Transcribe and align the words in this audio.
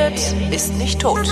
redet, 0.00 0.34
ist 0.52 0.76
nicht 0.78 1.00
tot. 1.00 1.28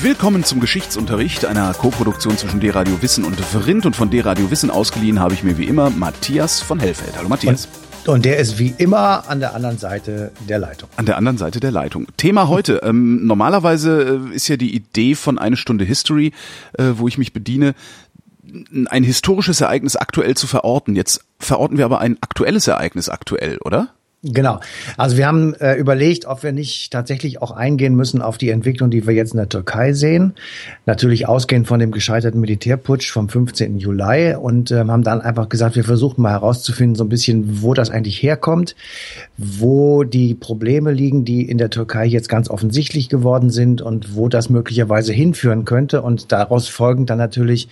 Willkommen 0.00 0.44
zum 0.44 0.60
Geschichtsunterricht, 0.60 1.44
einer 1.44 1.74
Koproduktion 1.74 2.36
zwischen 2.36 2.60
D-Radio 2.60 3.02
Wissen 3.02 3.24
und 3.24 3.40
Vrindt. 3.40 3.86
Und 3.86 3.96
von 3.96 4.10
D-Radio 4.10 4.50
Wissen 4.50 4.70
ausgeliehen 4.70 5.20
habe 5.20 5.34
ich 5.34 5.42
mir 5.42 5.58
wie 5.58 5.64
immer 5.64 5.90
Matthias 5.90 6.60
von 6.60 6.78
Hellfeld. 6.78 7.16
Hallo 7.16 7.28
Matthias. 7.28 7.68
Und, 8.04 8.14
und, 8.14 8.24
der 8.24 8.38
ist 8.38 8.58
wie 8.58 8.74
immer 8.78 9.28
an 9.28 9.40
der 9.40 9.54
anderen 9.54 9.76
Seite 9.76 10.30
der 10.48 10.58
Leitung. 10.58 10.88
An 10.96 11.04
der 11.04 11.16
anderen 11.16 11.36
Seite 11.36 11.60
der 11.60 11.72
Leitung. 11.72 12.06
Thema 12.16 12.48
heute. 12.48 12.80
Ähm, 12.88 13.26
normalerweise 13.26 14.20
äh, 14.30 14.34
ist 14.34 14.48
ja 14.48 14.56
die 14.56 14.74
Idee 14.74 15.14
von 15.14 15.38
eine 15.38 15.56
Stunde 15.56 15.84
History, 15.84 16.32
äh, 16.78 16.84
wo 16.94 17.08
ich 17.08 17.18
mich 17.18 17.32
bediene, 17.32 17.74
ein 18.88 19.04
historisches 19.04 19.60
Ereignis 19.60 19.96
aktuell 19.96 20.34
zu 20.34 20.46
verorten. 20.46 20.96
Jetzt 20.96 21.24
verorten 21.38 21.78
wir 21.78 21.84
aber 21.84 22.00
ein 22.00 22.16
aktuelles 22.20 22.66
Ereignis 22.68 23.08
aktuell, 23.08 23.58
oder? 23.64 23.94
Genau. 24.24 24.58
Also 24.96 25.16
wir 25.16 25.28
haben 25.28 25.54
äh, 25.54 25.76
überlegt, 25.76 26.26
ob 26.26 26.42
wir 26.42 26.50
nicht 26.50 26.92
tatsächlich 26.92 27.40
auch 27.40 27.52
eingehen 27.52 27.94
müssen 27.94 28.20
auf 28.20 28.36
die 28.36 28.50
Entwicklung, 28.50 28.90
die 28.90 29.06
wir 29.06 29.14
jetzt 29.14 29.30
in 29.30 29.36
der 29.36 29.48
Türkei 29.48 29.92
sehen. 29.92 30.34
Natürlich 30.86 31.28
ausgehend 31.28 31.68
von 31.68 31.78
dem 31.78 31.92
gescheiterten 31.92 32.40
Militärputsch 32.40 33.12
vom 33.12 33.28
15. 33.28 33.78
Juli 33.78 34.34
und 34.34 34.72
äh, 34.72 34.78
haben 34.78 35.04
dann 35.04 35.20
einfach 35.20 35.48
gesagt, 35.48 35.76
wir 35.76 35.84
versuchen 35.84 36.22
mal 36.22 36.32
herauszufinden, 36.32 36.96
so 36.96 37.04
ein 37.04 37.08
bisschen, 37.08 37.62
wo 37.62 37.74
das 37.74 37.90
eigentlich 37.90 38.20
herkommt, 38.20 38.74
wo 39.36 40.02
die 40.02 40.34
Probleme 40.34 40.90
liegen, 40.90 41.24
die 41.24 41.48
in 41.48 41.58
der 41.58 41.70
Türkei 41.70 42.04
jetzt 42.06 42.28
ganz 42.28 42.50
offensichtlich 42.50 43.08
geworden 43.08 43.50
sind 43.50 43.82
und 43.82 44.16
wo 44.16 44.28
das 44.28 44.50
möglicherweise 44.50 45.12
hinführen 45.12 45.64
könnte. 45.64 46.02
Und 46.02 46.32
daraus 46.32 46.66
folgen 46.66 47.06
dann 47.06 47.18
natürlich, 47.18 47.68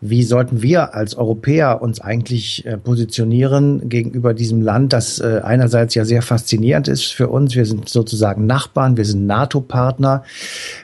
wie 0.00 0.22
sollten 0.22 0.60
wir 0.60 0.94
als 0.94 1.14
Europäer 1.14 1.80
uns 1.80 2.00
eigentlich 2.00 2.66
äh, 2.66 2.76
positionieren 2.76 3.88
gegenüber 3.88 4.34
diesem 4.34 4.60
Land, 4.60 4.92
das 4.92 5.18
äh, 5.18 5.40
einerseits 5.42 5.94
ja 5.94 6.04
sehr 6.04 6.20
faszinierend 6.20 6.88
ist 6.88 7.14
für 7.14 7.28
uns. 7.28 7.54
Wir 7.54 7.64
sind 7.64 7.88
sozusagen 7.88 8.46
Nachbarn, 8.46 8.98
wir 8.98 9.06
sind 9.06 9.26
NATO-Partner. 9.26 10.24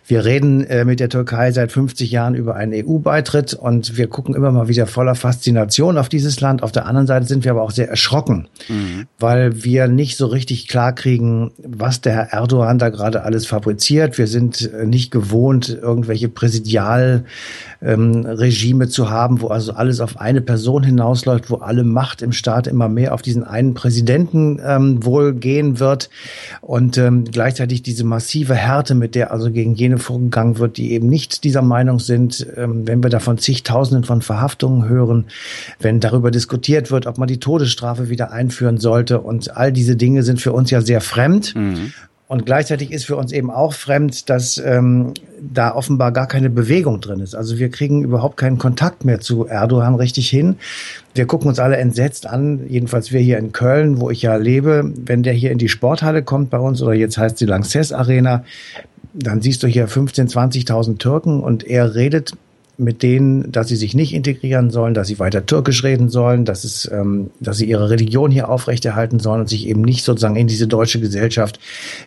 Wir 0.07 0.25
reden 0.25 0.65
äh, 0.65 0.87
mit 0.87 1.01
der 1.01 1.11
Türkei 1.11 1.53
seit 1.53 1.71
50 1.71 2.11
Jahren 2.11 2.35
über 2.35 2.57
einen 2.57 2.73
EU-Beitritt 2.73 3.53
und 3.53 3.99
wir 3.99 4.07
gucken 4.07 4.35
immer 4.35 4.53
mal 4.53 4.69
wieder 4.69 4.87
voller 4.87 5.15
Faszination 5.15 5.99
auf 5.99 6.09
dieses 6.09 6.41
Land. 6.41 6.63
Auf 6.63 6.73
der 6.73 6.87
anderen 6.87 7.07
Seite 7.07 7.27
sind 7.27 7.45
wir 7.45 7.51
aber 7.51 7.63
auch 7.63 7.73
sehr 7.73 7.91
erschrocken, 7.91 8.49
mhm. 8.69 9.07
weil 9.19 9.65
wir 9.65 9.87
nicht 9.87 10.17
so 10.17 10.29
richtig 10.29 10.67
klar 10.67 10.95
kriegen, 10.95 11.51
was 11.59 12.01
der 12.01 12.15
Herr 12.15 12.33
Erdogan 12.33 12.79
da 12.79 12.89
gerade 12.89 13.23
alles 13.23 13.47
fabriziert. 13.47 14.17
Wir 14.17 14.27
sind 14.27 14.71
nicht 14.85 15.11
gewohnt, 15.11 15.69
irgendwelche 15.69 16.29
Präsidial 16.29 17.25
ähm, 17.83 18.25
Regime 18.25 18.89
zu 19.11 19.17
haben, 19.17 19.41
wo 19.41 19.49
also 19.49 19.73
alles 19.73 20.01
auf 20.01 20.21
eine 20.21 20.41
Person 20.41 20.83
hinausläuft, 20.83 21.51
wo 21.51 21.57
alle 21.57 21.85
Macht 21.85 22.23
im 22.23 22.33
Staat 22.33 22.67
immer 22.67 22.89
mehr 22.89 23.13
auf 23.13 23.23
diesen 23.23 23.45
einen 23.45 23.75
Präsidenten 23.75 24.61
ähm, 24.65 25.05
wohl 25.05 25.35
gehen 25.35 25.81
wird 25.81 26.11
und 26.61 26.97
ähm, 26.97 27.25
gleichzeitig 27.25 27.83
diese 27.83 28.05
massive 28.05 28.55
Härte, 28.55 28.95
mit 28.95 29.15
der 29.15 29.33
also 29.33 29.51
gegen 29.51 29.75
jene 29.75 29.99
vorgegangen 29.99 30.59
wird, 30.59 30.77
die 30.77 30.93
eben 30.93 31.09
nicht 31.09 31.45
dieser 31.45 31.63
Meinung 31.63 31.99
sind, 31.99 32.47
ähm, 32.57 32.87
wenn 32.87 33.03
wir 33.03 33.11
davon 33.11 33.39
zigtausenden 33.39 34.05
von 34.05 34.23
Verhaftungen 34.23 34.89
hören, 34.89 35.27
wenn 35.81 36.01
darüber 36.01 36.31
diskutiert 36.31 36.91
wird, 36.91 37.07
ob 37.07 37.19
man 37.19 37.29
die 37.29 37.41
Todesstrafe 37.41 38.09
wieder 38.09 38.31
einführen 38.31 38.79
sollte 38.79 39.21
und 39.21 39.57
all 39.57 39.73
diese 39.73 39.97
Dinge 39.97 40.23
sind 40.23 40.41
für 40.41 40.53
uns 40.53 40.71
ja 40.71 40.81
sehr 40.81 41.01
fremd. 41.01 41.55
Mhm. 41.57 41.93
Und 42.31 42.47
gleichzeitig 42.47 42.93
ist 42.93 43.07
für 43.07 43.17
uns 43.17 43.33
eben 43.33 43.51
auch 43.51 43.73
fremd, 43.73 44.31
dass 44.31 44.57
ähm, 44.57 45.15
da 45.41 45.75
offenbar 45.75 46.13
gar 46.13 46.29
keine 46.29 46.49
Bewegung 46.49 47.01
drin 47.01 47.19
ist. 47.19 47.35
Also 47.35 47.59
wir 47.59 47.71
kriegen 47.71 48.05
überhaupt 48.05 48.37
keinen 48.37 48.57
Kontakt 48.57 49.05
mehr 49.05 49.19
zu 49.19 49.49
Erdogan 49.49 49.97
richtig 49.97 50.31
hin. 50.31 50.55
Wir 51.13 51.27
gucken 51.27 51.49
uns 51.49 51.59
alle 51.59 51.77
entsetzt 51.79 52.29
an, 52.29 52.61
jedenfalls 52.69 53.11
wir 53.11 53.19
hier 53.19 53.37
in 53.39 53.51
Köln, 53.51 54.01
wo 54.01 54.11
ich 54.11 54.23
ja 54.23 54.37
lebe. 54.37 54.93
Wenn 54.95 55.25
der 55.25 55.33
hier 55.33 55.51
in 55.51 55.59
die 55.59 55.69
Sporthalle 55.69 56.23
kommt 56.23 56.51
bei 56.51 56.59
uns 56.61 56.81
oder 56.81 56.95
jetzt 56.95 57.19
heißt 57.19 57.37
sie 57.37 57.47
Lanxess 57.47 57.93
Arena, 57.93 58.45
dann 59.13 59.43
siehst 59.43 59.65
du 59.65 59.67
hier 59.67 59.89
15, 59.89 60.29
20.000 60.29 60.99
Türken 60.99 61.41
und 61.41 61.65
er 61.67 61.97
redet 61.97 62.35
mit 62.81 63.03
denen, 63.03 63.53
dass 63.53 63.69
sie 63.69 63.77
sich 63.77 63.95
nicht 63.95 64.15
integrieren 64.15 64.71
sollen, 64.71 64.95
dass 64.95 65.09
sie 65.09 65.19
weiter 65.19 65.45
Türkisch 65.47 65.85
reden 65.85 66.09
sollen, 66.09 66.45
dass 66.45 66.65
es, 66.65 66.91
ähm, 66.91 67.31
dass 67.39 67.59
sie 67.59 67.67
ihre 67.67 67.91
Religion 67.91 68.31
hier 68.31 68.49
aufrechterhalten 68.49 69.21
sollen 69.21 69.41
und 69.41 69.49
sich 69.49 69.69
eben 69.69 69.83
nicht 69.83 70.05
sozusagen 70.05 70.37
in 70.37 70.47
diese 70.47 70.67
deutsche 70.67 71.01
Gesellschaft 71.01 71.61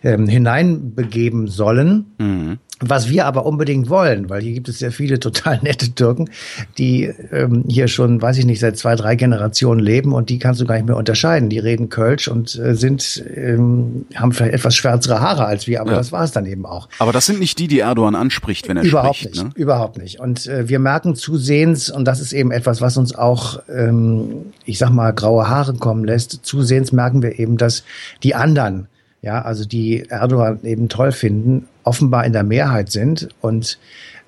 ähm, 0.03 0.27
hineinbegeben 0.27 1.47
sollen. 1.47 2.07
Mhm. 2.17 2.57
Was 2.79 3.09
wir 3.09 3.25
aber 3.25 3.45
unbedingt 3.45 3.87
wollen, 3.89 4.29
weil 4.29 4.41
hier 4.41 4.53
gibt 4.53 4.67
es 4.67 4.79
sehr 4.79 4.91
viele 4.91 5.19
total 5.19 5.59
nette 5.61 5.93
Türken, 5.93 6.29
die 6.77 7.03
ähm, 7.31 7.63
hier 7.67 7.87
schon, 7.87 8.21
weiß 8.21 8.37
ich 8.37 8.45
nicht, 8.45 8.59
seit 8.59 8.77
zwei, 8.77 8.95
drei 8.95 9.15
Generationen 9.15 9.79
leben 9.79 10.13
und 10.13 10.29
die 10.29 10.39
kannst 10.39 10.59
du 10.59 10.65
gar 10.65 10.75
nicht 10.75 10.87
mehr 10.87 10.97
unterscheiden. 10.97 11.49
Die 11.49 11.59
reden 11.59 11.89
Kölsch 11.89 12.27
und 12.27 12.55
äh, 12.55 12.75
sind, 12.75 13.23
ähm, 13.35 14.05
haben 14.15 14.31
vielleicht 14.31 14.55
etwas 14.55 14.75
schwärzere 14.75 15.21
Haare 15.21 15.45
als 15.45 15.67
wir, 15.67 15.81
aber 15.81 15.91
ja. 15.91 15.97
das 15.97 16.11
war 16.11 16.23
es 16.23 16.31
dann 16.31 16.45
eben 16.45 16.65
auch. 16.65 16.89
Aber 16.99 17.11
das 17.11 17.25
sind 17.25 17.39
nicht 17.39 17.59
die, 17.59 17.67
die 17.67 17.79
Erdogan 17.79 18.15
anspricht, 18.15 18.67
wenn 18.67 18.77
er 18.77 18.83
überhaupt 18.83 19.17
spricht. 19.17 19.35
Nicht, 19.35 19.43
ne? 19.45 19.51
Überhaupt 19.55 19.97
nicht. 19.97 20.19
Und 20.19 20.47
äh, 20.47 20.67
wir 20.67 20.79
merken 20.79 21.15
zusehends, 21.15 21.89
und 21.89 22.05
das 22.05 22.19
ist 22.19 22.33
eben 22.33 22.51
etwas, 22.51 22.81
was 22.81 22.97
uns 22.97 23.13
auch, 23.15 23.61
ähm, 23.69 24.51
ich 24.65 24.77
sag 24.77 24.89
mal, 24.89 25.13
graue 25.13 25.47
Haare 25.47 25.73
kommen 25.75 26.03
lässt, 26.03 26.39
zusehends 26.43 26.91
merken 26.91 27.21
wir 27.21 27.39
eben, 27.39 27.57
dass 27.57 27.83
die 28.23 28.35
anderen 28.35 28.87
ja, 29.23 29.41
also 29.41 29.65
die 29.65 30.03
Erdogan 30.09 30.59
eben 30.63 30.89
toll 30.89 31.13
finden, 31.13 31.67
offenbar 31.83 32.25
in 32.25 32.33
der 32.33 32.43
Mehrheit 32.43 32.91
sind 32.91 33.29
und 33.41 33.79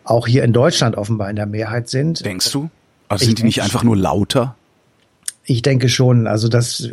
auch 0.05 0.25
hier 0.25 0.43
in 0.43 0.53
Deutschland 0.53 0.95
offenbar 0.95 1.29
in 1.29 1.35
der 1.35 1.45
Mehrheit 1.45 1.89
sind. 1.89 2.25
Denkst 2.25 2.51
du? 2.51 2.69
Also 3.09 3.25
sind 3.25 3.39
die 3.39 3.43
nicht 3.43 3.61
einfach 3.61 3.83
nur 3.83 3.97
lauter? 3.97 4.55
Ich 5.47 5.61
denke 5.61 5.89
schon. 5.89 6.25
Also 6.25 6.47
das, 6.47 6.89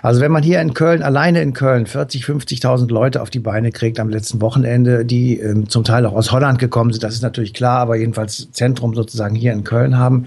also 0.00 0.20
wenn 0.22 0.32
man 0.32 0.42
hier 0.42 0.60
in 0.60 0.72
Köln, 0.72 1.02
alleine 1.02 1.42
in 1.42 1.52
Köln, 1.52 1.84
40, 1.86 2.24
50.000 2.24 2.88
Leute 2.90 3.20
auf 3.20 3.28
die 3.28 3.40
Beine 3.40 3.72
kriegt 3.72 4.00
am 4.00 4.08
letzten 4.08 4.40
Wochenende, 4.40 5.04
die 5.04 5.38
ähm, 5.38 5.68
zum 5.68 5.84
Teil 5.84 6.06
auch 6.06 6.14
aus 6.14 6.32
Holland 6.32 6.58
gekommen 6.58 6.92
sind, 6.92 7.02
das 7.02 7.14
ist 7.14 7.22
natürlich 7.22 7.52
klar, 7.52 7.80
aber 7.80 7.96
jedenfalls 7.96 8.50
Zentrum 8.52 8.94
sozusagen 8.94 9.34
hier 9.34 9.52
in 9.52 9.64
Köln 9.64 9.98
haben, 9.98 10.26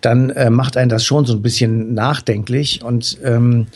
dann 0.00 0.30
äh, 0.30 0.48
macht 0.48 0.78
einen 0.78 0.88
das 0.88 1.04
schon 1.04 1.26
so 1.26 1.34
ein 1.34 1.42
bisschen 1.42 1.92
nachdenklich 1.92 2.82
und 2.82 3.18
ähm, 3.22 3.66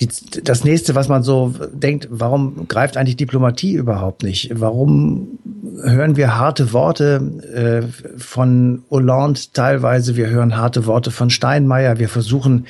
die, 0.00 0.08
das 0.42 0.64
nächste, 0.64 0.94
was 0.94 1.08
man 1.08 1.22
so 1.22 1.54
denkt, 1.72 2.08
warum 2.10 2.66
greift 2.66 2.96
eigentlich 2.96 3.16
Diplomatie 3.16 3.74
überhaupt 3.74 4.22
nicht? 4.22 4.50
Warum 4.54 5.38
hören 5.82 6.16
wir 6.16 6.36
harte 6.36 6.72
Worte 6.72 7.20
äh, 7.54 8.18
von 8.18 8.82
Hollande 8.90 9.40
teilweise? 9.52 10.16
Wir 10.16 10.28
hören 10.28 10.56
harte 10.56 10.86
Worte 10.86 11.10
von 11.10 11.30
Steinmeier. 11.30 11.98
Wir 11.98 12.08
versuchen, 12.08 12.66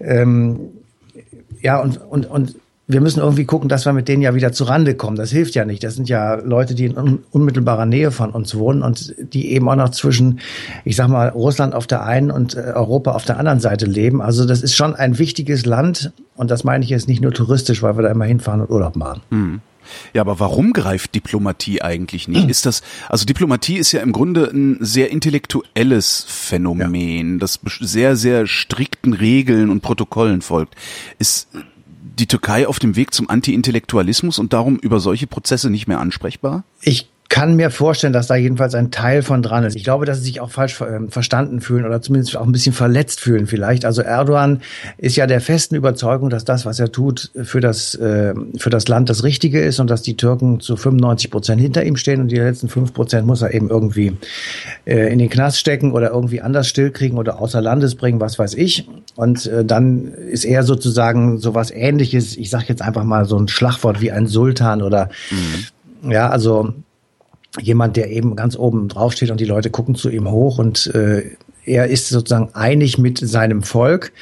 ähm, 0.00 0.60
ja, 1.60 1.80
und, 1.80 1.96
und, 1.98 2.26
und 2.26 2.54
wir 2.90 3.02
müssen 3.02 3.20
irgendwie 3.20 3.44
gucken, 3.44 3.68
dass 3.68 3.84
wir 3.84 3.92
mit 3.92 4.08
denen 4.08 4.22
ja 4.22 4.34
wieder 4.34 4.50
zu 4.50 4.64
Rande 4.64 4.94
kommen. 4.94 5.16
Das 5.16 5.30
hilft 5.30 5.54
ja 5.54 5.66
nicht. 5.66 5.84
Das 5.84 5.94
sind 5.94 6.08
ja 6.08 6.36
Leute, 6.36 6.74
die 6.74 6.86
in 6.86 7.20
unmittelbarer 7.30 7.84
Nähe 7.84 8.10
von 8.10 8.30
uns 8.30 8.54
wohnen 8.56 8.82
und 8.82 9.14
die 9.18 9.52
eben 9.52 9.68
auch 9.68 9.76
noch 9.76 9.90
zwischen, 9.90 10.40
ich 10.86 10.96
sag 10.96 11.08
mal, 11.08 11.28
Russland 11.28 11.74
auf 11.74 11.86
der 11.86 12.04
einen 12.04 12.30
und 12.30 12.54
äh, 12.54 12.72
Europa 12.74 13.12
auf 13.12 13.26
der 13.26 13.38
anderen 13.38 13.60
Seite 13.60 13.84
leben. 13.84 14.22
Also 14.22 14.46
das 14.46 14.62
ist 14.62 14.74
schon 14.74 14.94
ein 14.94 15.18
wichtiges 15.18 15.66
Land 15.66 16.12
und 16.34 16.50
das 16.50 16.64
meine 16.64 16.82
ich 16.82 16.88
jetzt 16.88 17.08
nicht 17.08 17.20
nur 17.20 17.32
touristisch, 17.32 17.82
weil 17.82 17.98
wir 17.98 18.02
da 18.02 18.10
immer 18.10 18.24
hinfahren 18.24 18.62
und 18.62 18.70
Urlaub 18.70 18.96
machen. 18.96 19.20
Hm. 19.30 19.60
Ja, 20.14 20.22
aber 20.22 20.40
warum 20.40 20.72
greift 20.72 21.14
Diplomatie 21.14 21.82
eigentlich 21.82 22.26
nicht? 22.26 22.48
Ist 22.48 22.64
das, 22.64 22.82
also 23.10 23.26
Diplomatie 23.26 23.76
ist 23.76 23.92
ja 23.92 24.00
im 24.00 24.12
Grunde 24.12 24.50
ein 24.50 24.78
sehr 24.80 25.10
intellektuelles 25.10 26.24
Phänomen, 26.26 27.32
ja. 27.34 27.38
das 27.38 27.60
sehr, 27.80 28.16
sehr 28.16 28.46
strikten 28.46 29.12
Regeln 29.12 29.68
und 29.68 29.82
Protokollen 29.82 30.40
folgt. 30.40 30.74
Ist 31.18 31.48
die 32.18 32.26
Türkei 32.26 32.66
auf 32.66 32.78
dem 32.78 32.96
Weg 32.96 33.14
zum 33.14 33.30
Anti-Intellektualismus 33.30 34.38
und 34.38 34.52
darum 34.52 34.76
über 34.76 35.00
solche 35.00 35.26
Prozesse 35.26 35.70
nicht 35.70 35.86
mehr 35.86 36.00
ansprechbar? 36.00 36.64
Ich 36.82 37.08
kann 37.28 37.56
mir 37.56 37.70
vorstellen, 37.70 38.14
dass 38.14 38.26
da 38.26 38.36
jedenfalls 38.36 38.74
ein 38.74 38.90
Teil 38.90 39.22
von 39.22 39.42
dran 39.42 39.64
ist. 39.64 39.76
Ich 39.76 39.84
glaube, 39.84 40.06
dass 40.06 40.18
sie 40.18 40.24
sich 40.24 40.40
auch 40.40 40.50
falsch 40.50 40.80
äh, 40.80 41.08
verstanden 41.08 41.60
fühlen 41.60 41.84
oder 41.84 42.00
zumindest 42.00 42.36
auch 42.36 42.46
ein 42.46 42.52
bisschen 42.52 42.72
verletzt 42.72 43.20
fühlen 43.20 43.46
vielleicht. 43.46 43.84
Also 43.84 44.00
Erdogan 44.00 44.62
ist 44.96 45.16
ja 45.16 45.26
der 45.26 45.42
festen 45.42 45.74
Überzeugung, 45.74 46.30
dass 46.30 46.46
das, 46.46 46.64
was 46.64 46.80
er 46.80 46.90
tut, 46.90 47.30
für 47.42 47.60
das, 47.60 47.94
äh, 47.96 48.34
für 48.56 48.70
das 48.70 48.88
Land 48.88 49.10
das 49.10 49.24
Richtige 49.24 49.60
ist 49.60 49.78
und 49.78 49.90
dass 49.90 50.00
die 50.00 50.16
Türken 50.16 50.60
zu 50.60 50.76
95 50.76 51.30
Prozent 51.30 51.60
hinter 51.60 51.84
ihm 51.84 51.96
stehen 51.96 52.22
und 52.22 52.28
die 52.28 52.36
letzten 52.36 52.68
fünf 52.68 52.94
Prozent 52.94 53.26
muss 53.26 53.42
er 53.42 53.52
eben 53.52 53.68
irgendwie 53.68 54.16
äh, 54.86 55.12
in 55.12 55.18
den 55.18 55.28
Knast 55.28 55.58
stecken 55.58 55.92
oder 55.92 56.10
irgendwie 56.10 56.40
anders 56.40 56.66
stillkriegen 56.66 57.18
oder 57.18 57.40
außer 57.40 57.60
Landes 57.60 57.94
bringen, 57.94 58.20
was 58.20 58.38
weiß 58.38 58.54
ich. 58.54 58.88
Und 59.16 59.44
äh, 59.46 59.66
dann 59.66 60.06
ist 60.14 60.46
er 60.46 60.62
sozusagen 60.62 61.38
sowas 61.38 61.70
ähnliches, 61.70 62.38
ich 62.38 62.48
sage 62.48 62.64
jetzt 62.68 62.80
einfach 62.80 63.04
mal 63.04 63.26
so 63.26 63.38
ein 63.38 63.48
Schlagwort 63.48 64.00
wie 64.00 64.12
ein 64.12 64.26
Sultan 64.26 64.80
oder 64.80 65.10
mhm. 65.30 66.10
ja, 66.10 66.30
also 66.30 66.72
jemand, 67.60 67.96
der 67.96 68.10
eben 68.10 68.36
ganz 68.36 68.56
oben 68.56 68.88
drauf 68.88 69.12
steht 69.12 69.30
und 69.30 69.40
die 69.40 69.46
Leute 69.46 69.70
gucken 69.70 69.94
zu 69.94 70.10
ihm 70.10 70.30
hoch 70.30 70.58
und 70.58 70.86
äh, 70.94 71.36
er 71.64 71.88
ist 71.88 72.08
sozusagen 72.08 72.54
einig 72.54 72.98
mit 72.98 73.18
seinem 73.18 73.62
Volk. 73.62 74.12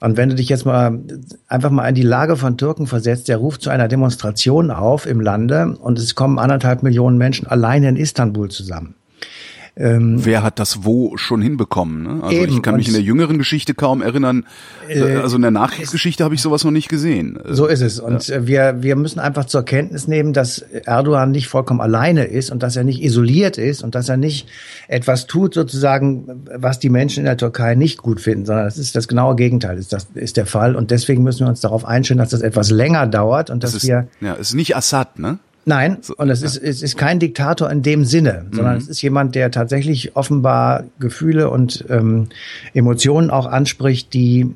Und 0.00 0.16
wenn 0.16 0.28
du 0.28 0.34
dich 0.34 0.48
jetzt 0.48 0.66
mal 0.66 1.00
einfach 1.48 1.70
mal 1.70 1.88
in 1.88 1.94
die 1.94 2.02
Lage 2.02 2.36
von 2.36 2.58
Türken 2.58 2.86
versetzt, 2.86 3.28
der 3.28 3.38
ruft 3.38 3.62
zu 3.62 3.70
einer 3.70 3.88
Demonstration 3.88 4.70
auf 4.70 5.06
im 5.06 5.20
Lande 5.20 5.76
und 5.80 5.98
es 5.98 6.14
kommen 6.14 6.38
anderthalb 6.38 6.82
Millionen 6.82 7.18
Menschen 7.18 7.46
alleine 7.46 7.88
in 7.88 7.96
Istanbul 7.96 8.50
zusammen. 8.50 8.94
Ähm, 9.78 10.24
wer 10.24 10.42
hat 10.42 10.58
das 10.58 10.84
wo 10.84 11.18
schon 11.18 11.42
hinbekommen? 11.42 12.02
Ne? 12.02 12.22
Also 12.22 12.34
eben, 12.34 12.54
ich 12.54 12.62
kann 12.62 12.76
mich 12.76 12.88
in 12.88 12.94
der 12.94 13.02
jüngeren 13.02 13.36
Geschichte 13.36 13.74
kaum 13.74 14.00
erinnern. 14.00 14.46
Äh, 14.88 15.16
also 15.16 15.36
in 15.36 15.42
der 15.42 15.50
Nachkriegsgeschichte 15.50 16.24
habe 16.24 16.34
ich 16.34 16.40
sowas 16.40 16.64
noch 16.64 16.70
nicht 16.70 16.88
gesehen. 16.88 17.38
So 17.44 17.66
ist 17.66 17.82
es. 17.82 18.00
Und 18.00 18.26
ja. 18.28 18.46
wir 18.46 18.82
wir 18.82 18.96
müssen 18.96 19.20
einfach 19.20 19.44
zur 19.44 19.64
Kenntnis 19.64 20.08
nehmen, 20.08 20.32
dass 20.32 20.60
Erdogan 20.60 21.30
nicht 21.30 21.48
vollkommen 21.48 21.82
alleine 21.82 22.24
ist 22.24 22.50
und 22.50 22.62
dass 22.62 22.76
er 22.76 22.84
nicht 22.84 23.02
isoliert 23.02 23.58
ist 23.58 23.82
und 23.82 23.94
dass 23.94 24.08
er 24.08 24.16
nicht 24.16 24.48
etwas 24.88 25.26
tut 25.26 25.52
sozusagen, 25.52 26.46
was 26.54 26.78
die 26.78 26.88
Menschen 26.88 27.20
in 27.20 27.26
der 27.26 27.36
Türkei 27.36 27.74
nicht 27.74 27.98
gut 27.98 28.22
finden, 28.22 28.46
sondern 28.46 28.64
das 28.64 28.78
ist 28.78 28.96
das 28.96 29.08
genaue 29.08 29.36
Gegenteil. 29.36 29.76
Ist 29.76 29.92
das 29.92 30.08
ist 30.14 30.38
der 30.38 30.46
Fall 30.46 30.74
und 30.74 30.90
deswegen 30.90 31.22
müssen 31.22 31.40
wir 31.40 31.50
uns 31.50 31.60
darauf 31.60 31.84
einstellen, 31.84 32.18
dass 32.18 32.30
das 32.30 32.40
etwas 32.40 32.70
länger 32.70 33.06
dauert 33.06 33.50
und 33.50 33.62
dass 33.62 33.74
ist, 33.74 33.86
wir 33.86 34.08
ja, 34.22 34.36
es 34.40 34.48
ist 34.48 34.54
nicht 34.54 34.74
Assad, 34.74 35.18
ne? 35.18 35.38
Nein, 35.68 35.98
so, 36.00 36.14
und 36.16 36.30
es, 36.30 36.42
ja. 36.42 36.46
ist, 36.46 36.56
es 36.58 36.80
ist 36.80 36.96
kein 36.96 37.18
Diktator 37.18 37.68
in 37.70 37.82
dem 37.82 38.04
Sinne, 38.04 38.46
sondern 38.52 38.74
mhm. 38.74 38.80
es 38.80 38.88
ist 38.88 39.02
jemand, 39.02 39.34
der 39.34 39.50
tatsächlich 39.50 40.14
offenbar 40.14 40.84
Gefühle 41.00 41.50
und 41.50 41.84
ähm, 41.88 42.28
Emotionen 42.72 43.30
auch 43.30 43.46
anspricht, 43.46 44.14
die 44.14 44.54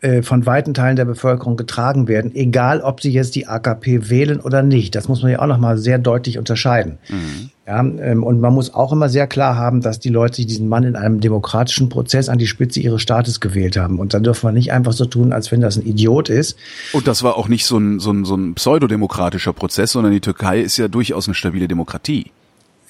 äh, 0.00 0.22
von 0.22 0.46
weiten 0.46 0.72
Teilen 0.74 0.96
der 0.96 1.04
Bevölkerung 1.04 1.56
getragen 1.56 2.08
werden, 2.08 2.34
egal 2.34 2.80
ob 2.80 3.02
sie 3.02 3.12
jetzt 3.12 3.34
die 3.34 3.46
AKP 3.46 4.08
wählen 4.08 4.40
oder 4.40 4.62
nicht. 4.62 4.94
Das 4.94 5.08
muss 5.08 5.22
man 5.22 5.30
ja 5.30 5.40
auch 5.40 5.46
nochmal 5.46 5.76
sehr 5.76 5.98
deutlich 5.98 6.38
unterscheiden. 6.38 6.98
Mhm. 7.08 7.50
Ja, 7.66 7.80
ähm, 7.80 8.24
und 8.24 8.40
man 8.40 8.54
muss 8.54 8.72
auch 8.74 8.92
immer 8.92 9.08
sehr 9.08 9.26
klar 9.26 9.56
haben, 9.56 9.80
dass 9.80 10.00
die 10.00 10.08
Leute 10.08 10.44
diesen 10.44 10.68
Mann 10.68 10.84
in 10.84 10.96
einem 10.96 11.20
demokratischen 11.20 11.88
Prozess 11.88 12.28
an 12.28 12.38
die 12.38 12.46
Spitze 12.46 12.80
ihres 12.80 13.02
Staates 13.02 13.40
gewählt 13.40 13.76
haben. 13.76 13.98
Und 13.98 14.14
dann 14.14 14.22
dürfen 14.22 14.48
wir 14.48 14.52
nicht 14.52 14.72
einfach 14.72 14.92
so 14.92 15.04
tun, 15.04 15.32
als 15.32 15.52
wenn 15.52 15.60
das 15.60 15.76
ein 15.76 15.86
Idiot 15.86 16.30
ist. 16.30 16.56
Und 16.92 17.06
das 17.06 17.22
war 17.22 17.36
auch 17.36 17.48
nicht 17.48 17.66
so 17.66 17.78
ein, 17.78 18.00
so 18.00 18.10
ein, 18.10 18.24
so 18.24 18.34
ein 18.36 18.54
pseudodemokratischer 18.54 19.52
Prozess, 19.52 19.92
sondern 19.92 20.12
die 20.12 20.20
Türkei 20.20 20.60
ist 20.60 20.78
ja 20.78 20.88
durchaus 20.88 21.28
eine 21.28 21.34
stabile 21.34 21.68
Demokratie. 21.68 22.32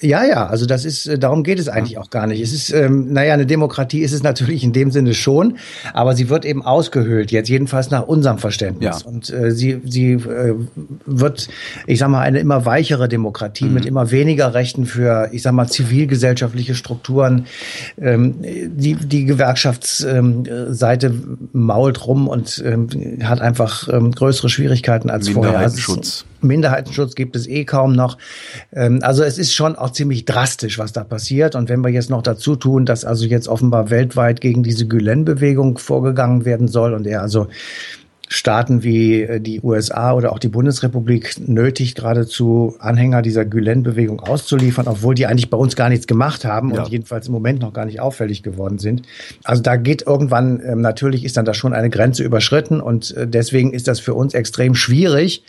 Ja, 0.02 0.24
ja, 0.24 0.46
also 0.46 0.64
das 0.66 0.84
ist, 0.84 1.06
äh, 1.06 1.18
darum 1.18 1.42
geht 1.42 1.58
es 1.58 1.68
eigentlich 1.68 1.98
auch 1.98 2.10
gar 2.10 2.26
nicht. 2.26 2.40
Es 2.40 2.52
ist, 2.52 2.70
ähm, 2.72 3.12
naja, 3.12 3.34
eine 3.34 3.46
Demokratie 3.46 4.00
ist 4.00 4.12
es 4.12 4.22
natürlich 4.30 4.64
in 4.64 4.72
dem 4.72 4.90
Sinne 4.90 5.14
schon, 5.14 5.58
aber 5.92 6.14
sie 6.14 6.28
wird 6.28 6.44
eben 6.44 6.64
ausgehöhlt, 6.64 7.30
jetzt 7.30 7.48
jedenfalls 7.48 7.90
nach 7.90 8.06
unserem 8.06 8.38
Verständnis. 8.38 9.02
Ja. 9.02 9.08
Und 9.08 9.30
äh, 9.30 9.50
sie, 9.52 9.80
sie 9.84 10.12
äh, 10.12 10.54
wird, 11.06 11.48
ich 11.86 11.98
sag 11.98 12.08
mal, 12.08 12.20
eine 12.20 12.38
immer 12.38 12.64
weichere 12.64 13.08
Demokratie 13.08 13.66
mhm. 13.66 13.74
mit 13.74 13.86
immer 13.86 14.10
weniger 14.10 14.54
Rechten 14.54 14.86
für, 14.86 15.28
ich 15.32 15.42
sag 15.42 15.52
mal, 15.52 15.68
zivilgesellschaftliche 15.68 16.74
Strukturen. 16.74 17.46
Ähm, 18.00 18.36
die, 18.42 18.94
die 18.94 19.24
Gewerkschaftsseite 19.26 21.06
ähm, 21.06 21.48
mault 21.52 22.06
rum 22.06 22.28
und 22.28 22.62
ähm, 22.64 22.88
hat 23.22 23.40
einfach 23.40 23.88
ähm, 23.88 24.12
größere 24.12 24.48
Schwierigkeiten 24.48 25.10
als 25.10 25.28
vorher. 25.28 25.52
Minderheitenschutz. 25.52 26.24
Minderheitenschutz 26.42 27.14
gibt 27.14 27.36
es 27.36 27.46
eh 27.46 27.64
kaum 27.66 27.92
noch. 27.92 28.16
Ähm, 28.72 29.00
also 29.02 29.22
es 29.22 29.36
ist 29.36 29.52
schon 29.52 29.76
auch 29.76 29.90
auch 29.90 29.92
ziemlich 29.92 30.24
drastisch, 30.24 30.78
was 30.78 30.92
da 30.92 31.04
passiert. 31.04 31.54
Und 31.54 31.68
wenn 31.68 31.80
wir 31.80 31.90
jetzt 31.90 32.10
noch 32.10 32.22
dazu 32.22 32.56
tun, 32.56 32.86
dass 32.86 33.04
also 33.04 33.26
jetzt 33.26 33.48
offenbar 33.48 33.90
weltweit 33.90 34.40
gegen 34.40 34.62
diese 34.62 34.86
Gülen-Bewegung 34.86 35.78
vorgegangen 35.78 36.44
werden 36.44 36.68
soll 36.68 36.94
und 36.94 37.06
er 37.06 37.22
also 37.22 37.48
Staaten 38.32 38.84
wie 38.84 39.22
äh, 39.22 39.40
die 39.40 39.60
USA 39.60 40.12
oder 40.12 40.32
auch 40.32 40.38
die 40.38 40.48
Bundesrepublik 40.48 41.48
nötigt, 41.48 41.96
geradezu 41.96 42.76
Anhänger 42.78 43.22
dieser 43.22 43.44
Gülen-Bewegung 43.44 44.20
auszuliefern, 44.20 44.86
obwohl 44.86 45.16
die 45.16 45.26
eigentlich 45.26 45.50
bei 45.50 45.56
uns 45.56 45.74
gar 45.74 45.88
nichts 45.88 46.06
gemacht 46.06 46.44
haben 46.44 46.72
ja. 46.72 46.82
und 46.82 46.90
jedenfalls 46.90 47.26
im 47.26 47.32
Moment 47.32 47.60
noch 47.60 47.72
gar 47.72 47.86
nicht 47.86 47.98
auffällig 47.98 48.44
geworden 48.44 48.78
sind. 48.78 49.02
Also 49.42 49.62
da 49.62 49.74
geht 49.74 50.02
irgendwann, 50.06 50.62
ähm, 50.64 50.80
natürlich 50.80 51.24
ist 51.24 51.36
dann 51.36 51.44
da 51.44 51.54
schon 51.54 51.72
eine 51.72 51.90
Grenze 51.90 52.22
überschritten 52.22 52.80
und 52.80 53.16
äh, 53.16 53.26
deswegen 53.26 53.72
ist 53.72 53.88
das 53.88 53.98
für 53.98 54.14
uns 54.14 54.34
extrem 54.34 54.76
schwierig, 54.76 55.42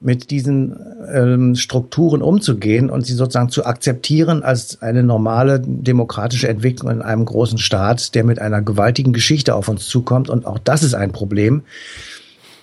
mit 0.00 0.30
diesen 0.30 0.76
ähm, 1.12 1.56
Strukturen 1.56 2.22
umzugehen 2.22 2.88
und 2.88 3.04
sie 3.04 3.14
sozusagen 3.14 3.48
zu 3.48 3.66
akzeptieren 3.66 4.42
als 4.42 4.80
eine 4.80 5.02
normale 5.02 5.60
demokratische 5.60 6.48
Entwicklung 6.48 6.90
in 6.90 7.02
einem 7.02 7.24
großen 7.24 7.58
Staat, 7.58 8.14
der 8.14 8.24
mit 8.24 8.38
einer 8.38 8.62
gewaltigen 8.62 9.12
Geschichte 9.12 9.54
auf 9.54 9.68
uns 9.68 9.86
zukommt. 9.86 10.30
Und 10.30 10.46
auch 10.46 10.58
das 10.58 10.84
ist 10.84 10.94
ein 10.94 11.10
Problem, 11.10 11.62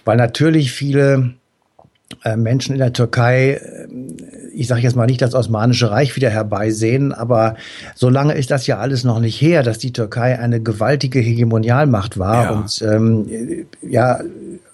weil 0.05 0.15
natürlich 0.15 0.71
viele 0.71 1.33
äh, 2.23 2.37
Menschen 2.37 2.73
in 2.73 2.79
der 2.79 2.93
Türkei, 2.93 3.53
äh, 3.53 3.87
ich 4.53 4.67
sage 4.67 4.81
jetzt 4.81 4.95
mal 4.95 5.05
nicht 5.05 5.21
das 5.21 5.33
Osmanische 5.33 5.91
Reich 5.91 6.15
wieder 6.15 6.29
herbeisehen, 6.29 7.11
aber 7.11 7.55
solange 7.95 8.33
ist 8.33 8.51
das 8.51 8.67
ja 8.67 8.77
alles 8.77 9.03
noch 9.03 9.19
nicht 9.19 9.41
her, 9.41 9.63
dass 9.63 9.79
die 9.79 9.91
Türkei 9.91 10.39
eine 10.39 10.61
gewaltige 10.61 11.19
Hegemonialmacht 11.19 12.17
war 12.17 12.43
ja. 12.43 12.49
und 12.51 12.81
ähm, 12.81 13.65
ja 13.81 14.21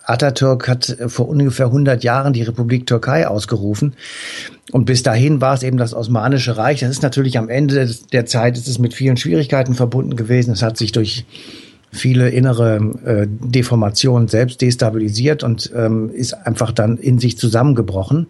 Atatürk 0.06 0.68
hat 0.68 0.98
vor 1.07 1.27
ungefähr 1.27 1.68
100 1.68 2.03
Jahren 2.03 2.33
die 2.33 2.44
Republik 2.44 2.88
Türkei 2.88 3.27
ausgerufen. 3.27 3.94
Und 4.71 4.86
bis 4.86 5.03
dahin 5.03 5.42
war 5.42 5.53
es 5.53 5.63
eben 5.63 5.77
das 5.77 5.94
Osmanische 5.94 6.57
Reich. 6.57 6.80
Das 6.80 6.89
ist 6.89 7.03
natürlich 7.03 7.38
am 7.38 7.50
Ende 7.50 7.89
der 8.12 8.25
Zeit, 8.25 8.57
ist 8.57 8.68
es 8.68 8.80
mit 8.80 8.94
vielen 8.94 9.18
Schwierigkeiten 9.18 9.74
verbunden 9.74 10.15
gewesen. 10.15 10.53
Es 10.53 10.62
hat 10.62 10.77
sich 10.77 10.92
durch 10.92 11.25
viele 11.92 12.30
innere 12.30 12.77
äh, 13.06 13.27
Deformationen 13.27 14.27
selbst 14.27 14.62
destabilisiert 14.62 15.44
und 15.44 15.71
ähm, 15.75 16.09
ist 16.13 16.33
einfach 16.33 16.71
dann 16.71 16.98
in 16.98 17.19
sich 17.19 17.38
zusammengebrochen 17.38 18.27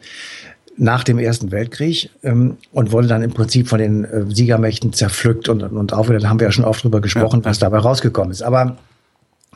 nach 0.77 1.03
dem 1.03 1.19
Ersten 1.19 1.51
Weltkrieg 1.51 2.09
ähm, 2.23 2.57
und 2.71 2.91
wurde 2.91 3.07
dann 3.07 3.21
im 3.21 3.31
Prinzip 3.31 3.67
von 3.67 3.79
den 3.79 4.03
äh, 4.03 4.25
Siegermächten 4.29 4.93
zerpflückt 4.93 5.47
und, 5.47 5.61
und 5.61 5.93
auch 5.93 6.09
wieder, 6.09 6.19
da 6.19 6.29
haben 6.29 6.39
wir 6.39 6.47
ja 6.47 6.51
schon 6.51 6.65
oft 6.65 6.83
drüber 6.83 7.01
gesprochen, 7.01 7.41
ja. 7.41 7.45
was 7.45 7.59
dabei 7.59 7.77
rausgekommen 7.77 8.31
ist. 8.31 8.41
Aber 8.41 8.77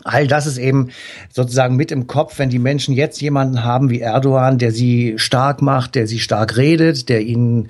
All 0.05 0.27
das 0.27 0.45
ist 0.45 0.59
eben 0.59 0.89
sozusagen 1.33 1.75
mit 1.75 1.91
im 1.91 2.05
Kopf, 2.05 2.37
wenn 2.37 2.51
die 2.51 2.59
Menschen 2.59 2.93
jetzt 2.93 3.19
jemanden 3.21 3.63
haben 3.63 3.89
wie 3.89 4.01
Erdogan, 4.01 4.59
der 4.59 4.71
sie 4.71 5.15
stark 5.17 5.63
macht, 5.63 5.95
der 5.95 6.05
sie 6.05 6.19
stark 6.19 6.57
redet, 6.57 7.09
der 7.09 7.21
ihnen 7.21 7.69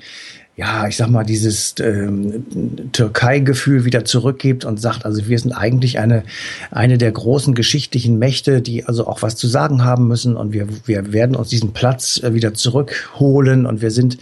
ja, 0.57 0.87
ich 0.87 0.95
sag 0.95 1.09
mal, 1.09 1.25
dieses 1.25 1.75
ähm, 1.81 2.91
Türkei-Gefühl 2.93 3.83
wieder 3.83 4.05
zurückgibt 4.05 4.63
und 4.63 4.79
sagt, 4.79 5.05
also 5.05 5.27
wir 5.27 5.37
sind 5.37 5.51
eigentlich 5.51 5.99
eine, 5.99 6.23
eine 6.71 6.97
der 6.97 7.11
großen 7.11 7.55
geschichtlichen 7.55 8.19
Mächte, 8.19 8.61
die 8.61 8.85
also 8.85 9.05
auch 9.07 9.21
was 9.21 9.35
zu 9.35 9.47
sagen 9.47 9.83
haben 9.83 10.07
müssen 10.07 10.37
und 10.37 10.53
wir, 10.53 10.67
wir 10.85 11.11
werden 11.11 11.35
uns 11.35 11.49
diesen 11.49 11.73
Platz 11.73 12.21
äh, 12.23 12.33
wieder 12.33 12.53
zurückholen 12.53 13.65
und 13.65 13.81
wir 13.81 13.91
sind 13.91 14.17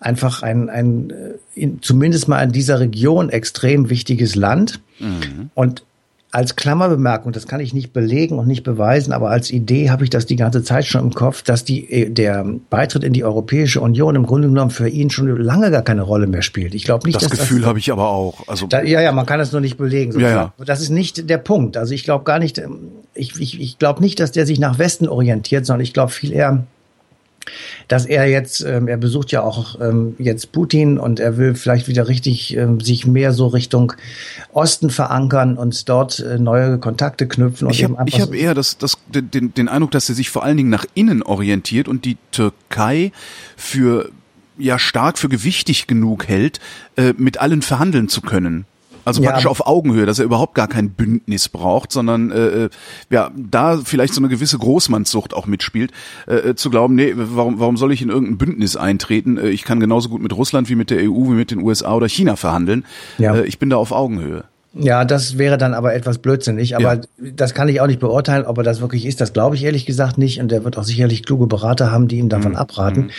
einfach 0.00 0.42
ein, 0.42 0.68
ein 0.68 1.10
äh, 1.10 1.14
in, 1.54 1.80
zumindest 1.80 2.28
mal 2.28 2.42
in 2.42 2.52
dieser 2.52 2.80
Region 2.80 3.30
extrem 3.30 3.88
wichtiges 3.88 4.34
Land. 4.34 4.80
Mhm. 4.98 5.50
Und 5.54 5.82
als 6.32 6.56
Klammerbemerkung, 6.56 7.32
das 7.32 7.46
kann 7.46 7.60
ich 7.60 7.74
nicht 7.74 7.92
belegen 7.92 8.38
und 8.38 8.48
nicht 8.48 8.64
beweisen, 8.64 9.12
aber 9.12 9.28
als 9.28 9.50
Idee 9.50 9.90
habe 9.90 10.02
ich 10.04 10.08
das 10.08 10.24
die 10.24 10.36
ganze 10.36 10.64
Zeit 10.64 10.86
schon 10.86 11.02
im 11.02 11.12
Kopf, 11.12 11.42
dass 11.42 11.62
die, 11.62 11.90
äh, 11.92 12.10
der 12.10 12.46
Beitritt 12.70 13.04
in 13.04 13.12
die 13.12 13.22
Europäische 13.22 13.82
Union 13.82 14.16
im 14.16 14.24
Grunde 14.24 14.48
genommen 14.48 14.70
für 14.70 14.88
ihn 14.88 15.10
schon 15.10 15.28
lange 15.36 15.70
gar 15.70 15.82
keine 15.82 16.00
Rolle 16.00 16.26
mehr 16.26 16.40
spielt. 16.40 16.74
Ich 16.74 16.84
glaube 16.84 17.06
nicht, 17.06 17.16
das 17.16 17.28
dass 17.28 17.38
Gefühl 17.38 17.60
das, 17.60 17.68
habe 17.68 17.78
ich 17.78 17.92
aber 17.92 18.08
auch. 18.08 18.48
Also 18.48 18.66
da, 18.66 18.82
ja, 18.82 19.02
ja, 19.02 19.12
man 19.12 19.26
kann 19.26 19.40
es 19.40 19.52
nur 19.52 19.60
nicht 19.60 19.76
belegen. 19.76 20.18
Ja, 20.18 20.28
ja. 20.30 20.52
Das 20.64 20.80
ist 20.80 20.88
nicht 20.88 21.28
der 21.28 21.38
Punkt. 21.38 21.76
Also 21.76 21.92
ich 21.92 22.04
glaube 22.04 22.24
gar 22.24 22.38
nicht, 22.38 22.56
ähm, 22.56 22.78
ich, 23.12 23.38
ich, 23.38 23.60
ich 23.60 23.78
glaube 23.78 24.00
nicht, 24.00 24.18
dass 24.18 24.32
der 24.32 24.46
sich 24.46 24.58
nach 24.58 24.78
Westen 24.78 25.08
orientiert, 25.08 25.66
sondern 25.66 25.82
ich 25.82 25.92
glaube 25.92 26.12
viel 26.12 26.32
eher, 26.32 26.64
dass 27.88 28.06
er 28.06 28.28
jetzt, 28.28 28.60
ähm, 28.60 28.88
er 28.88 28.96
besucht 28.96 29.32
ja 29.32 29.42
auch 29.42 29.80
ähm, 29.80 30.14
jetzt 30.18 30.52
Putin 30.52 30.98
und 30.98 31.20
er 31.20 31.36
will 31.36 31.54
vielleicht 31.54 31.88
wieder 31.88 32.08
richtig 32.08 32.56
ähm, 32.56 32.80
sich 32.80 33.06
mehr 33.06 33.32
so 33.32 33.46
Richtung 33.46 33.92
Osten 34.52 34.90
verankern 34.90 35.56
und 35.56 35.88
dort 35.88 36.20
äh, 36.20 36.38
neue 36.38 36.78
Kontakte 36.78 37.26
knüpfen. 37.26 37.66
Und 37.66 37.74
ich 37.74 37.84
habe 37.84 37.96
hab 37.96 38.34
eher 38.34 38.54
das, 38.54 38.78
das, 38.78 38.98
den, 39.08 39.54
den 39.54 39.68
Eindruck, 39.68 39.90
dass 39.90 40.08
er 40.08 40.14
sich 40.14 40.30
vor 40.30 40.44
allen 40.44 40.56
Dingen 40.56 40.70
nach 40.70 40.86
innen 40.94 41.22
orientiert 41.22 41.88
und 41.88 42.04
die 42.04 42.16
Türkei 42.30 43.12
für 43.56 44.10
ja 44.58 44.78
stark 44.78 45.18
für 45.18 45.28
gewichtig 45.28 45.86
genug 45.86 46.28
hält, 46.28 46.60
äh, 46.96 47.14
mit 47.16 47.38
allen 47.38 47.62
verhandeln 47.62 48.08
zu 48.08 48.20
können. 48.20 48.66
Also 49.04 49.22
praktisch 49.22 49.44
ja. 49.44 49.50
auf 49.50 49.66
Augenhöhe, 49.66 50.06
dass 50.06 50.18
er 50.18 50.24
überhaupt 50.24 50.54
gar 50.54 50.68
kein 50.68 50.90
Bündnis 50.90 51.48
braucht, 51.48 51.92
sondern 51.92 52.30
äh, 52.30 52.64
äh, 52.64 52.70
ja, 53.10 53.30
da 53.34 53.78
vielleicht 53.78 54.14
so 54.14 54.20
eine 54.20 54.28
gewisse 54.28 54.58
Großmannssucht 54.58 55.34
auch 55.34 55.46
mitspielt, 55.46 55.92
äh, 56.26 56.50
äh, 56.50 56.54
zu 56.54 56.70
glauben, 56.70 56.94
nee, 56.94 57.12
warum, 57.16 57.58
warum 57.58 57.76
soll 57.76 57.92
ich 57.92 58.02
in 58.02 58.08
irgendein 58.08 58.38
Bündnis 58.38 58.76
eintreten? 58.76 59.38
Äh, 59.38 59.48
ich 59.50 59.64
kann 59.64 59.80
genauso 59.80 60.08
gut 60.08 60.22
mit 60.22 60.34
Russland 60.34 60.68
wie 60.68 60.74
mit 60.74 60.90
der 60.90 60.98
EU, 60.98 61.30
wie 61.30 61.34
mit 61.34 61.50
den 61.50 61.62
USA 61.62 61.94
oder 61.94 62.08
China 62.08 62.36
verhandeln. 62.36 62.84
Ja. 63.18 63.34
Äh, 63.36 63.46
ich 63.46 63.58
bin 63.58 63.70
da 63.70 63.76
auf 63.76 63.92
Augenhöhe. 63.92 64.44
Ja, 64.74 65.04
das 65.04 65.36
wäre 65.36 65.58
dann 65.58 65.74
aber 65.74 65.94
etwas 65.94 66.18
blödsinnig. 66.18 66.76
Aber 66.76 66.94
ja. 66.94 67.00
das 67.36 67.52
kann 67.52 67.68
ich 67.68 67.82
auch 67.82 67.86
nicht 67.86 68.00
beurteilen, 68.00 68.46
ob 68.46 68.56
er 68.56 68.64
das 68.64 68.80
wirklich 68.80 69.04
ist. 69.04 69.20
Das 69.20 69.34
glaube 69.34 69.54
ich 69.54 69.64
ehrlich 69.64 69.84
gesagt 69.84 70.16
nicht. 70.16 70.40
Und 70.40 70.50
er 70.50 70.64
wird 70.64 70.78
auch 70.78 70.84
sicherlich 70.84 71.24
kluge 71.24 71.46
Berater 71.46 71.92
haben, 71.92 72.08
die 72.08 72.16
ihm 72.16 72.30
davon 72.30 72.52
mhm. 72.52 72.56
abraten. 72.56 73.00
Mhm. 73.02 73.10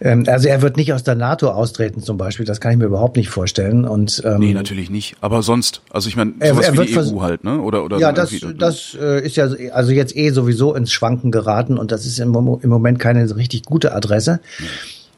Ähm, 0.00 0.24
also 0.26 0.48
er 0.48 0.62
wird 0.62 0.78
nicht 0.78 0.94
aus 0.94 1.02
der 1.02 1.14
NATO 1.14 1.50
austreten 1.50 2.02
zum 2.02 2.16
Beispiel. 2.16 2.46
Das 2.46 2.60
kann 2.60 2.72
ich 2.72 2.78
mir 2.78 2.86
überhaupt 2.86 3.18
nicht 3.18 3.28
vorstellen. 3.28 3.84
Und 3.84 4.22
ähm, 4.24 4.38
nee, 4.38 4.54
natürlich 4.54 4.88
nicht. 4.88 5.16
Aber 5.20 5.42
sonst, 5.42 5.82
also 5.90 6.08
ich 6.08 6.16
meine, 6.16 6.32
sowas 6.40 6.68
er, 6.68 6.74
er 6.74 6.80
wie 6.80 6.86
die 6.86 6.98
EU 6.98 7.20
halt, 7.20 7.44
ne? 7.44 7.60
Oder 7.60 7.84
oder 7.84 7.98
ja, 7.98 8.12
das 8.12 8.32
das 8.56 8.96
äh, 8.98 9.24
ist 9.24 9.36
ja 9.36 9.48
also 9.72 9.92
jetzt 9.92 10.16
eh 10.16 10.30
sowieso 10.30 10.74
ins 10.74 10.90
Schwanken 10.90 11.30
geraten 11.30 11.76
und 11.76 11.92
das 11.92 12.06
ist 12.06 12.18
im, 12.18 12.34
im 12.34 12.70
Moment 12.70 12.98
keine 12.98 13.36
richtig 13.36 13.64
gute 13.64 13.94
Adresse. 13.94 14.40
Mhm. 14.58 14.64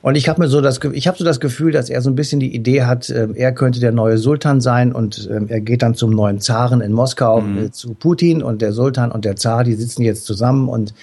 Und 0.06 0.14
ich 0.14 0.28
habe 0.28 0.40
mir 0.40 0.46
so 0.46 0.60
das, 0.60 0.78
ich 0.92 1.08
habe 1.08 1.18
so 1.18 1.24
das 1.24 1.40
Gefühl, 1.40 1.72
dass 1.72 1.90
er 1.90 2.00
so 2.00 2.10
ein 2.10 2.14
bisschen 2.14 2.38
die 2.38 2.54
Idee 2.54 2.84
hat, 2.84 3.10
äh, 3.10 3.26
er 3.34 3.50
könnte 3.50 3.80
der 3.80 3.90
neue 3.90 4.18
Sultan 4.18 4.60
sein 4.60 4.92
und 4.92 5.28
äh, 5.28 5.40
er 5.48 5.60
geht 5.60 5.82
dann 5.82 5.94
zum 5.94 6.10
neuen 6.10 6.38
Zaren 6.38 6.80
in 6.80 6.92
Moskau 6.92 7.40
mhm. 7.40 7.58
äh, 7.58 7.70
zu 7.72 7.94
Putin 7.94 8.40
und 8.40 8.62
der 8.62 8.72
Sultan 8.72 9.10
und 9.10 9.24
der 9.24 9.34
Zar, 9.34 9.64
die 9.64 9.74
sitzen 9.74 10.02
jetzt 10.02 10.24
zusammen 10.24 10.68
und 10.68 10.94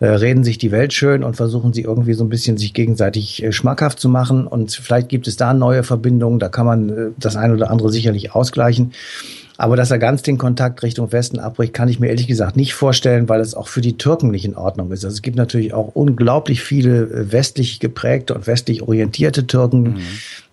äh, 0.00 0.08
reden 0.08 0.44
sich 0.44 0.58
die 0.58 0.72
Welt 0.72 0.92
schön 0.92 1.24
und 1.24 1.36
versuchen 1.36 1.72
sie 1.72 1.80
irgendwie 1.80 2.12
so 2.12 2.22
ein 2.22 2.28
bisschen 2.28 2.58
sich 2.58 2.74
gegenseitig 2.74 3.42
äh, 3.42 3.50
schmackhaft 3.50 3.98
zu 3.98 4.10
machen. 4.10 4.46
Und 4.46 4.72
vielleicht 4.72 5.08
gibt 5.08 5.26
es 5.26 5.38
da 5.38 5.54
neue 5.54 5.82
Verbindungen, 5.82 6.38
da 6.38 6.50
kann 6.50 6.66
man 6.66 7.14
das 7.18 7.36
eine 7.36 7.54
oder 7.54 7.70
andere 7.70 7.90
sicherlich 7.90 8.34
ausgleichen. 8.34 8.92
Aber 9.56 9.76
dass 9.76 9.90
er 9.90 9.98
ganz 9.98 10.22
den 10.22 10.38
Kontakt 10.38 10.82
Richtung 10.82 11.12
Westen 11.12 11.38
abbricht, 11.38 11.72
kann 11.72 11.88
ich 11.88 12.00
mir 12.00 12.08
ehrlich 12.08 12.26
gesagt 12.26 12.56
nicht 12.56 12.74
vorstellen, 12.74 13.28
weil 13.28 13.40
es 13.40 13.54
auch 13.54 13.68
für 13.68 13.80
die 13.80 13.96
Türken 13.96 14.30
nicht 14.30 14.44
in 14.44 14.56
Ordnung 14.56 14.90
ist. 14.90 15.04
Also 15.04 15.14
es 15.14 15.22
gibt 15.22 15.36
natürlich 15.36 15.72
auch 15.72 15.92
unglaublich 15.94 16.62
viele 16.62 17.02
äh, 17.02 17.32
westlich 17.32 17.78
geprägte 17.78 18.34
und 18.34 18.46
westlich 18.46 18.82
orientierte 18.82 19.46
Türken, 19.46 19.82
mhm. 19.82 19.98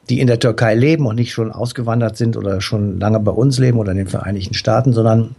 die 0.09 0.19
in 0.19 0.27
der 0.27 0.39
Türkei 0.39 0.75
leben 0.75 1.07
und 1.07 1.15
nicht 1.15 1.31
schon 1.31 1.51
ausgewandert 1.51 2.15
sind 2.17 2.37
oder 2.37 2.61
schon 2.61 2.99
lange 2.99 3.19
bei 3.19 3.31
uns 3.31 3.57
leben 3.57 3.79
oder 3.79 3.91
in 3.91 3.97
den 3.97 4.07
Vereinigten 4.07 4.53
Staaten, 4.53 4.93
sondern 4.93 5.35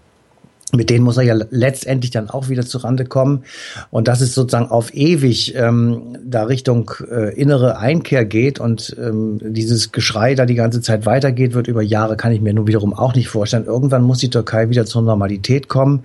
mit 0.74 0.88
denen 0.88 1.04
muss 1.04 1.18
er 1.18 1.22
ja 1.22 1.36
letztendlich 1.50 2.10
dann 2.10 2.30
auch 2.30 2.48
wieder 2.48 2.64
zurande 2.64 3.04
kommen. 3.04 3.44
Und 3.90 4.08
dass 4.08 4.22
es 4.22 4.34
sozusagen 4.34 4.70
auf 4.70 4.94
ewig 4.94 5.54
ähm, 5.54 6.16
da 6.24 6.44
Richtung 6.44 6.90
äh, 7.10 7.34
innere 7.34 7.78
Einkehr 7.78 8.24
geht 8.24 8.58
und 8.58 8.96
ähm, 8.98 9.38
dieses 9.42 9.92
Geschrei 9.92 10.34
da 10.34 10.46
die 10.46 10.54
ganze 10.54 10.80
Zeit 10.80 11.04
weitergeht, 11.04 11.52
wird 11.52 11.68
über 11.68 11.82
Jahre, 11.82 12.16
kann 12.16 12.32
ich 12.32 12.40
mir 12.40 12.54
nun 12.54 12.66
wiederum 12.66 12.94
auch 12.94 13.14
nicht 13.14 13.28
vorstellen. 13.28 13.66
Irgendwann 13.66 14.02
muss 14.02 14.18
die 14.18 14.30
Türkei 14.30 14.70
wieder 14.70 14.86
zur 14.86 15.02
Normalität 15.02 15.68
kommen. 15.68 16.04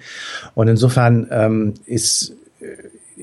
Und 0.54 0.68
insofern 0.68 1.28
ähm, 1.32 1.74
ist, 1.86 2.34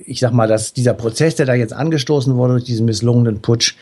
ich 0.07 0.21
sag 0.21 0.33
mal, 0.33 0.49
dass 0.49 0.73
dieser 0.73 0.95
Prozess, 0.95 1.35
der 1.37 1.47
da 1.47 1.55
jetzt 1.55 1.73
angestoßen 1.73 2.35
wurde 2.37 2.55
durch 2.55 2.65
diesen 2.65 2.87
misslungenen 2.87 3.41
Putsch, 3.41 3.75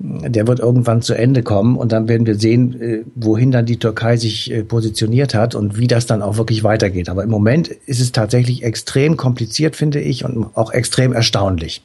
der 0.00 0.46
wird 0.46 0.60
irgendwann 0.60 1.02
zu 1.02 1.14
Ende 1.14 1.42
kommen 1.42 1.76
und 1.76 1.90
dann 1.90 2.08
werden 2.08 2.26
wir 2.26 2.36
sehen, 2.36 2.80
äh, 2.80 3.04
wohin 3.16 3.50
dann 3.50 3.66
die 3.66 3.78
Türkei 3.78 4.16
sich 4.16 4.50
äh, 4.52 4.62
positioniert 4.62 5.34
hat 5.34 5.54
und 5.54 5.76
wie 5.76 5.88
das 5.88 6.06
dann 6.06 6.22
auch 6.22 6.36
wirklich 6.36 6.62
weitergeht. 6.62 7.08
Aber 7.08 7.24
im 7.24 7.30
Moment 7.30 7.68
ist 7.68 8.00
es 8.00 8.12
tatsächlich 8.12 8.62
extrem 8.62 9.16
kompliziert, 9.16 9.74
finde 9.74 10.00
ich, 10.00 10.24
und 10.24 10.56
auch 10.56 10.72
extrem 10.72 11.12
erstaunlich. 11.12 11.82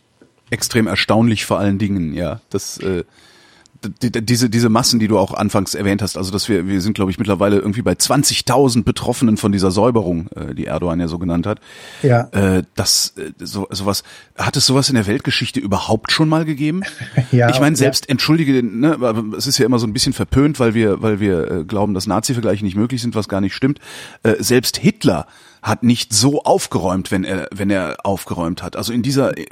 Extrem 0.51 0.85
erstaunlich 0.85 1.45
vor 1.45 1.57
allen 1.57 1.79
Dingen, 1.79 2.13
ja. 2.13 2.39
Das 2.51 2.77
äh, 2.77 3.03
diese, 3.89 4.49
diese 4.49 4.69
Massen, 4.69 4.99
die 4.99 5.07
du 5.07 5.17
auch 5.17 5.33
anfangs 5.33 5.75
erwähnt 5.75 6.01
hast, 6.01 6.17
also 6.17 6.31
dass 6.31 6.49
wir, 6.49 6.67
wir 6.67 6.81
sind, 6.81 6.93
glaube 6.93 7.11
ich, 7.11 7.17
mittlerweile 7.17 7.57
irgendwie 7.57 7.81
bei 7.81 7.93
20.000 7.93 8.83
Betroffenen 8.83 9.37
von 9.37 9.51
dieser 9.51 9.71
Säuberung, 9.71 10.27
äh, 10.35 10.53
die 10.53 10.65
Erdogan 10.65 10.99
ja 10.99 11.07
so 11.07 11.19
genannt 11.19 11.45
hat. 11.45 11.59
Ja. 12.01 12.29
Äh, 12.31 12.63
das, 12.75 13.13
äh, 13.17 13.31
so, 13.39 13.67
sowas, 13.69 14.03
hat 14.37 14.55
es 14.57 14.65
sowas 14.65 14.89
in 14.89 14.95
der 14.95 15.07
Weltgeschichte 15.07 15.59
überhaupt 15.59 16.11
schon 16.11 16.29
mal 16.29 16.45
gegeben? 16.45 16.83
ja. 17.31 17.49
Ich 17.49 17.59
meine, 17.59 17.75
selbst, 17.75 18.05
ja. 18.05 18.11
entschuldige, 18.11 18.63
ne, 18.63 18.97
es 19.37 19.47
ist 19.47 19.57
ja 19.57 19.65
immer 19.65 19.79
so 19.79 19.87
ein 19.87 19.93
bisschen 19.93 20.13
verpönt, 20.13 20.59
weil 20.59 20.73
wir, 20.73 21.01
weil 21.01 21.19
wir 21.19 21.51
äh, 21.51 21.63
glauben, 21.63 21.93
dass 21.93 22.07
Nazi-Vergleiche 22.07 22.63
nicht 22.63 22.75
möglich 22.75 23.01
sind, 23.01 23.15
was 23.15 23.27
gar 23.27 23.41
nicht 23.41 23.53
stimmt. 23.53 23.79
Äh, 24.23 24.35
selbst 24.39 24.77
Hitler 24.77 25.27
hat 25.61 25.83
nicht 25.83 26.13
so 26.13 26.43
aufgeräumt, 26.43 27.11
wenn 27.11 27.23
er, 27.23 27.47
wenn 27.53 27.69
er 27.69 27.97
aufgeräumt 28.03 28.63
hat. 28.63 28.75
Also 28.75 28.91
in 28.93 29.01
dieser, 29.01 29.37
in, 29.37 29.47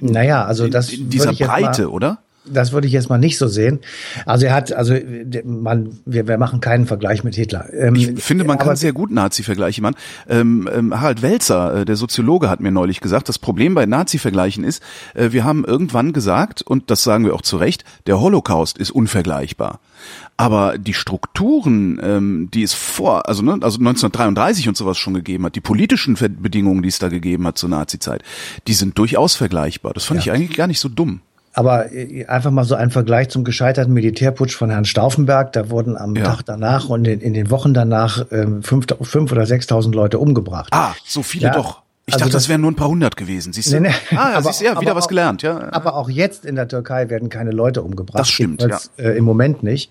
naja, 0.00 0.44
also 0.44 0.68
das 0.68 0.90
in, 0.92 1.02
in 1.02 1.10
dieser 1.10 1.32
Breite, 1.32 1.90
oder? 1.90 2.22
Das 2.44 2.72
würde 2.72 2.86
ich 2.86 2.92
jetzt 2.92 3.08
mal 3.08 3.18
nicht 3.18 3.38
so 3.38 3.46
sehen. 3.46 3.80
Also 4.26 4.46
er 4.46 4.54
hat, 4.54 4.72
also 4.72 4.94
man, 5.44 5.98
wir, 6.04 6.26
wir 6.26 6.38
machen 6.38 6.60
keinen 6.60 6.86
Vergleich 6.86 7.22
mit 7.22 7.34
Hitler. 7.36 7.72
Ähm, 7.72 7.94
ich 7.94 8.22
finde, 8.22 8.44
man 8.44 8.58
kann 8.58 8.76
sehr 8.76 8.92
gut 8.92 9.12
Nazi-Vergleiche 9.12 9.80
machen. 9.80 9.94
Ähm, 10.28 10.68
ähm, 10.72 11.00
Harald 11.00 11.22
Welzer, 11.22 11.76
äh, 11.76 11.84
der 11.84 11.96
Soziologe, 11.96 12.50
hat 12.50 12.60
mir 12.60 12.72
neulich 12.72 13.00
gesagt, 13.00 13.28
das 13.28 13.38
Problem 13.38 13.74
bei 13.74 13.86
Nazi-Vergleichen 13.86 14.64
ist, 14.64 14.82
äh, 15.14 15.30
wir 15.30 15.44
haben 15.44 15.64
irgendwann 15.64 16.12
gesagt, 16.12 16.62
und 16.62 16.90
das 16.90 17.04
sagen 17.04 17.24
wir 17.24 17.34
auch 17.34 17.42
zu 17.42 17.56
Recht, 17.58 17.84
der 18.06 18.20
Holocaust 18.20 18.76
ist 18.76 18.90
unvergleichbar. 18.90 19.80
Aber 20.36 20.78
die 20.78 20.94
Strukturen, 20.94 22.00
ähm, 22.02 22.48
die 22.52 22.62
es 22.62 22.74
vor, 22.74 23.28
also, 23.28 23.42
ne, 23.42 23.52
also 23.60 23.78
1933 23.78 24.68
und 24.68 24.76
sowas 24.76 24.98
schon 24.98 25.14
gegeben 25.14 25.44
hat, 25.44 25.54
die 25.54 25.60
politischen 25.60 26.14
Bedingungen, 26.14 26.82
die 26.82 26.88
es 26.88 26.98
da 26.98 27.08
gegeben 27.08 27.46
hat 27.46 27.58
zur 27.58 27.68
Nazi-Zeit, 27.68 28.22
die 28.66 28.74
sind 28.74 28.98
durchaus 28.98 29.36
vergleichbar. 29.36 29.92
Das 29.92 30.04
fand 30.04 30.24
ja. 30.24 30.32
ich 30.34 30.36
eigentlich 30.36 30.56
gar 30.56 30.66
nicht 30.66 30.80
so 30.80 30.88
dumm. 30.88 31.20
Aber 31.52 31.92
äh, 31.92 32.24
einfach 32.26 32.50
mal 32.50 32.64
so 32.64 32.74
ein 32.74 32.90
Vergleich 32.90 33.28
zum 33.28 33.44
gescheiterten 33.44 33.92
Militärputsch 33.92 34.56
von 34.56 34.70
Herrn 34.70 34.84
Stauffenberg. 34.84 35.52
Da 35.52 35.70
wurden 35.70 35.96
am 35.96 36.14
ja. 36.16 36.24
Tag 36.24 36.42
danach 36.46 36.88
und 36.88 37.06
in, 37.06 37.20
in, 37.20 37.34
den 37.34 37.50
Wochen 37.50 37.74
danach 37.74 38.26
ähm, 38.30 38.62
fünf, 38.62 38.86
fünf 39.02 39.32
oder 39.32 39.46
sechstausend 39.46 39.94
Leute 39.94 40.18
umgebracht. 40.18 40.68
Ah, 40.72 40.94
so 41.04 41.22
viele 41.22 41.46
ja, 41.46 41.52
doch. 41.52 41.81
Ich 42.04 42.14
also 42.14 42.24
dachte, 42.24 42.32
das, 42.32 42.42
das 42.42 42.48
wären 42.48 42.60
nur 42.60 42.72
ein 42.72 42.74
paar 42.74 42.88
hundert 42.88 43.16
gewesen. 43.16 43.52
Siehst 43.52 43.72
du? 43.72 43.78
Nee, 43.78 43.88
nee. 43.88 44.16
Ah, 44.16 44.32
aber, 44.32 44.42
siehst 44.42 44.60
du, 44.60 44.64
ja, 44.64 44.80
wieder 44.80 44.96
was 44.96 45.06
gelernt, 45.06 45.42
ja. 45.42 45.68
Aber 45.70 45.94
auch 45.94 46.10
jetzt 46.10 46.44
in 46.44 46.56
der 46.56 46.66
Türkei 46.66 47.08
werden 47.10 47.28
keine 47.28 47.52
Leute 47.52 47.80
umgebracht. 47.80 48.18
Das 48.18 48.28
stimmt, 48.28 48.60
ja. 48.60 48.76
Äh, 48.96 49.16
Im 49.16 49.24
Moment 49.24 49.62
nicht. 49.62 49.88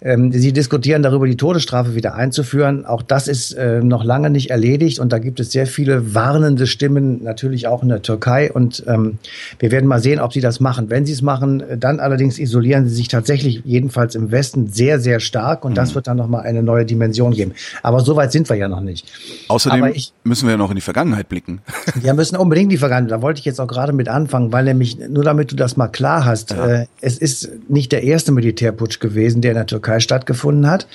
Ähm, 0.00 0.30
sie 0.30 0.52
diskutieren 0.52 1.02
darüber, 1.02 1.26
die 1.26 1.36
Todesstrafe 1.36 1.96
wieder 1.96 2.14
einzuführen. 2.14 2.86
Auch 2.86 3.02
das 3.02 3.26
ist 3.26 3.54
äh, 3.54 3.82
noch 3.82 4.04
lange 4.04 4.30
nicht 4.30 4.50
erledigt 4.50 5.00
und 5.00 5.12
da 5.12 5.18
gibt 5.18 5.40
es 5.40 5.50
sehr 5.50 5.66
viele 5.66 6.14
warnende 6.14 6.68
Stimmen, 6.68 7.24
natürlich 7.24 7.66
auch 7.66 7.82
in 7.82 7.88
der 7.88 8.02
Türkei. 8.02 8.52
Und 8.52 8.84
ähm, 8.86 9.18
wir 9.58 9.72
werden 9.72 9.88
mal 9.88 10.00
sehen, 10.00 10.20
ob 10.20 10.32
sie 10.32 10.40
das 10.40 10.60
machen. 10.60 10.88
Wenn 10.88 11.04
sie 11.04 11.14
es 11.14 11.20
machen, 11.20 11.64
dann 11.80 11.98
allerdings 11.98 12.38
isolieren 12.38 12.88
sie 12.88 12.94
sich 12.94 13.08
tatsächlich, 13.08 13.62
jedenfalls 13.64 14.14
im 14.14 14.30
Westen, 14.30 14.68
sehr, 14.68 15.00
sehr 15.00 15.18
stark 15.18 15.64
und 15.64 15.72
mhm. 15.72 15.76
das 15.76 15.96
wird 15.96 16.06
dann 16.06 16.16
nochmal 16.16 16.42
eine 16.42 16.62
neue 16.62 16.84
Dimension 16.84 17.32
geben. 17.32 17.54
Aber 17.82 18.02
so 18.02 18.14
weit 18.14 18.30
sind 18.30 18.48
wir 18.48 18.56
ja 18.56 18.68
noch 18.68 18.82
nicht. 18.82 19.04
Außerdem 19.48 19.86
ich, 19.86 20.12
müssen 20.22 20.46
wir 20.46 20.52
ja 20.52 20.56
noch 20.56 20.70
in 20.70 20.76
die 20.76 20.80
Vergangenheit 20.80 21.28
blicken 21.28 21.39
blicken. 21.40 21.60
Wir 21.94 22.14
müssen 22.20 22.36
unbedingt 22.36 22.72
die 22.72 22.78
Vergangenheit. 22.78 23.12
Da 23.12 23.22
wollte 23.22 23.40
ich 23.40 23.44
jetzt 23.44 23.60
auch 23.60 23.66
gerade 23.66 23.92
mit 23.92 24.08
anfangen, 24.08 24.52
weil 24.52 24.64
nämlich, 24.64 24.98
nur 24.98 25.24
damit 25.24 25.52
du 25.52 25.56
das 25.56 25.76
mal 25.76 25.88
klar 25.88 26.24
hast, 26.24 26.50
ja. 26.50 26.66
äh, 26.66 26.86
es 27.00 27.18
ist 27.18 27.50
nicht 27.68 27.92
der 27.92 28.02
erste 28.02 28.32
Militärputsch 28.32 29.00
gewesen, 29.00 29.42
der 29.42 29.52
in 29.52 29.56
der 29.56 29.66
Türkei 29.66 30.00
stattgefunden 30.00 30.68
hat. 30.68 30.86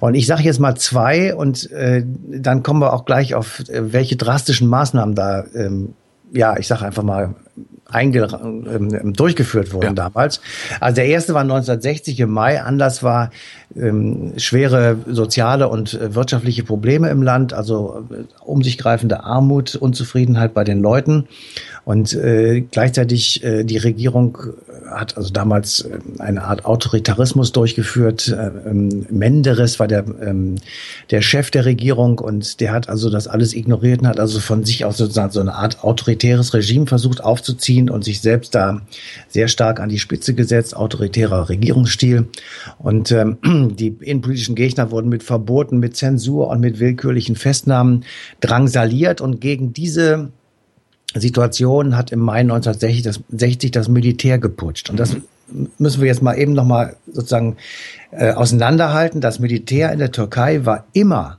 Und 0.00 0.14
ich 0.14 0.26
sage 0.26 0.42
jetzt 0.42 0.60
mal 0.60 0.76
zwei 0.76 1.34
und 1.34 1.70
äh, 1.72 2.04
dann 2.04 2.62
kommen 2.62 2.80
wir 2.80 2.92
auch 2.92 3.04
gleich 3.04 3.34
auf, 3.34 3.60
äh, 3.68 3.92
welche 3.92 4.16
drastischen 4.16 4.68
Maßnahmen 4.68 5.14
da, 5.14 5.44
ähm, 5.54 5.94
ja, 6.32 6.56
ich 6.58 6.66
sage 6.66 6.84
einfach 6.84 7.02
mal, 7.02 7.34
ähm, 7.94 9.14
durchgeführt 9.14 9.72
wurden 9.72 9.86
ja. 9.86 9.92
damals. 9.92 10.40
Also 10.78 10.96
der 10.96 11.06
erste 11.06 11.32
war 11.34 11.40
1960 11.40 12.20
im 12.20 12.30
Mai. 12.30 12.60
Anlass 12.62 13.02
war 13.02 13.30
ähm, 13.74 14.34
schwere 14.36 14.98
soziale 15.06 15.68
und 15.68 15.94
äh, 15.94 16.14
wirtschaftliche 16.14 16.64
Probleme 16.64 17.08
im 17.08 17.22
Land, 17.22 17.54
also 17.54 18.04
äh, 18.10 18.24
um 18.44 18.62
sich 18.62 18.76
greifende 18.76 19.24
Armut, 19.24 19.74
Unzufriedenheit 19.74 20.52
bei 20.52 20.64
den 20.64 20.80
Leuten. 20.80 21.28
Und 21.84 22.12
äh, 22.12 22.60
gleichzeitig 22.60 23.42
äh, 23.42 23.64
die 23.64 23.78
Regierung 23.78 24.36
hat 24.90 25.16
also 25.16 25.30
damals 25.30 25.80
äh, 25.80 25.98
eine 26.18 26.44
Art 26.44 26.64
Autoritarismus 26.64 27.52
durchgeführt. 27.52 28.28
Äh, 28.28 28.50
ähm, 28.68 29.06
Menderes 29.10 29.78
war 29.78 29.88
der, 29.88 30.04
ähm, 30.20 30.56
der 31.10 31.22
Chef 31.22 31.50
der 31.50 31.64
Regierung 31.64 32.18
und 32.18 32.60
der 32.60 32.72
hat 32.72 32.88
also 32.88 33.10
das 33.10 33.28
alles 33.28 33.54
ignoriert 33.54 34.00
und 34.00 34.08
hat 34.08 34.20
also 34.20 34.40
von 34.40 34.64
sich 34.64 34.84
aus 34.84 34.96
sozusagen 34.96 35.32
so 35.32 35.40
eine 35.40 35.54
Art 35.54 35.82
autoritäres 35.82 36.54
Regime 36.54 36.86
versucht 36.86 37.22
aufzuziehen 37.22 37.77
und 37.86 38.04
sich 38.04 38.20
selbst 38.20 38.54
da 38.54 38.82
sehr 39.28 39.48
stark 39.48 39.80
an 39.80 39.88
die 39.88 39.98
Spitze 39.98 40.34
gesetzt, 40.34 40.76
autoritärer 40.76 41.48
Regierungsstil. 41.48 42.28
Und 42.78 43.12
ähm, 43.12 43.38
die 43.78 43.96
innenpolitischen 44.00 44.54
Gegner 44.54 44.90
wurden 44.90 45.08
mit 45.08 45.22
Verboten, 45.22 45.78
mit 45.78 45.96
Zensur 45.96 46.48
und 46.48 46.60
mit 46.60 46.80
willkürlichen 46.80 47.36
Festnahmen 47.36 48.04
drangsaliert 48.40 49.20
und 49.20 49.40
gegen 49.40 49.72
diese 49.72 50.30
Situation 51.14 51.96
hat 51.96 52.12
im 52.12 52.20
Mai 52.20 52.40
1960 52.40 53.02
das, 53.02 53.20
60 53.30 53.70
das 53.70 53.88
Militär 53.88 54.38
geputscht. 54.38 54.90
Und 54.90 54.98
das 54.98 55.16
müssen 55.78 56.00
wir 56.00 56.08
jetzt 56.08 56.22
mal 56.22 56.34
eben 56.34 56.52
nochmal 56.52 56.96
sozusagen 57.06 57.56
äh, 58.10 58.32
auseinanderhalten. 58.32 59.20
Das 59.20 59.38
Militär 59.38 59.92
in 59.92 59.98
der 59.98 60.12
Türkei 60.12 60.66
war 60.66 60.86
immer 60.92 61.38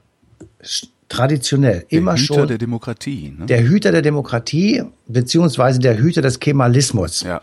traditionell, 1.10 1.86
der 1.92 1.98
immer 1.98 2.16
schon. 2.18 2.36
Der 2.36 2.44
Hüter 2.44 2.48
der 2.48 2.58
Demokratie. 2.60 3.34
Ne? 3.38 3.46
Der 3.48 3.63
Hüter 3.63 3.92
der 3.92 4.01
Demokratie, 4.01 4.84
beziehungsweise 5.08 5.80
der 5.80 5.98
Hüter 5.98 6.22
des 6.22 6.39
Kemalismus. 6.39 7.22
Ja. 7.22 7.42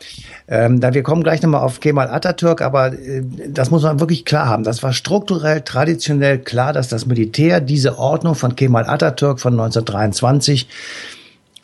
Ähm, 0.48 0.80
da 0.80 0.94
wir 0.94 1.02
kommen 1.02 1.22
gleich 1.22 1.42
nochmal 1.42 1.62
auf 1.62 1.80
Kemal 1.80 2.08
Atatürk, 2.08 2.62
aber 2.62 2.92
äh, 2.92 3.22
das 3.48 3.70
muss 3.70 3.82
man 3.82 4.00
wirklich 4.00 4.24
klar 4.24 4.46
haben. 4.46 4.62
Das 4.62 4.82
war 4.82 4.92
strukturell, 4.92 5.62
traditionell 5.62 6.38
klar, 6.38 6.72
dass 6.72 6.88
das 6.88 7.06
Militär 7.06 7.60
diese 7.60 7.98
Ordnung 7.98 8.36
von 8.36 8.56
Kemal 8.56 8.86
Atatürk 8.86 9.40
von 9.40 9.52
1923 9.52 10.68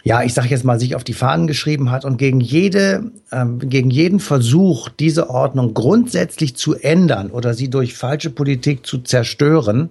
ja, 0.05 0.25
ich 0.25 0.35
sage 0.35 0.49
jetzt 0.49 0.65
mal, 0.65 0.81
sich 0.81 0.97
auf 0.97 1.05
die 1.05 1.13
Fahnen 1.13 1.47
geschrieben 1.47 1.93
hat 1.93 2.05
und 2.05 2.17
gegen 2.17 2.41
jede, 2.41 3.13
ähm, 3.31 3.61
gegen 3.61 3.89
jeden 3.89 4.19
Versuch, 4.19 4.89
diese 4.89 5.31
Ordnung 5.31 5.75
grundsätzlich 5.75 6.57
zu 6.57 6.75
ändern 6.75 7.31
oder 7.31 7.55
sie 7.55 7.71
durch 7.71 7.95
falsche 7.95 8.31
Politik 8.31 8.85
zu 8.85 8.99
zerstören, 8.99 9.91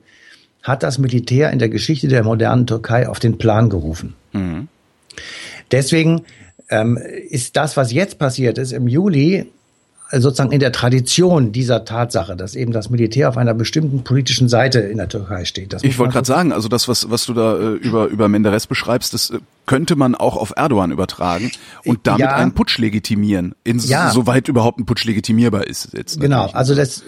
hat 0.63 0.83
das 0.83 0.97
Militär 0.97 1.51
in 1.51 1.59
der 1.59 1.69
Geschichte 1.69 2.07
der 2.07 2.23
modernen 2.23 2.67
Türkei 2.67 3.07
auf 3.07 3.19
den 3.19 3.37
Plan 3.37 3.69
gerufen. 3.69 4.15
Mhm. 4.33 4.67
Deswegen 5.71 6.23
ähm, 6.69 6.97
ist 6.97 7.55
das, 7.55 7.77
was 7.77 7.91
jetzt 7.91 8.19
passiert 8.19 8.57
ist 8.57 8.71
im 8.71 8.87
Juli, 8.87 9.47
sozusagen 10.19 10.51
in 10.51 10.59
der 10.59 10.71
Tradition 10.71 11.51
dieser 11.51 11.85
Tatsache, 11.85 12.35
dass 12.35 12.55
eben 12.55 12.71
das 12.71 12.89
Militär 12.89 13.29
auf 13.29 13.37
einer 13.37 13.53
bestimmten 13.53 14.03
politischen 14.03 14.49
Seite 14.49 14.79
in 14.79 14.97
der 14.97 15.09
Türkei 15.09 15.45
steht. 15.45 15.75
ich 15.81 15.97
wollte 15.99 16.13
gerade 16.13 16.27
sagen, 16.27 16.51
also 16.51 16.67
das, 16.67 16.87
was, 16.87 17.09
was 17.09 17.25
du 17.25 17.33
da 17.33 17.57
äh, 17.57 17.73
über, 17.75 18.07
über 18.07 18.27
Menderes 18.27 18.67
beschreibst, 18.67 19.13
das 19.13 19.29
äh, 19.29 19.39
könnte 19.65 19.95
man 19.95 20.15
auch 20.15 20.35
auf 20.35 20.53
Erdogan 20.55 20.91
übertragen 20.91 21.51
und 21.85 21.99
damit 22.03 22.21
ja. 22.21 22.35
einen 22.35 22.53
Putsch 22.53 22.77
legitimieren, 22.77 23.55
insoweit 23.63 24.47
ja. 24.47 24.51
überhaupt 24.51 24.79
ein 24.79 24.85
Putsch 24.85 25.05
legitimierbar 25.05 25.67
ist. 25.67 25.93
Jetzt 25.93 26.19
genau, 26.19 26.49
also 26.51 26.75
das, 26.75 27.03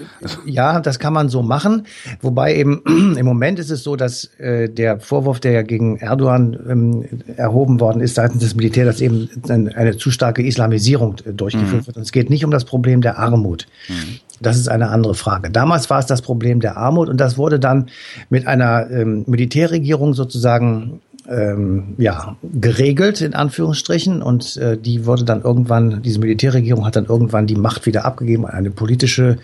ja, 0.46 0.80
das 0.80 1.00
kann 1.00 1.14
man 1.14 1.30
so 1.30 1.42
machen, 1.42 1.88
wobei 2.22 2.56
eben 2.56 2.82
im 3.18 3.26
Moment 3.26 3.60
ist 3.60 3.70
es 3.70 3.84
so, 3.84 3.96
dass 3.96 4.26
äh, 4.40 4.70
der 4.70 5.00
Vorwurf, 5.00 5.40
der 5.40 5.52
ja 5.52 5.62
gegen 5.64 5.98
Erdogan 5.98 6.58
ähm, 6.70 7.06
erhoben 7.36 7.80
worden 7.80 8.02
ist 8.02 8.16
seitens 8.16 8.42
des 8.42 8.56
Militärs, 8.56 8.86
dass 8.86 9.02
eben 9.02 9.30
eine 9.50 9.98
zu 9.98 10.12
starke 10.12 10.44
Islamisierung 10.44 11.16
äh, 11.26 11.34
durchgeführt 11.34 11.82
mhm. 11.82 11.88
wird. 11.88 11.98
Und 11.98 12.04
es 12.04 12.12
geht 12.12 12.30
nicht 12.30 12.46
um 12.46 12.52
das 12.52 12.66
Problem 12.66 12.93
der 13.02 13.18
Armut. 13.20 13.68
Mhm. 13.88 14.20
Das 14.42 14.58
ist 14.58 14.68
eine 14.68 14.90
andere 14.90 15.16
Frage. 15.16 15.50
Damals 15.50 15.90
war 15.90 16.00
es 16.00 16.06
das 16.06 16.22
Problem 16.22 16.60
der 16.60 16.78
Armut 16.78 17.10
und 17.10 17.18
das 17.18 17.38
wurde 17.38 17.60
dann 17.60 17.90
mit 18.30 18.46
einer 18.46 18.90
ähm, 18.92 19.24
Militärregierung 19.26 20.14
sozusagen 20.14 21.02
ähm, 21.30 21.96
ja, 21.98 22.36
geregelt, 22.44 23.22
in 23.22 23.34
Anführungsstrichen. 23.34 24.22
Und 24.22 24.58
äh, 24.58 24.78
die 24.78 25.06
wurde 25.06 25.24
dann 25.24 25.42
irgendwann, 25.42 26.02
diese 26.02 26.20
Militärregierung 26.20 26.86
hat 26.86 26.96
dann 26.96 27.06
irgendwann 27.06 27.48
die 27.48 27.56
Macht 27.56 27.86
wieder 27.86 28.06
abgegeben 28.06 28.46
an 28.46 28.54
eine 28.54 28.72
politische 28.72 29.38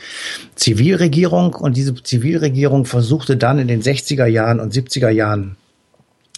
Zivilregierung. 0.56 1.54
Und 1.54 1.78
diese 1.78 1.96
Zivilregierung 1.96 2.86
versuchte 2.86 3.38
dann 3.38 3.60
in 3.60 3.68
den 3.68 3.82
60er 3.82 4.26
Jahren 4.26 4.60
und 4.60 4.74
70er 4.74 5.10
Jahren 5.10 5.56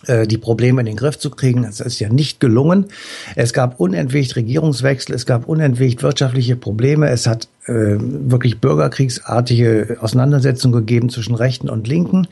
die 0.08 0.38
Probleme 0.38 0.82
in 0.82 0.88
den 0.88 0.96
Griff 0.96 1.20
zu 1.20 1.30
kriegen. 1.30 1.64
Das 1.64 1.80
ist 1.80 2.00
ja 2.00 2.10
nicht 2.10 2.40
gelungen. 2.40 2.88
Es 3.36 3.54
gab 3.54 3.80
unentwegt 3.80 4.36
Regierungswechsel, 4.36 5.14
es 5.14 5.26
gab 5.26 5.48
unentwegt 5.48 6.02
wirtschaftliche 6.02 6.56
Probleme, 6.56 7.10
es 7.10 7.28
hat 7.28 7.48
äh, 7.66 7.98
wirklich 8.00 8.60
bürgerkriegsartige 8.60 9.98
Auseinandersetzungen 10.00 10.74
gegeben 10.74 11.10
zwischen 11.10 11.36
Rechten 11.36 11.70
und 11.70 11.88
Linken. 11.88 12.28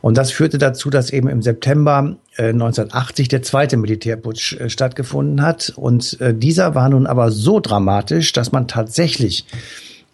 Und 0.00 0.18
das 0.18 0.32
führte 0.32 0.58
dazu, 0.58 0.90
dass 0.90 1.10
eben 1.10 1.28
im 1.28 1.42
September 1.42 2.16
äh, 2.36 2.48
1980 2.48 3.28
der 3.28 3.42
zweite 3.42 3.76
Militärputsch 3.76 4.54
äh, 4.54 4.68
stattgefunden 4.68 5.42
hat. 5.42 5.72
Und 5.76 6.20
äh, 6.20 6.34
dieser 6.34 6.74
war 6.74 6.88
nun 6.88 7.06
aber 7.06 7.30
so 7.30 7.60
dramatisch, 7.60 8.32
dass 8.32 8.50
man 8.50 8.66
tatsächlich 8.66 9.46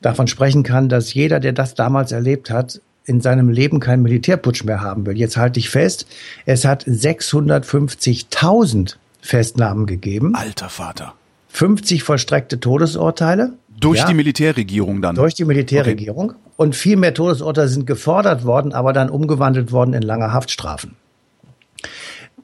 davon 0.02 0.26
sprechen 0.26 0.62
kann, 0.62 0.88
dass 0.90 1.14
jeder, 1.14 1.40
der 1.40 1.52
das 1.52 1.74
damals 1.74 2.12
erlebt 2.12 2.50
hat, 2.50 2.80
in 3.04 3.20
seinem 3.20 3.48
Leben 3.48 3.80
keinen 3.80 4.02
Militärputsch 4.02 4.64
mehr 4.64 4.80
haben 4.80 5.06
will. 5.06 5.16
Jetzt 5.16 5.36
halte 5.36 5.58
ich 5.58 5.70
fest, 5.70 6.06
es 6.46 6.64
hat 6.64 6.84
650.000 6.84 8.96
Festnahmen 9.20 9.86
gegeben. 9.86 10.34
Alter 10.34 10.68
Vater. 10.68 11.14
50 11.48 12.02
vollstreckte 12.02 12.58
Todesurteile. 12.60 13.52
Durch 13.80 13.98
ja, 13.98 14.06
die 14.06 14.14
Militärregierung 14.14 15.02
dann? 15.02 15.16
Durch 15.16 15.34
die 15.34 15.44
Militärregierung. 15.44 16.30
Okay. 16.30 16.40
Und 16.56 16.76
viel 16.76 16.96
mehr 16.96 17.14
Todesurteile 17.14 17.68
sind 17.68 17.86
gefordert 17.86 18.44
worden, 18.44 18.72
aber 18.72 18.92
dann 18.92 19.10
umgewandelt 19.10 19.72
worden 19.72 19.94
in 19.94 20.02
lange 20.02 20.32
Haftstrafen. 20.32 20.94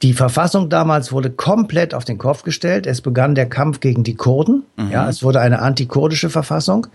Die 0.02 0.12
Verfassung 0.12 0.68
damals 0.68 1.10
wurde 1.10 1.30
komplett 1.30 1.94
auf 1.94 2.04
den 2.04 2.18
Kopf 2.18 2.42
gestellt. 2.42 2.86
Es 2.86 3.00
begann 3.00 3.34
der 3.34 3.46
Kampf 3.46 3.80
gegen 3.80 4.04
die 4.04 4.14
Kurden. 4.14 4.64
Mhm. 4.76 4.90
Ja, 4.90 5.08
es 5.08 5.22
wurde 5.22 5.40
eine 5.40 5.60
antikurdische 5.60 6.28
Verfassung. 6.28 6.88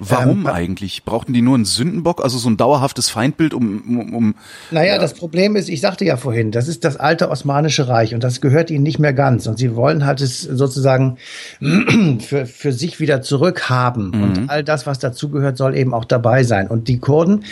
Warum 0.00 0.40
ähm, 0.40 0.46
eigentlich? 0.46 1.04
Brauchten 1.04 1.32
die 1.32 1.42
nur 1.42 1.54
einen 1.54 1.64
Sündenbock, 1.64 2.22
also 2.22 2.38
so 2.38 2.50
ein 2.50 2.56
dauerhaftes 2.56 3.10
Feindbild, 3.10 3.54
um, 3.54 3.82
um, 3.98 4.14
um 4.14 4.34
Naja, 4.70 4.94
ja. 4.94 5.00
das 5.00 5.14
Problem 5.14 5.54
ist, 5.54 5.68
ich 5.68 5.80
sagte 5.80 6.04
ja 6.04 6.16
vorhin, 6.16 6.50
das 6.50 6.66
ist 6.66 6.84
das 6.84 6.96
alte 6.96 7.30
Osmanische 7.30 7.88
Reich 7.88 8.14
und 8.14 8.24
das 8.24 8.40
gehört 8.40 8.70
ihnen 8.70 8.82
nicht 8.82 8.98
mehr 8.98 9.12
ganz. 9.12 9.46
Und 9.46 9.58
sie 9.58 9.76
wollen 9.76 10.04
halt 10.04 10.20
es 10.20 10.42
sozusagen 10.42 11.18
für, 12.20 12.46
für 12.46 12.72
sich 12.72 12.98
wieder 12.98 13.22
zurückhaben. 13.22 14.10
Mhm. 14.10 14.22
Und 14.22 14.50
all 14.50 14.64
das, 14.64 14.86
was 14.86 14.98
dazugehört, 14.98 15.56
soll 15.56 15.76
eben 15.76 15.94
auch 15.94 16.04
dabei 16.04 16.42
sein. 16.42 16.66
Und 16.66 16.88
die 16.88 16.98
Kurden, 16.98 17.44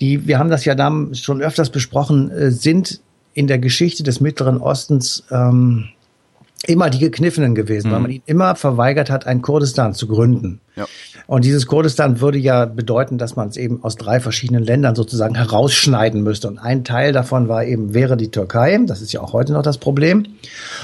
die, 0.00 0.26
wir 0.26 0.38
haben 0.38 0.50
das 0.50 0.64
ja 0.64 0.74
da 0.74 0.92
schon 1.12 1.42
öfters 1.42 1.70
besprochen, 1.70 2.30
äh, 2.30 2.50
sind 2.50 3.00
in 3.34 3.46
der 3.46 3.58
Geschichte 3.58 4.02
des 4.02 4.20
Mittleren 4.20 4.58
Ostens 4.58 5.24
ähm, 5.30 5.88
immer 6.66 6.90
die 6.90 6.98
Gekniffenen 6.98 7.54
gewesen, 7.54 7.88
mhm. 7.88 7.92
weil 7.92 8.00
man 8.00 8.10
ihnen 8.10 8.22
immer 8.26 8.54
verweigert 8.54 9.10
hat, 9.10 9.26
ein 9.26 9.42
Kurdistan 9.42 9.94
zu 9.94 10.06
gründen. 10.06 10.60
Ja. 10.76 10.86
Und 11.26 11.44
dieses 11.44 11.66
Kurdistan 11.66 12.20
würde 12.20 12.38
ja 12.38 12.66
bedeuten, 12.66 13.18
dass 13.18 13.36
man 13.36 13.48
es 13.48 13.56
eben 13.56 13.82
aus 13.82 13.96
drei 13.96 14.20
verschiedenen 14.20 14.62
Ländern 14.62 14.94
sozusagen 14.94 15.34
herausschneiden 15.34 16.22
müsste. 16.22 16.48
Und 16.48 16.58
ein 16.58 16.84
Teil 16.84 17.12
davon 17.12 17.48
war 17.48 17.64
eben, 17.64 17.94
wäre 17.94 18.16
die 18.16 18.30
Türkei. 18.30 18.78
Das 18.86 19.02
ist 19.02 19.12
ja 19.12 19.20
auch 19.20 19.32
heute 19.32 19.52
noch 19.52 19.62
das 19.62 19.78
Problem. 19.78 20.24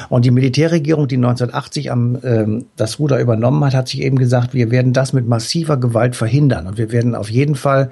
Und 0.08 0.24
die 0.24 0.30
Militärregierung, 0.30 1.06
die 1.06 1.16
1980 1.16 1.92
am, 1.92 2.18
ähm, 2.24 2.66
das 2.76 2.98
Ruder 2.98 3.20
übernommen 3.20 3.64
hat, 3.64 3.74
hat 3.74 3.88
sich 3.88 4.00
eben 4.00 4.18
gesagt, 4.18 4.54
wir 4.54 4.70
werden 4.70 4.92
das 4.92 5.12
mit 5.12 5.28
massiver 5.28 5.76
Gewalt 5.76 6.16
verhindern. 6.16 6.66
Und 6.66 6.76
wir 6.76 6.90
werden 6.90 7.14
auf 7.14 7.30
jeden 7.30 7.54
Fall 7.54 7.90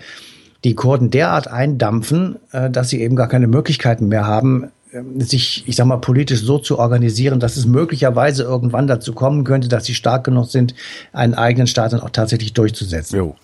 die 0.65 0.75
Kurden 0.75 1.11
derart 1.11 1.49
eindampfen, 1.49 2.37
äh, 2.53 2.71
dass 2.71 2.89
sie 2.89 3.01
eben 3.01 3.17
gar 3.17 3.29
keine 3.29 3.47
Möglichkeiten 3.47 4.09
mehr 4.09 4.27
haben, 4.27 4.71
ähm, 4.93 5.21
sich, 5.21 5.65
ich 5.67 5.77
sag 5.77 5.87
mal, 5.87 5.99
politisch 5.99 6.43
so 6.43 6.59
zu 6.59 6.79
organisieren, 6.79 7.41
dass 7.41 7.57
es 7.57 7.67
möglicherweise 7.67 8.43
irgendwann 8.43 8.87
dazu 8.87 9.13
kommen 9.13 9.45
könnte, 9.45 9.69
dass 9.69 9.85
sie 9.85 9.95
stark 9.95 10.25
genug 10.25 10.47
sind, 10.47 10.75
einen 11.13 11.35
eigenen 11.35 11.67
Staat 11.67 11.93
dann 11.93 12.01
auch 12.01 12.11
tatsächlich 12.11 12.53
durchzusetzen. 12.53 13.17
Jo. 13.17 13.37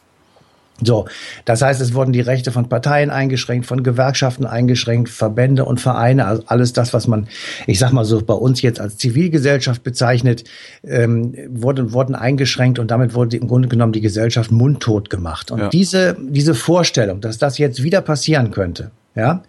So, 0.81 1.07
das 1.45 1.63
heißt, 1.63 1.81
es 1.81 1.95
wurden 1.95 2.13
die 2.13 2.21
Rechte 2.21 2.51
von 2.51 2.69
Parteien 2.69 3.11
eingeschränkt, 3.11 3.67
von 3.67 3.83
Gewerkschaften 3.83 4.47
eingeschränkt, 4.47 5.09
Verbände 5.09 5.65
und 5.65 5.81
Vereine, 5.81 6.27
also 6.27 6.43
alles 6.47 6.73
das, 6.73 6.93
was 6.93 7.07
man, 7.07 7.29
ich 7.67 7.79
sag 7.79 7.93
mal 7.93 8.05
so, 8.05 8.21
bei 8.21 8.35
uns 8.35 8.63
jetzt 8.63 8.81
als 8.81 8.97
Zivilgesellschaft 8.97 9.83
bezeichnet, 9.85 10.45
ähm, 10.85 11.35
wurden, 11.51 11.93
wurden 11.93 12.15
eingeschränkt 12.15 12.79
und 12.79 12.91
damit 12.91 13.15
wurde 13.15 13.37
im 13.37 13.49
Grunde 13.49 13.69
genommen 13.69 13.93
die 13.93 14.01
Gesellschaft 14.01 14.51
mundtot 14.51 15.11
gemacht. 15.11 15.51
Und 15.51 15.61
ja. 15.61 15.69
diese, 15.69 16.17
diese 16.21 16.55
Vorstellung, 16.55 17.21
dass 17.21 17.39
das 17.39 17.59
jetzt 17.59 17.83
wieder 17.83 18.01
passieren 18.01 18.51
könnte, 18.51 18.91
ja, 19.15 19.43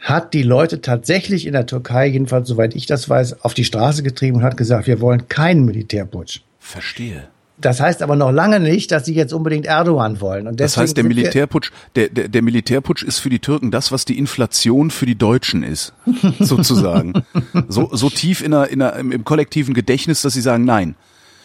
hat 0.00 0.34
die 0.34 0.42
Leute 0.42 0.80
tatsächlich 0.80 1.46
in 1.46 1.52
der 1.52 1.66
Türkei, 1.66 2.06
jedenfalls 2.06 2.48
soweit 2.48 2.74
ich 2.74 2.86
das 2.86 3.08
weiß, 3.08 3.44
auf 3.44 3.54
die 3.54 3.64
Straße 3.64 4.02
getrieben 4.02 4.38
und 4.38 4.42
hat 4.42 4.56
gesagt, 4.56 4.86
wir 4.86 5.00
wollen 5.00 5.28
keinen 5.28 5.64
Militärputsch. 5.64 6.40
Verstehe. 6.58 7.28
Das 7.58 7.80
heißt 7.80 8.02
aber 8.02 8.16
noch 8.16 8.32
lange 8.32 8.60
nicht, 8.60 8.92
dass 8.92 9.06
sie 9.06 9.14
jetzt 9.14 9.32
unbedingt 9.32 9.64
Erdogan 9.66 10.20
wollen. 10.20 10.46
Und 10.46 10.60
das 10.60 10.76
heißt, 10.76 10.96
der 10.96 11.04
Militärputsch, 11.04 11.70
der, 11.94 12.08
der, 12.08 12.28
der 12.28 12.42
Militärputsch 12.42 13.02
ist 13.02 13.18
für 13.18 13.30
die 13.30 13.38
Türken 13.38 13.70
das, 13.70 13.92
was 13.92 14.04
die 14.04 14.18
Inflation 14.18 14.90
für 14.90 15.06
die 15.06 15.16
Deutschen 15.16 15.62
ist, 15.62 15.94
sozusagen. 16.38 17.14
so, 17.68 17.88
so 17.92 18.10
tief 18.10 18.42
in 18.42 18.50
der, 18.50 18.68
in 18.68 18.80
der, 18.80 18.96
im, 18.96 19.10
im 19.10 19.24
kollektiven 19.24 19.72
Gedächtnis, 19.72 20.22
dass 20.22 20.34
sie 20.34 20.42
sagen, 20.42 20.64
nein. 20.64 20.96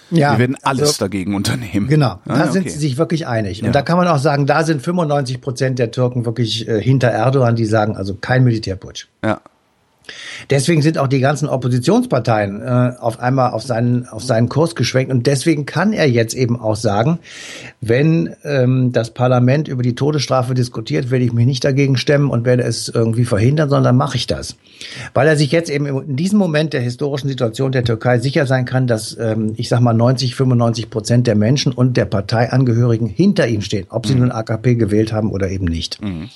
Ja, 0.09 0.33
wir 0.33 0.39
werden 0.39 0.57
alles 0.61 0.89
also, 0.89 1.05
dagegen 1.05 1.35
unternehmen. 1.35 1.87
Genau, 1.87 2.07
ah, 2.07 2.19
da 2.25 2.41
okay. 2.41 2.51
sind 2.51 2.69
sie 2.69 2.79
sich 2.79 2.97
wirklich 2.97 3.27
einig. 3.27 3.61
Und 3.61 3.67
ja. 3.67 3.71
da 3.71 3.81
kann 3.81 3.97
man 3.97 4.09
auch 4.09 4.17
sagen, 4.17 4.45
da 4.45 4.65
sind 4.65 4.81
95 4.81 5.39
Prozent 5.39 5.79
der 5.79 5.91
Türken 5.91 6.25
wirklich 6.25 6.67
äh, 6.67 6.81
hinter 6.81 7.07
Erdogan, 7.07 7.55
die 7.55 7.65
sagen, 7.65 7.95
also 7.95 8.15
kein 8.15 8.43
Militärputsch. 8.43 9.07
Ja. 9.23 9.39
Deswegen 10.49 10.81
sind 10.81 10.97
auch 10.97 11.07
die 11.07 11.19
ganzen 11.19 11.47
Oppositionsparteien 11.47 12.61
äh, 12.61 12.91
auf 12.99 13.19
einmal 13.19 13.51
auf 13.51 13.63
seinen, 13.63 14.07
auf 14.07 14.23
seinen 14.23 14.49
Kurs 14.49 14.75
geschwenkt. 14.75 15.11
Und 15.11 15.27
deswegen 15.27 15.65
kann 15.65 15.93
er 15.93 16.09
jetzt 16.09 16.33
eben 16.33 16.59
auch 16.59 16.75
sagen, 16.75 17.19
wenn 17.79 18.35
ähm, 18.43 18.91
das 18.91 19.11
Parlament 19.11 19.67
über 19.67 19.83
die 19.83 19.95
Todesstrafe 19.95 20.53
diskutiert, 20.53 21.11
werde 21.11 21.25
ich 21.25 21.33
mich 21.33 21.45
nicht 21.45 21.63
dagegen 21.63 21.97
stemmen 21.97 22.29
und 22.29 22.45
werde 22.45 22.63
es 22.63 22.89
irgendwie 22.89 23.25
verhindern, 23.25 23.69
sondern 23.69 23.95
mache 23.97 24.17
ich 24.17 24.27
das. 24.27 24.55
Weil 25.13 25.27
er 25.27 25.35
sich 25.35 25.51
jetzt 25.51 25.69
eben 25.69 25.85
in 25.85 26.15
diesem 26.15 26.39
Moment 26.39 26.73
der 26.73 26.81
historischen 26.81 27.27
Situation 27.27 27.71
der 27.71 27.83
Türkei 27.83 28.19
sicher 28.19 28.45
sein 28.45 28.65
kann, 28.65 28.87
dass, 28.87 29.17
ähm, 29.19 29.53
ich 29.57 29.69
sag 29.69 29.79
mal, 29.79 29.93
90, 29.93 30.35
95 30.35 30.89
Prozent 30.89 31.27
der 31.27 31.35
Menschen 31.35 31.71
und 31.71 31.97
der 31.97 32.05
Parteiangehörigen 32.05 33.07
hinter 33.07 33.47
ihm 33.47 33.61
stehen, 33.61 33.85
ob 33.89 34.07
sie 34.07 34.13
mhm. 34.13 34.21
nun 34.21 34.31
AKP 34.31 34.75
gewählt 34.75 35.13
haben 35.13 35.31
oder 35.31 35.49
eben 35.49 35.65
nicht. 35.65 36.01
Mhm. 36.01 36.29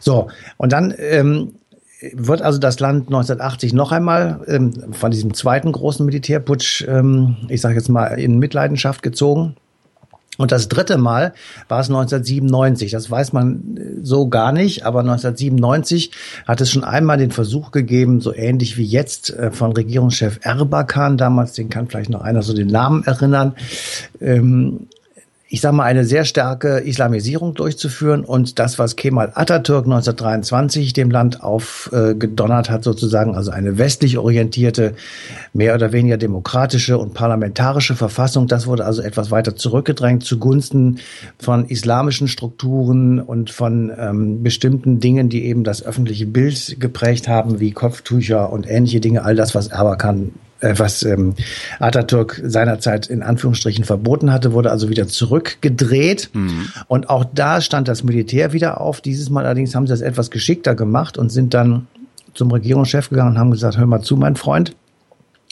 So, 0.00 0.28
und 0.56 0.72
dann 0.72 0.94
ähm, 0.98 1.52
wird 2.12 2.42
also 2.42 2.58
das 2.58 2.78
Land 2.80 3.06
1980 3.06 3.72
noch 3.72 3.92
einmal 3.92 4.40
ähm, 4.46 4.92
von 4.92 5.10
diesem 5.10 5.34
zweiten 5.34 5.72
großen 5.72 6.04
Militärputsch, 6.04 6.84
ähm, 6.86 7.36
ich 7.48 7.60
sage 7.60 7.76
jetzt 7.76 7.88
mal, 7.88 8.06
in 8.06 8.38
Mitleidenschaft 8.38 9.02
gezogen. 9.02 9.56
Und 10.38 10.52
das 10.52 10.68
dritte 10.68 10.98
Mal 10.98 11.32
war 11.68 11.80
es 11.80 11.88
1997. 11.88 12.90
Das 12.90 13.10
weiß 13.10 13.32
man 13.32 13.76
äh, 13.76 14.04
so 14.04 14.28
gar 14.28 14.52
nicht, 14.52 14.84
aber 14.84 15.00
1997 15.00 16.10
hat 16.46 16.60
es 16.60 16.70
schon 16.70 16.84
einmal 16.84 17.16
den 17.16 17.30
Versuch 17.30 17.70
gegeben, 17.70 18.20
so 18.20 18.34
ähnlich 18.34 18.76
wie 18.76 18.84
jetzt 18.84 19.30
äh, 19.30 19.50
von 19.50 19.72
Regierungschef 19.72 20.40
Erbakan, 20.42 21.16
damals, 21.16 21.54
den 21.54 21.70
kann 21.70 21.88
vielleicht 21.88 22.10
noch 22.10 22.20
einer 22.20 22.42
so 22.42 22.52
den 22.52 22.68
Namen 22.68 23.04
erinnern, 23.04 23.54
ähm, 24.20 24.88
ich 25.48 25.60
sage 25.60 25.76
mal, 25.76 25.84
eine 25.84 26.04
sehr 26.04 26.24
starke 26.24 26.78
Islamisierung 26.78 27.54
durchzuführen 27.54 28.24
und 28.24 28.58
das, 28.58 28.80
was 28.80 28.96
Kemal 28.96 29.30
Atatürk 29.34 29.84
1923 29.84 30.92
dem 30.92 31.10
Land 31.10 31.40
aufgedonnert 31.40 32.68
hat, 32.68 32.82
sozusagen, 32.82 33.36
also 33.36 33.52
eine 33.52 33.78
westlich 33.78 34.18
orientierte, 34.18 34.94
mehr 35.52 35.76
oder 35.76 35.92
weniger 35.92 36.16
demokratische 36.16 36.98
und 36.98 37.14
parlamentarische 37.14 37.94
Verfassung, 37.94 38.48
das 38.48 38.66
wurde 38.66 38.84
also 38.84 39.02
etwas 39.02 39.30
weiter 39.30 39.54
zurückgedrängt 39.54 40.24
zugunsten 40.24 40.98
von 41.38 41.66
islamischen 41.66 42.26
Strukturen 42.26 43.20
und 43.20 43.50
von 43.50 43.92
ähm, 43.96 44.42
bestimmten 44.42 44.98
Dingen, 44.98 45.28
die 45.28 45.44
eben 45.44 45.62
das 45.62 45.84
öffentliche 45.84 46.26
Bild 46.26 46.80
geprägt 46.80 47.28
haben, 47.28 47.60
wie 47.60 47.70
Kopftücher 47.70 48.52
und 48.52 48.68
ähnliche 48.68 48.98
Dinge, 48.98 49.24
all 49.24 49.36
das, 49.36 49.54
was 49.54 49.68
Erbakan 49.68 50.32
was 50.60 51.02
ähm, 51.02 51.34
Atatürk 51.78 52.40
seinerzeit 52.44 53.06
in 53.06 53.22
Anführungsstrichen 53.22 53.84
verboten 53.84 54.32
hatte, 54.32 54.52
wurde 54.52 54.70
also 54.70 54.88
wieder 54.88 55.06
zurückgedreht. 55.06 56.30
Mhm. 56.32 56.68
Und 56.88 57.10
auch 57.10 57.24
da 57.34 57.60
stand 57.60 57.88
das 57.88 58.04
Militär 58.04 58.52
wieder 58.52 58.80
auf. 58.80 59.00
Dieses 59.00 59.30
Mal 59.30 59.44
allerdings 59.44 59.74
haben 59.74 59.86
sie 59.86 59.92
das 59.92 60.00
etwas 60.00 60.30
geschickter 60.30 60.74
gemacht 60.74 61.18
und 61.18 61.30
sind 61.30 61.54
dann 61.54 61.86
zum 62.34 62.50
Regierungschef 62.50 63.10
gegangen 63.10 63.32
und 63.32 63.38
haben 63.38 63.50
gesagt, 63.50 63.78
hör 63.78 63.86
mal 63.86 64.02
zu, 64.02 64.16
mein 64.16 64.36
Freund. 64.36 64.74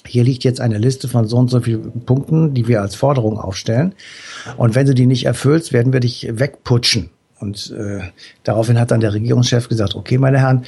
Hier 0.06 0.22
liegt 0.22 0.44
jetzt 0.44 0.60
eine 0.60 0.78
Liste 0.78 1.08
von 1.08 1.26
so 1.26 1.38
und 1.38 1.48
so 1.48 1.60
vielen 1.60 2.02
Punkten, 2.04 2.52
die 2.52 2.68
wir 2.68 2.82
als 2.82 2.94
Forderung 2.94 3.38
aufstellen. 3.38 3.94
Und 4.58 4.74
wenn 4.74 4.86
du 4.86 4.94
die 4.94 5.06
nicht 5.06 5.24
erfüllst, 5.24 5.72
werden 5.72 5.94
wir 5.94 6.00
dich 6.00 6.28
wegputschen. 6.30 7.08
Und 7.40 7.74
äh, 7.76 8.00
daraufhin 8.42 8.78
hat 8.78 8.90
dann 8.90 9.00
der 9.00 9.12
Regierungschef 9.12 9.68
gesagt, 9.68 9.94
okay, 9.94 10.18
meine 10.18 10.38
Herren, 10.38 10.64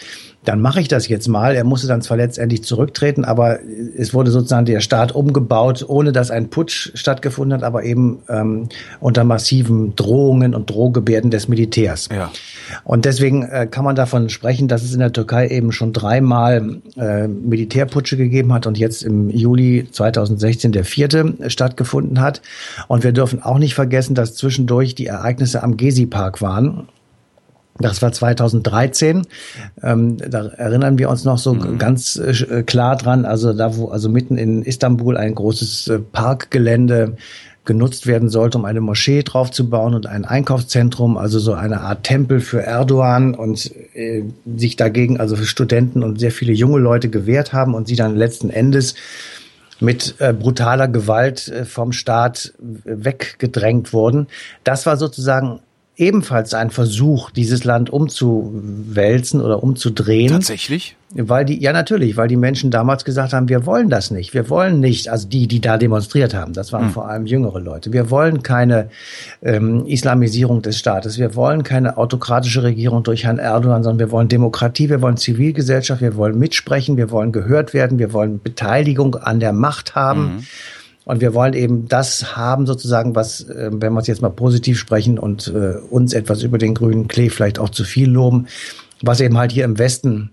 dann 0.47 0.61
mache 0.61 0.81
ich 0.81 0.89
das 0.89 1.09
jetzt 1.09 1.27
mal. 1.27 1.57
Er 1.57 1.65
musste 1.65 1.89
dann 1.89 2.03
zwar 2.03 2.17
letztendlich 2.17 2.63
zurücktreten, 2.63 3.25
aber 3.25 3.59
es 3.97 4.15
wurde 4.15 4.31
sozusagen 4.31 4.65
der 4.65 4.81
Staat 4.81 5.13
umgebaut, 5.13 5.85
ohne 5.87 6.13
dass 6.13 6.31
ein 6.31 6.51
Putsch 6.51 6.93
stattgefunden 6.95 7.53
hat, 7.59 7.65
aber 7.65 7.83
eben 7.83 8.21
ähm, 8.29 8.69
unter 9.01 9.25
massiven 9.25 9.97
Drohungen 9.97 10.55
und 10.55 10.71
Drohgebärden 10.71 11.31
des 11.33 11.49
Militärs. 11.49 12.09
Ja. 12.15 12.31
Und 12.85 13.05
deswegen 13.05 13.43
äh, 13.43 13.67
kann 13.69 13.85
man 13.85 13.97
davon 13.97 14.29
sprechen, 14.29 14.69
dass 14.69 14.85
es 14.85 14.93
in 14.93 15.01
der 15.01 15.13
Türkei 15.13 15.49
eben 15.49 15.73
schon 15.73 15.93
dreimal 15.93 16.81
äh, 16.97 17.27
Militärputsche 17.27 18.17
gegeben 18.17 18.53
hat 18.53 18.69
und 18.69 18.79
jetzt 18.79 19.03
im 19.03 19.29
Juli 19.31 19.89
2016 19.91 20.71
der 20.71 20.85
vierte 20.85 21.35
stattgefunden 21.49 22.21
hat. 22.21 22.41
Und 22.87 23.03
wir 23.03 23.13
dürfen 23.13 23.43
auch 23.43 23.59
nicht 23.59 23.75
vergessen, 23.75 24.15
dass 24.15 24.37
zwischendurch 24.37 24.95
die 24.95 25.07
Ereignisse 25.07 25.65
am 25.65 25.77
Gezi-Park 25.77 26.41
waren 26.41 26.87
das 27.79 28.03
war 28.03 28.13
2013. 28.13 29.27
Ähm, 29.83 30.17
da 30.19 30.47
erinnern 30.47 30.99
wir 30.99 31.11
uns 31.11 31.25
noch 31.25 31.39
so 31.39 31.55
mhm. 31.55 31.79
ganz 31.79 32.17
äh, 32.17 32.63
klar 32.63 32.97
dran. 32.97 33.25
Also 33.25 33.53
da, 33.53 33.77
wo 33.77 33.89
also 33.89 34.09
mitten 34.09 34.39
in 34.39 34.63
Istanbul 34.63 35.17
ein 35.17 35.35
großes 35.35 35.89
äh, 35.89 35.99
Parkgelände 35.99 37.17
genutzt 37.67 38.07
werden 38.07 38.29
sollte, 38.29 38.59
um 38.59 38.65
eine 38.65 38.81
Moschee 38.81 39.23
draufzubauen 39.23 39.95
und 39.95 40.07
ein 40.07 40.25
Einkaufszentrum, 40.25 41.19
also 41.19 41.39
so 41.39 41.53
eine 41.53 41.81
Art 41.81 42.05
Tempel 42.05 42.41
für 42.41 42.63
Erdogan 42.63 43.35
und 43.35 43.71
äh, 43.95 44.23
sich 44.57 44.77
dagegen 44.77 45.21
also 45.21 45.37
für 45.37 45.45
Studenten 45.45 46.03
und 46.03 46.21
sehr 46.21 46.31
viele 46.31 46.53
junge 46.53 46.79
Leute 46.79 47.11
gewehrt 47.11 47.53
haben 47.53 47.75
und 47.75 47.89
sie 47.89 47.97
dann 47.97 48.17
letzten 48.17 48.51
Endes 48.51 48.95
mit 49.81 50.15
äh, 50.21 50.33
brutaler 50.33 50.89
Gewalt 50.89 51.49
äh, 51.49 51.65
vom 51.65 51.93
Staat 51.93 52.55
weggedrängt 52.59 53.93
wurden. 53.93 54.29
Das 54.65 54.87
war 54.87 54.97
sozusagen 54.97 55.61
ebenfalls 55.97 56.53
ein 56.53 56.71
Versuch, 56.71 57.31
dieses 57.31 57.65
Land 57.65 57.89
umzuwälzen 57.91 59.41
oder 59.41 59.63
umzudrehen. 59.63 60.31
Tatsächlich? 60.31 60.95
Weil 61.15 61.47
die, 61.47 61.59
ja 61.59 61.73
natürlich, 61.73 62.19
weil 62.19 62.29
die 62.29 62.37
Menschen 62.37 62.71
damals 62.71 63.05
gesagt 63.05 63.33
haben, 63.33 63.49
wir 63.49 63.65
wollen 63.65 63.89
das 63.89 64.11
nicht. 64.11 64.35
Wir 64.35 64.51
wollen 64.51 64.81
nicht, 64.81 65.09
also 65.09 65.27
die, 65.27 65.47
die 65.47 65.61
da 65.61 65.79
demonstriert 65.79 66.35
haben, 66.35 66.53
das 66.53 66.73
waren 66.73 66.87
hm. 66.87 66.91
vor 66.91 67.09
allem 67.09 67.25
jüngere 67.25 67.61
Leute. 67.61 67.93
Wir 67.93 68.11
wollen 68.11 68.43
keine 68.43 68.91
ähm, 69.43 69.87
Islamisierung 69.87 70.61
des 70.61 70.79
Staates. 70.79 71.17
Wir 71.17 71.35
wollen 71.35 71.63
keine 71.63 71.97
autokratische 71.97 72.63
Regierung 72.63 73.03
durch 73.03 73.25
Herrn 73.25 73.39
Erdogan, 73.39 73.83
sondern 73.83 74.01
wir 74.01 74.11
wollen 74.11 74.29
Demokratie, 74.29 74.91
wir 74.91 75.01
wollen 75.01 75.17
Zivilgesellschaft, 75.17 76.03
wir 76.03 76.17
wollen 76.17 76.39
mitsprechen, 76.39 76.99
wir 76.99 77.11
wollen 77.11 77.33
gehört 77.33 77.73
werden, 77.73 77.99
wir 77.99 78.13
wollen 78.13 78.43
Beteiligung 78.43 79.15
an 79.15 79.41
der 79.41 79.55
Macht 79.55 79.95
haben. 79.95 80.21
Mhm. 80.23 80.47
Und 81.07 81.21
wir 81.21 81.35
wollen 81.35 81.55
eben 81.55 81.87
das 81.87 82.37
haben, 82.37 82.67
sozusagen, 82.67 83.15
was, 83.15 83.43
äh, 83.43 83.71
wenn 83.73 83.93
wir 83.93 84.01
es 84.01 84.09
jetzt 84.09 84.23
mal 84.23 84.29
positiv 84.29 84.77
sprechen 84.77 85.21
und 85.21 85.47
äh, 85.55 85.77
uns 85.89 86.13
etwas 86.13 86.43
über 86.43 86.59
den 86.59 86.75
grünen 86.75 87.07
Klee 87.07 87.31
vielleicht 87.31 87.61
auch 87.61 87.69
zu 87.69 87.85
viel 87.85 88.11
loben, 88.11 88.49
was 89.03 89.21
eben 89.21 89.39
halt 89.39 89.53
hier 89.53 89.65
im 89.65 89.79
Westen 89.79 90.33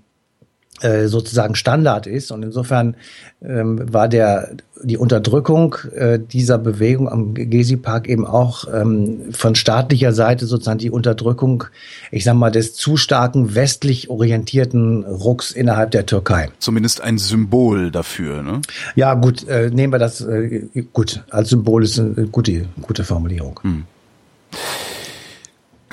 äh, 0.83 1.07
sozusagen 1.07 1.55
Standard 1.55 2.07
ist. 2.07 2.31
Und 2.31 2.43
insofern 2.43 2.95
ähm, 3.41 3.81
war 3.91 4.07
der 4.07 4.55
die 4.83 4.97
Unterdrückung 4.97 5.75
äh, 5.95 6.19
dieser 6.19 6.57
Bewegung 6.57 7.09
am 7.09 7.33
Gezi-Park 7.33 8.09
eben 8.09 8.25
auch 8.27 8.65
ähm, 8.73 9.31
von 9.31 9.55
staatlicher 9.55 10.11
Seite 10.11 10.45
sozusagen 10.45 10.79
die 10.79 10.91
Unterdrückung, 10.91 11.65
ich 12.11 12.23
sag 12.23 12.35
mal, 12.35 12.51
des 12.51 12.73
zu 12.73 12.97
starken 12.97 13.55
westlich 13.55 14.09
orientierten 14.09 15.03
Rucks 15.05 15.51
innerhalb 15.51 15.91
der 15.91 16.05
Türkei. 16.05 16.49
Zumindest 16.59 17.01
ein 17.01 17.17
Symbol 17.17 17.89
dafür, 17.89 18.43
ne? 18.43 18.61
Ja, 18.95 19.13
gut, 19.13 19.47
äh, 19.47 19.69
nehmen 19.69 19.93
wir 19.93 19.99
das 19.99 20.21
äh, 20.21 20.67
gut. 20.91 21.23
Als 21.29 21.49
Symbol 21.49 21.83
ist 21.83 21.99
eine 21.99 22.27
gute, 22.27 22.65
gute 22.81 23.03
Formulierung. 23.03 23.59
Hm. 23.63 23.83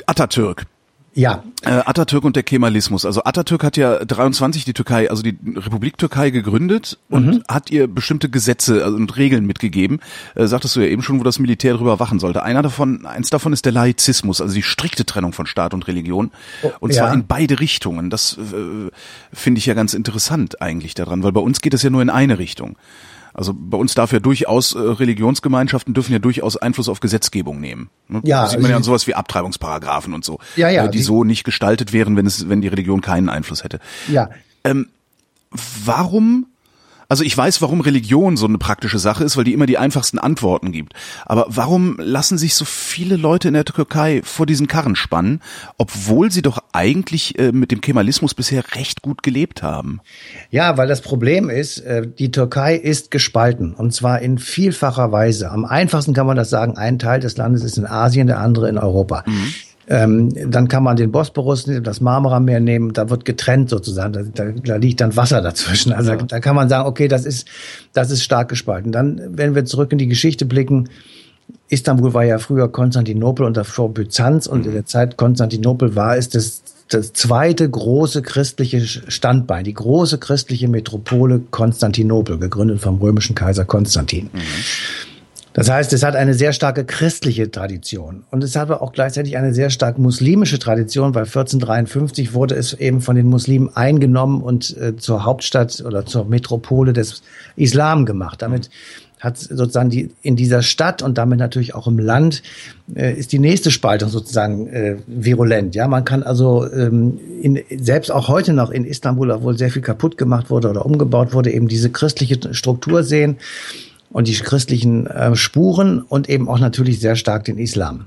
Atatürk, 0.07 0.65
ja. 1.13 1.43
Äh, 1.63 1.71
Atatürk 1.71 2.25
und 2.25 2.37
der 2.37 2.43
Kemalismus. 2.43 3.05
Also 3.05 3.25
Atatürk 3.25 3.65
hat 3.65 3.77
ja 3.77 4.05
23 4.05 4.65
die 4.65 4.73
Türkei, 4.73 5.11
also 5.11 5.23
die 5.23 5.37
Republik 5.57 5.99
Türkei 5.99 6.31
gegründet 6.31 6.99
und 7.09 7.27
mhm. 7.27 7.43
hat 7.49 7.71
ihr 7.71 7.89
bestimmte 7.89 8.29
Gesetze 8.29 8.85
also, 8.85 8.97
und 8.97 9.17
Regeln 9.17 9.45
mitgegeben. 9.45 10.01
Äh, 10.35 10.47
sagtest 10.47 10.77
du 10.77 10.81
ja 10.81 10.87
eben 10.87 11.03
schon, 11.03 11.19
wo 11.19 11.25
das 11.25 11.39
Militär 11.39 11.75
drüber 11.75 11.99
wachen 11.99 12.21
sollte. 12.21 12.43
Einer 12.43 12.63
davon, 12.63 13.07
eins 13.07 13.29
davon 13.31 13.53
ist 13.53 13.65
der 13.65 13.73
Laizismus, 13.73 14.41
also 14.41 14.55
die 14.55 14.63
strikte 14.63 15.05
Trennung 15.05 15.33
von 15.33 15.47
Staat 15.47 15.75
und 15.75 15.89
Religion. 15.89 16.31
Oh, 16.63 16.71
und 16.81 16.95
zwar 16.95 17.09
ja. 17.09 17.15
in 17.15 17.27
beide 17.27 17.59
Richtungen. 17.59 18.09
Das 18.09 18.39
äh, 18.39 18.91
finde 19.33 19.59
ich 19.59 19.67
ja 19.67 19.75
ganz 19.75 19.95
interessant 19.95 20.63
eigentlich 20.63 20.95
daran, 20.95 21.25
weil 21.25 21.33
bei 21.33 21.41
uns 21.41 21.61
geht 21.61 21.75
es 21.75 21.83
ja 21.83 21.91
nur 21.91 22.03
in 22.03 22.11
eine 22.11 22.39
Richtung. 22.39 22.77
Also 23.33 23.55
bei 23.55 23.79
uns 23.79 23.95
darf 23.95 24.13
ja 24.13 24.21
durchaus 24.21 24.75
äh, 24.75 24.79
Religionsgemeinschaften 24.79 25.95
dürfen 25.95 26.13
ja 26.13 26.19
durchaus 26.19 26.57
Einfluss 26.57 26.89
auf 26.89 27.01
Gesetzgebung 27.01 27.61
nehmen. 27.61 27.91
Ne? 28.09 28.21
Ja, 28.25 28.43
das 28.43 28.53
sieht 28.53 28.61
man 28.61 28.71
ja 28.71 28.77
an 28.77 28.83
sowas 28.83 29.07
wie 29.07 29.15
Abtreibungsparagraphen 29.15 30.15
und 30.15 30.25
so, 30.25 30.39
ja, 30.57 30.69
ja, 30.69 30.85
äh, 30.85 30.91
die, 30.91 30.99
die 30.99 31.05
so 31.05 31.25
nicht 31.25 31.45
gestaltet 31.45 31.93
wären, 31.93 32.17
wenn 32.17 32.27
es 32.27 32.49
wenn 32.49 32.61
die 32.61 32.69
Religion 32.69 33.01
keinen 33.01 33.29
Einfluss 33.29 33.65
hätte. 33.65 33.81
Ja. 34.09 34.31
Ähm, 34.65 34.89
warum 35.85 36.47
also 37.11 37.25
ich 37.25 37.37
weiß, 37.37 37.61
warum 37.61 37.81
Religion 37.81 38.37
so 38.37 38.47
eine 38.47 38.57
praktische 38.57 39.01
Sache 39.01 39.25
ist, 39.25 39.37
weil 39.37 39.43
die 39.43 39.53
immer 39.53 39.67
die 39.67 39.79
einfachsten 39.79 40.21
Antworten 40.21 40.71
gibt. 40.71 40.93
Aber 41.27 41.45
warum 41.49 41.97
lassen 41.99 42.39
sich 42.39 42.55
so 42.55 42.65
viele 42.65 43.17
Leute 43.17 43.49
in 43.49 43.55
der 43.55 43.65
Türkei 43.65 44.23
vor 44.23 44.47
diesen 44.47 44.69
Karren 44.69 44.95
spannen, 44.95 45.43
obwohl 45.77 46.31
sie 46.31 46.41
doch 46.41 46.63
eigentlich 46.73 47.37
äh, 47.37 47.51
mit 47.51 47.73
dem 47.73 47.81
Kemalismus 47.81 48.35
bisher 48.35 48.63
recht 48.77 49.03
gut 49.03 49.25
gelebt 49.25 49.65
haben? 49.65 50.01
Ja, 50.51 50.77
weil 50.77 50.87
das 50.87 51.01
Problem 51.01 51.51
ist, 51.51 51.79
äh, 51.79 52.07
die 52.07 52.31
Türkei 52.31 52.77
ist 52.77 53.11
gespalten 53.11 53.75
und 53.75 53.93
zwar 53.93 54.21
in 54.21 54.39
vielfacher 54.39 55.11
Weise. 55.11 55.51
Am 55.51 55.65
einfachsten 55.65 56.15
kann 56.15 56.29
man 56.29 56.37
das 56.37 56.49
sagen, 56.49 56.77
ein 56.77 57.01
Teil 57.01 57.19
des 57.19 57.37
Landes 57.37 57.65
ist 57.65 57.77
in 57.77 57.87
Asien, 57.87 58.29
der 58.29 58.39
andere 58.39 58.69
in 58.69 58.79
Europa. 58.79 59.25
Mhm. 59.27 59.53
Ähm, 59.93 60.33
dann 60.53 60.69
kann 60.69 60.85
man 60.85 60.97
den 60.97 61.11
Bosporus, 61.11 61.69
das 61.83 62.01
Marmara-Meer 62.01 62.61
nehmen, 62.61 62.93
da 62.93 63.11
wird 63.11 63.25
getrennt 63.25 63.71
sozusagen, 63.71 64.13
da, 64.13 64.23
da, 64.23 64.53
da 64.53 64.77
liegt 64.77 65.01
dann 65.01 65.17
Wasser 65.17 65.43
dazwischen. 65.43 65.93
Also 65.93 66.13
ja. 66.13 66.17
da 66.17 66.39
kann 66.39 66.55
man 66.55 66.69
sagen, 66.69 66.89
okay, 66.89 67.09
das 67.09 67.27
ist, 67.27 67.49
das 67.93 68.13
ist 68.13 68.23
stark 68.23 68.49
gespalten. 68.49 68.93
Dann, 68.93 69.21
wenn 69.37 69.57
wir 69.57 69.65
zurück 69.65 69.91
in 69.91 69.99
die 69.99 70.07
Geschichte 70.07 70.47
blicken, 70.47 70.89
Istanbul 71.69 72.15
war 72.15 72.25
ja 72.25 72.39
früher 72.39 72.71
Konstantinopel 72.71 73.45
und 73.45 73.57
davor 73.57 73.93
Byzanz 73.93 74.47
und 74.47 74.61
mhm. 74.61 74.67
in 74.67 74.73
der 74.75 74.87
Zeit 74.87 75.17
Konstantinopel 75.17 75.97
war 75.97 76.17
es 76.17 76.29
das, 76.29 76.63
das 76.89 77.13
zweite 77.13 77.69
große 77.69 78.23
christliche 78.23 78.81
Standbein, 78.83 79.65
die 79.65 79.75
große 79.75 80.19
christliche 80.19 80.69
Metropole 80.69 81.41
Konstantinopel, 81.51 82.39
gegründet 82.39 82.81
vom 82.81 82.99
römischen 82.99 83.35
Kaiser 83.35 83.65
Konstantin. 83.65 84.31
Mhm. 84.33 84.39
Das 85.53 85.69
heißt, 85.69 85.93
es 85.93 86.05
hat 86.05 86.15
eine 86.15 86.35
sehr 86.35 86.53
starke 86.53 86.85
christliche 86.85 87.51
Tradition 87.51 88.23
und 88.31 88.45
es 88.45 88.55
hat 88.55 88.71
aber 88.71 88.83
auch 88.83 88.93
gleichzeitig 88.93 89.37
eine 89.37 89.53
sehr 89.53 89.71
stark 89.71 89.99
muslimische 89.99 90.61
Tradition, 90.61 91.15
weil 91.15 91.25
1453 91.25 92.35
wurde 92.35 92.55
es 92.55 92.75
eben 92.75 93.01
von 93.01 93.17
den 93.17 93.27
Muslimen 93.27 93.75
eingenommen 93.75 94.43
und 94.43 94.77
äh, 94.77 94.97
zur 94.97 95.25
Hauptstadt 95.25 95.83
oder 95.85 96.07
zur 96.07 96.25
Metropole 96.27 96.93
des 96.93 97.23
Islam 97.57 98.07
gemacht. 98.07 98.43
Damit 98.43 98.71
hat 99.19 99.39
sozusagen 99.39 99.91
die 99.91 100.11
in 100.23 100.37
dieser 100.37 100.63
Stadt 100.63 101.03
und 101.03 101.19
damit 101.19 101.39
natürlich 101.39 101.75
auch 101.75 101.87
im 101.89 101.99
Land 101.99 102.43
äh, 102.95 103.13
ist 103.13 103.33
die 103.33 103.39
nächste 103.41 103.73
Spaltung 103.73 104.09
sozusagen 104.09 104.69
äh, 104.69 104.97
virulent. 105.07 105.75
Ja, 105.75 105.89
man 105.89 106.05
kann 106.05 106.23
also 106.23 106.71
ähm, 106.73 107.19
in, 107.43 107.61
selbst 107.77 108.11
auch 108.11 108.29
heute 108.29 108.53
noch 108.53 108.71
in 108.71 108.85
Istanbul, 108.85 109.31
obwohl 109.33 109.59
sehr 109.59 109.71
viel 109.71 109.83
kaputt 109.83 110.17
gemacht 110.17 110.49
wurde 110.49 110.71
oder 110.71 110.87
umgebaut 110.87 111.35
wurde, 111.35 111.51
eben 111.51 111.67
diese 111.67 111.91
christliche 111.91 112.55
Struktur 112.55 113.03
sehen 113.03 113.37
und 114.11 114.29
die 114.29 114.35
christlichen 114.35 115.07
äh, 115.07 115.35
Spuren 115.37 116.03
und 116.03 116.29
eben 116.29 116.49
auch 116.49 116.59
natürlich 116.59 117.01
sehr 117.01 117.17
stark 117.17 117.45
den 117.45 117.59
Islam. 117.59 118.07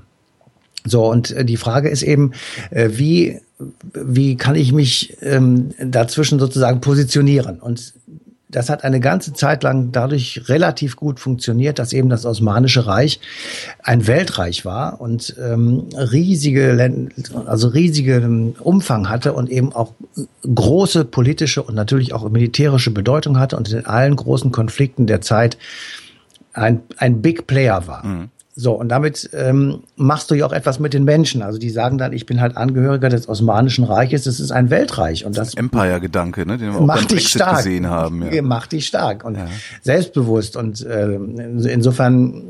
So, 0.86 1.10
und 1.10 1.30
äh, 1.30 1.44
die 1.44 1.56
Frage 1.56 1.88
ist 1.88 2.02
eben, 2.02 2.32
äh, 2.70 2.90
wie, 2.92 3.40
wie 3.94 4.36
kann 4.36 4.54
ich 4.54 4.72
mich 4.72 5.16
ähm, 5.22 5.70
dazwischen 5.78 6.38
sozusagen 6.38 6.80
positionieren? 6.80 7.58
Und 7.60 7.94
das 8.54 8.70
hat 8.70 8.84
eine 8.84 9.00
ganze 9.00 9.32
Zeit 9.32 9.64
lang 9.64 9.90
dadurch 9.90 10.42
relativ 10.46 10.94
gut 10.94 11.18
funktioniert, 11.18 11.80
dass 11.80 11.92
eben 11.92 12.08
das 12.08 12.24
Osmanische 12.24 12.86
Reich 12.86 13.18
ein 13.82 14.06
Weltreich 14.06 14.64
war 14.64 15.00
und 15.00 15.34
ähm, 15.42 15.88
riesige, 15.92 16.78
also 17.46 17.68
riesige 17.68 18.54
Umfang 18.60 19.08
hatte 19.08 19.32
und 19.32 19.50
eben 19.50 19.72
auch 19.72 19.92
große 20.42 21.04
politische 21.04 21.64
und 21.64 21.74
natürlich 21.74 22.12
auch 22.12 22.28
militärische 22.30 22.92
Bedeutung 22.92 23.40
hatte 23.40 23.56
und 23.56 23.70
in 23.72 23.86
allen 23.86 24.14
großen 24.14 24.52
Konflikten 24.52 25.08
der 25.08 25.20
Zeit 25.20 25.58
ein, 26.52 26.82
ein 26.98 27.22
Big 27.22 27.48
Player 27.48 27.88
war. 27.88 28.06
Mhm. 28.06 28.30
So, 28.56 28.72
und 28.72 28.88
damit 28.88 29.30
ähm, 29.32 29.80
machst 29.96 30.30
du 30.30 30.36
ja 30.36 30.46
auch 30.46 30.52
etwas 30.52 30.78
mit 30.78 30.94
den 30.94 31.02
Menschen. 31.02 31.42
Also 31.42 31.58
die 31.58 31.70
sagen 31.70 31.98
dann, 31.98 32.12
ich 32.12 32.24
bin 32.24 32.40
halt 32.40 32.56
Angehöriger 32.56 33.08
des 33.08 33.28
Osmanischen 33.28 33.84
Reiches, 33.84 34.24
das 34.24 34.38
ist 34.38 34.52
ein 34.52 34.70
Weltreich. 34.70 35.24
Und 35.24 35.36
das 35.36 35.54
Empire-Gedanke, 35.54 36.46
ne, 36.46 36.56
den 36.56 36.72
wir 36.72 36.80
auch 36.80 36.86
beim 36.86 37.08
dich 37.08 37.28
stark. 37.28 37.56
gesehen 37.56 37.88
haben. 37.90 38.32
Ja. 38.32 38.42
Macht 38.42 38.70
dich 38.70 38.86
stark 38.86 39.24
und 39.24 39.36
ja. 39.36 39.48
selbstbewusst. 39.82 40.56
Und 40.56 40.86
äh, 40.86 41.14
insofern 41.14 42.44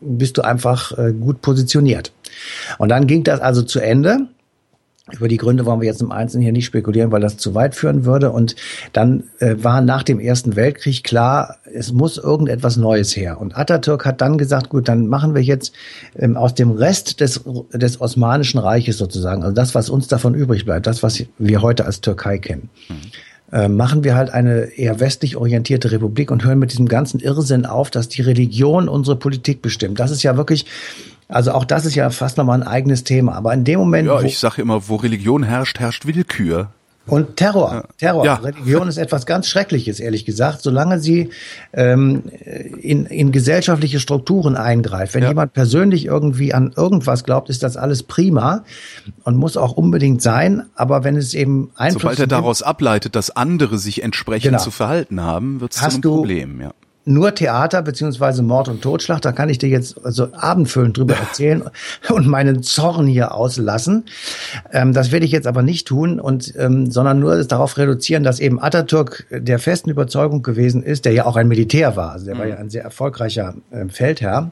bist 0.00 0.36
du 0.36 0.42
einfach 0.42 0.98
äh, 0.98 1.12
gut 1.12 1.42
positioniert. 1.42 2.12
Und 2.78 2.88
dann 2.88 3.06
ging 3.06 3.22
das 3.22 3.40
also 3.40 3.62
zu 3.62 3.78
Ende. 3.78 4.26
Über 5.12 5.28
die 5.28 5.36
Gründe 5.36 5.64
wollen 5.66 5.80
wir 5.80 5.86
jetzt 5.86 6.02
im 6.02 6.10
Einzelnen 6.10 6.42
hier 6.42 6.52
nicht 6.52 6.64
spekulieren, 6.64 7.12
weil 7.12 7.20
das 7.20 7.36
zu 7.36 7.54
weit 7.54 7.76
führen 7.76 8.04
würde. 8.04 8.32
Und 8.32 8.56
dann 8.92 9.22
äh, 9.38 9.54
war 9.58 9.80
nach 9.80 10.02
dem 10.02 10.18
Ersten 10.18 10.56
Weltkrieg 10.56 11.04
klar, 11.04 11.58
es 11.72 11.92
muss 11.92 12.18
irgendetwas 12.18 12.76
Neues 12.76 13.16
her. 13.16 13.40
Und 13.40 13.56
Atatürk 13.56 14.04
hat 14.04 14.20
dann 14.20 14.36
gesagt, 14.36 14.68
gut, 14.68 14.88
dann 14.88 15.06
machen 15.06 15.36
wir 15.36 15.42
jetzt 15.42 15.72
ähm, 16.16 16.36
aus 16.36 16.54
dem 16.54 16.72
Rest 16.72 17.20
des, 17.20 17.40
des 17.72 18.00
Osmanischen 18.00 18.58
Reiches 18.58 18.98
sozusagen, 18.98 19.42
also 19.44 19.54
das, 19.54 19.76
was 19.76 19.90
uns 19.90 20.08
davon 20.08 20.34
übrig 20.34 20.64
bleibt, 20.64 20.88
das, 20.88 21.04
was 21.04 21.22
wir 21.38 21.62
heute 21.62 21.84
als 21.86 22.00
Türkei 22.00 22.38
kennen. 22.38 22.68
Mhm 22.88 22.96
machen 23.68 24.02
wir 24.02 24.16
halt 24.16 24.30
eine 24.30 24.76
eher 24.76 24.98
westlich 24.98 25.36
orientierte 25.36 25.92
Republik 25.92 26.32
und 26.32 26.44
hören 26.44 26.58
mit 26.58 26.72
diesem 26.72 26.88
ganzen 26.88 27.20
Irrsinn 27.20 27.64
auf, 27.64 27.90
dass 27.90 28.08
die 28.08 28.22
Religion 28.22 28.88
unsere 28.88 29.16
Politik 29.16 29.62
bestimmt. 29.62 30.00
Das 30.00 30.10
ist 30.10 30.24
ja 30.24 30.36
wirklich 30.36 30.66
also 31.28 31.52
auch 31.52 31.64
das 31.64 31.84
ist 31.84 31.94
ja 31.94 32.10
fast 32.10 32.36
nochmal 32.36 32.62
ein 32.62 32.66
eigenes 32.66 33.04
Thema. 33.04 33.34
Aber 33.34 33.52
in 33.52 33.64
dem 33.64 33.80
Moment. 33.80 34.08
Ja, 34.08 34.20
ich 34.22 34.38
sage 34.38 34.62
immer, 34.62 34.88
wo 34.88 34.96
Religion 34.96 35.42
herrscht, 35.42 35.80
herrscht 35.80 36.06
Willkür. 36.06 36.70
Und 37.08 37.36
Terror, 37.36 37.84
Terror. 37.98 38.24
Ja. 38.24 38.34
Religion 38.34 38.88
ist 38.88 38.96
etwas 38.96 39.26
ganz 39.26 39.48
Schreckliches, 39.48 40.00
ehrlich 40.00 40.24
gesagt. 40.24 40.62
Solange 40.62 40.98
sie 40.98 41.30
ähm, 41.72 42.24
in, 42.82 43.06
in 43.06 43.30
gesellschaftliche 43.30 44.00
Strukturen 44.00 44.56
eingreift. 44.56 45.14
Wenn 45.14 45.22
ja. 45.22 45.28
jemand 45.28 45.52
persönlich 45.52 46.06
irgendwie 46.06 46.52
an 46.52 46.72
irgendwas 46.76 47.22
glaubt, 47.22 47.48
ist 47.48 47.62
das 47.62 47.76
alles 47.76 48.02
prima 48.02 48.64
und 49.22 49.36
muss 49.36 49.56
auch 49.56 49.72
unbedingt 49.72 50.20
sein. 50.20 50.64
Aber 50.74 51.04
wenn 51.04 51.14
es 51.14 51.34
eben 51.34 51.70
Einfluss 51.76 52.02
Sobald 52.02 52.18
er 52.18 52.26
daraus 52.26 52.62
ableitet, 52.62 53.14
dass 53.14 53.30
andere 53.30 53.78
sich 53.78 54.02
entsprechend 54.02 54.50
genau. 54.50 54.62
zu 54.62 54.72
verhalten 54.72 55.20
haben, 55.20 55.60
wird 55.60 55.74
es 55.74 55.78
zu 55.78 55.84
einem 55.84 56.00
Problem. 56.00 56.60
Ja 56.60 56.72
nur 57.06 57.34
Theater 57.34 57.82
beziehungsweise 57.82 58.42
Mord 58.42 58.68
und 58.68 58.82
Totschlag. 58.82 59.22
Da 59.22 59.32
kann 59.32 59.48
ich 59.48 59.58
dir 59.58 59.68
jetzt 59.68 60.04
also 60.04 60.28
abendfüllend 60.32 60.98
drüber 60.98 61.14
erzählen 61.14 61.62
und 62.10 62.26
meinen 62.26 62.62
Zorn 62.62 63.06
hier 63.06 63.34
auslassen. 63.34 64.04
Ähm, 64.72 64.92
das 64.92 65.12
werde 65.12 65.24
ich 65.24 65.32
jetzt 65.32 65.46
aber 65.46 65.62
nicht 65.62 65.86
tun 65.86 66.20
und 66.20 66.52
ähm, 66.58 66.90
sondern 66.90 67.20
nur 67.20 67.42
darauf 67.44 67.78
reduzieren, 67.78 68.24
dass 68.24 68.40
eben 68.40 68.60
Atatürk 68.60 69.26
der 69.30 69.58
festen 69.58 69.88
Überzeugung 69.88 70.42
gewesen 70.42 70.82
ist, 70.82 71.04
der 71.04 71.12
ja 71.12 71.26
auch 71.26 71.36
ein 71.36 71.48
Militär 71.48 71.96
war, 71.96 72.12
also 72.12 72.26
der 72.26 72.34
mhm. 72.34 72.38
war 72.40 72.46
ja 72.46 72.56
ein 72.56 72.70
sehr 72.70 72.82
erfolgreicher 72.82 73.54
äh, 73.70 73.86
Feldherr, 73.88 74.50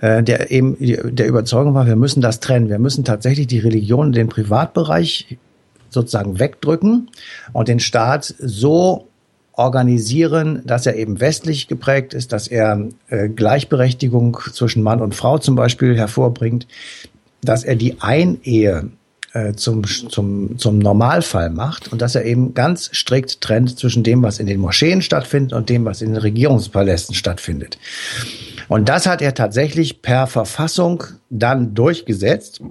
äh, 0.00 0.22
der 0.22 0.50
eben 0.52 0.76
der 0.80 1.26
Überzeugung 1.26 1.74
war, 1.74 1.86
wir 1.86 1.96
müssen 1.96 2.20
das 2.20 2.38
trennen, 2.38 2.68
wir 2.68 2.78
müssen 2.78 3.04
tatsächlich 3.04 3.48
die 3.48 3.58
Religion, 3.58 4.12
den 4.12 4.28
Privatbereich 4.28 5.38
sozusagen 5.90 6.38
wegdrücken 6.38 7.10
und 7.52 7.68
den 7.68 7.80
Staat 7.80 8.34
so 8.38 9.08
organisieren, 9.56 10.62
dass 10.64 10.86
er 10.86 10.96
eben 10.96 11.20
westlich 11.20 11.68
geprägt 11.68 12.14
ist, 12.14 12.32
dass 12.32 12.48
er 12.48 12.88
äh, 13.08 13.28
Gleichberechtigung 13.28 14.38
zwischen 14.52 14.82
Mann 14.82 15.00
und 15.00 15.14
Frau 15.14 15.38
zum 15.38 15.54
Beispiel 15.54 15.96
hervorbringt, 15.96 16.66
dass 17.42 17.64
er 17.64 17.76
die 17.76 18.00
Einehe 18.00 18.90
äh, 19.32 19.54
zum, 19.54 19.84
zum, 19.84 20.58
zum 20.58 20.78
Normalfall 20.78 21.50
macht 21.50 21.92
und 21.92 22.00
dass 22.00 22.14
er 22.14 22.24
eben 22.24 22.54
ganz 22.54 22.90
strikt 22.92 23.40
trennt 23.40 23.78
zwischen 23.78 24.02
dem, 24.02 24.22
was 24.22 24.38
in 24.38 24.46
den 24.46 24.60
Moscheen 24.60 25.02
stattfindet 25.02 25.52
und 25.52 25.68
dem, 25.68 25.84
was 25.84 26.02
in 26.02 26.10
den 26.12 26.18
Regierungspalästen 26.18 27.14
stattfindet. 27.14 27.78
Und 28.68 28.88
das 28.88 29.06
hat 29.06 29.22
er 29.22 29.34
tatsächlich 29.34 30.02
per 30.02 30.26
Verfassung 30.26 31.04
dann 31.30 31.74
durchgesetzt 31.74 32.62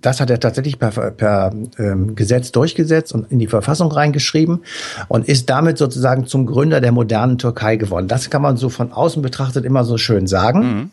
das 0.00 0.20
hat 0.20 0.30
er 0.30 0.40
tatsächlich 0.40 0.78
per, 0.78 0.90
per 0.90 1.52
ähm, 1.78 2.14
Gesetz 2.14 2.52
durchgesetzt 2.52 3.12
und 3.12 3.30
in 3.30 3.38
die 3.38 3.46
Verfassung 3.46 3.92
reingeschrieben 3.92 4.60
und 5.08 5.28
ist 5.28 5.50
damit 5.50 5.78
sozusagen 5.78 6.26
zum 6.26 6.46
Gründer 6.46 6.80
der 6.80 6.92
modernen 6.92 7.38
Türkei 7.38 7.76
geworden. 7.76 8.08
Das 8.08 8.30
kann 8.30 8.42
man 8.42 8.56
so 8.56 8.68
von 8.68 8.92
außen 8.92 9.22
betrachtet 9.22 9.64
immer 9.64 9.84
so 9.84 9.98
schön 9.98 10.26
sagen. 10.26 10.60
Mhm. 10.60 10.90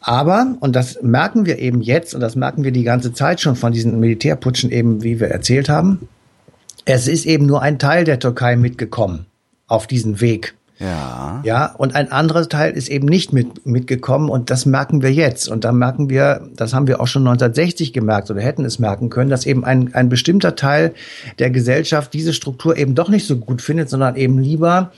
Aber, 0.00 0.56
und 0.60 0.74
das 0.74 1.02
merken 1.02 1.46
wir 1.46 1.58
eben 1.58 1.80
jetzt, 1.80 2.14
und 2.14 2.20
das 2.20 2.36
merken 2.36 2.64
wir 2.64 2.72
die 2.72 2.84
ganze 2.84 3.12
Zeit 3.12 3.40
schon 3.40 3.56
von 3.56 3.72
diesen 3.72 4.00
Militärputschen 4.00 4.70
eben, 4.70 5.02
wie 5.02 5.20
wir 5.20 5.28
erzählt 5.28 5.68
haben, 5.68 6.08
es 6.84 7.06
ist 7.06 7.26
eben 7.26 7.46
nur 7.46 7.62
ein 7.62 7.78
Teil 7.78 8.04
der 8.04 8.18
Türkei 8.18 8.56
mitgekommen 8.56 9.26
auf 9.66 9.86
diesen 9.86 10.20
Weg. 10.20 10.54
Ja. 10.78 11.42
Ja, 11.44 11.74
und 11.76 11.96
ein 11.96 12.12
anderer 12.12 12.48
Teil 12.48 12.72
ist 12.72 12.88
eben 12.88 13.06
nicht 13.06 13.32
mit, 13.32 13.66
mitgekommen 13.66 14.28
und 14.28 14.50
das 14.50 14.64
merken 14.64 15.02
wir 15.02 15.12
jetzt. 15.12 15.48
Und 15.48 15.64
da 15.64 15.72
merken 15.72 16.08
wir, 16.08 16.48
das 16.54 16.72
haben 16.72 16.86
wir 16.86 17.00
auch 17.00 17.08
schon 17.08 17.26
1960 17.26 17.92
gemerkt 17.92 18.30
oder 18.30 18.40
hätten 18.40 18.64
es 18.64 18.78
merken 18.78 19.10
können, 19.10 19.30
dass 19.30 19.44
eben 19.44 19.64
ein, 19.64 19.92
ein 19.94 20.08
bestimmter 20.08 20.54
Teil 20.54 20.94
der 21.40 21.50
Gesellschaft 21.50 22.14
diese 22.14 22.32
Struktur 22.32 22.76
eben 22.76 22.94
doch 22.94 23.08
nicht 23.08 23.26
so 23.26 23.36
gut 23.36 23.60
findet, 23.60 23.88
sondern 23.88 24.14
eben 24.14 24.38
lieber 24.38 24.92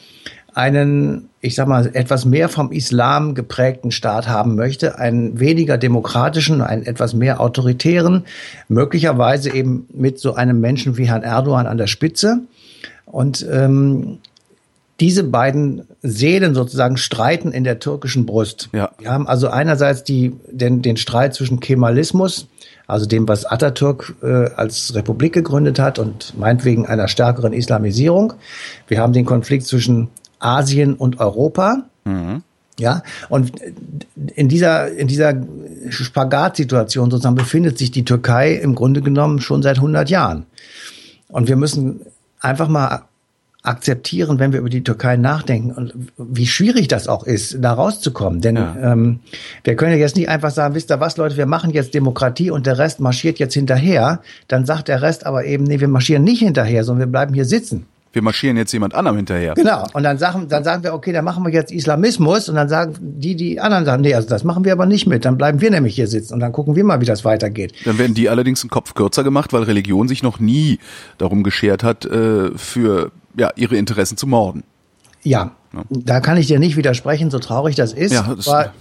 einen, 0.54 1.28
ich 1.40 1.54
sag 1.54 1.68
mal, 1.68 1.88
etwas 1.94 2.24
mehr 2.24 2.48
vom 2.48 2.72
Islam 2.72 3.34
geprägten 3.34 3.90
Staat 3.90 4.28
haben 4.28 4.56
möchte, 4.56 4.98
einen 4.98 5.40
weniger 5.40 5.78
demokratischen, 5.78 6.60
einen 6.60 6.84
etwas 6.84 7.14
mehr 7.14 7.40
autoritären, 7.40 8.24
möglicherweise 8.68 9.54
eben 9.54 9.86
mit 9.94 10.18
so 10.18 10.34
einem 10.34 10.60
Menschen 10.60 10.96
wie 10.98 11.08
Herrn 11.08 11.22
Erdogan 11.22 11.66
an 11.66 11.78
der 11.78 11.86
Spitze. 11.86 12.40
Und 13.06 13.46
ähm, 13.50 14.18
diese 15.00 15.24
beiden 15.24 15.86
Seelen 16.02 16.54
sozusagen 16.54 16.98
streiten 16.98 17.52
in 17.52 17.64
der 17.64 17.78
türkischen 17.78 18.26
Brust. 18.26 18.68
Ja. 18.72 18.90
Wir 18.98 19.10
haben 19.10 19.26
also 19.26 19.48
einerseits 19.48 20.04
die, 20.04 20.36
den, 20.50 20.82
den 20.82 20.98
Streit 20.98 21.34
zwischen 21.34 21.58
Kemalismus, 21.60 22.46
also 22.86 23.06
dem, 23.06 23.26
was 23.26 23.46
Atatürk 23.46 24.14
äh, 24.22 24.50
als 24.56 24.94
Republik 24.94 25.32
gegründet 25.32 25.78
hat 25.78 25.98
und 25.98 26.38
meinetwegen 26.38 26.86
einer 26.86 27.08
stärkeren 27.08 27.52
Islamisierung. 27.52 28.34
Wir 28.88 29.00
haben 29.00 29.12
den 29.12 29.24
Konflikt 29.24 29.66
zwischen 29.66 30.08
Asien 30.38 30.94
und 30.94 31.18
Europa. 31.18 31.84
Mhm. 32.04 32.42
Ja, 32.78 33.02
und 33.28 33.52
in 34.34 34.48
dieser, 34.48 34.90
in 34.90 35.06
dieser 35.06 35.34
Spagatsituation 35.90 37.10
sozusagen 37.10 37.34
befindet 37.34 37.76
sich 37.76 37.90
die 37.90 38.06
Türkei 38.06 38.54
im 38.54 38.74
Grunde 38.74 39.02
genommen 39.02 39.40
schon 39.40 39.62
seit 39.62 39.76
100 39.76 40.08
Jahren. 40.08 40.46
Und 41.28 41.46
wir 41.46 41.56
müssen 41.56 42.00
einfach 42.40 42.68
mal 42.68 43.02
akzeptieren, 43.62 44.38
wenn 44.38 44.52
wir 44.52 44.60
über 44.60 44.70
die 44.70 44.82
Türkei 44.82 45.16
nachdenken 45.16 45.70
und 45.72 45.92
wie 46.16 46.46
schwierig 46.46 46.88
das 46.88 47.08
auch 47.08 47.24
ist, 47.24 47.58
da 47.60 47.74
rauszukommen. 47.74 48.40
Denn 48.40 48.56
ja. 48.56 48.76
ähm, 48.82 49.20
wir 49.64 49.76
können 49.76 49.92
ja 49.92 49.98
jetzt 49.98 50.16
nicht 50.16 50.28
einfach 50.28 50.50
sagen, 50.50 50.74
wisst 50.74 50.90
ihr 50.90 51.00
was, 51.00 51.16
Leute, 51.18 51.36
wir 51.36 51.46
machen 51.46 51.70
jetzt 51.70 51.92
Demokratie 51.92 52.50
und 52.50 52.66
der 52.66 52.78
Rest 52.78 53.00
marschiert 53.00 53.38
jetzt 53.38 53.54
hinterher. 53.54 54.20
Dann 54.48 54.64
sagt 54.64 54.88
der 54.88 55.02
Rest 55.02 55.26
aber 55.26 55.44
eben, 55.44 55.64
nee, 55.64 55.80
wir 55.80 55.88
marschieren 55.88 56.24
nicht 56.24 56.40
hinterher, 56.40 56.84
sondern 56.84 57.08
wir 57.08 57.12
bleiben 57.12 57.34
hier 57.34 57.44
sitzen. 57.44 57.86
Wir 58.12 58.22
marschieren 58.22 58.56
jetzt 58.56 58.72
jemand 58.72 58.94
anderem 58.94 59.18
hinterher. 59.18 59.54
Genau. 59.54 59.86
Und 59.92 60.02
dann 60.02 60.18
sagen, 60.18 60.48
dann 60.48 60.64
sagen 60.64 60.82
wir, 60.82 60.94
okay, 60.94 61.12
dann 61.12 61.24
machen 61.24 61.44
wir 61.44 61.52
jetzt 61.52 61.70
Islamismus. 61.70 62.48
Und 62.48 62.56
dann 62.56 62.68
sagen 62.68 62.96
die, 63.00 63.36
die 63.36 63.60
anderen 63.60 63.84
sagen, 63.84 64.02
nee, 64.02 64.14
also 64.14 64.28
das 64.28 64.42
machen 64.42 64.64
wir 64.64 64.72
aber 64.72 64.86
nicht 64.86 65.06
mit. 65.06 65.24
Dann 65.24 65.38
bleiben 65.38 65.60
wir 65.60 65.70
nämlich 65.70 65.94
hier 65.94 66.08
sitzen 66.08 66.34
und 66.34 66.40
dann 66.40 66.50
gucken 66.50 66.74
wir 66.74 66.82
mal, 66.82 67.00
wie 67.00 67.04
das 67.04 67.24
weitergeht. 67.24 67.72
Dann 67.84 67.98
werden 67.98 68.14
die 68.14 68.28
allerdings 68.28 68.62
einen 68.64 68.70
Kopf 68.70 68.94
kürzer 68.94 69.22
gemacht, 69.22 69.52
weil 69.52 69.62
Religion 69.62 70.08
sich 70.08 70.24
noch 70.24 70.40
nie 70.40 70.80
darum 71.18 71.44
geschert 71.44 71.84
hat, 71.84 72.04
äh, 72.04 72.50
für 72.56 73.12
ja, 73.36 73.50
ihre 73.56 73.76
Interessen 73.76 74.16
zu 74.16 74.26
morden. 74.26 74.64
Ja, 75.22 75.52
ja, 75.72 75.84
da 75.90 76.20
kann 76.20 76.36
ich 76.36 76.46
dir 76.46 76.58
nicht 76.58 76.76
widersprechen, 76.76 77.30
so 77.30 77.38
traurig 77.38 77.76
das 77.76 77.92
ist. 77.92 78.12
Ja, 78.12 78.34
das 78.34 78.48
aber, 78.48 78.72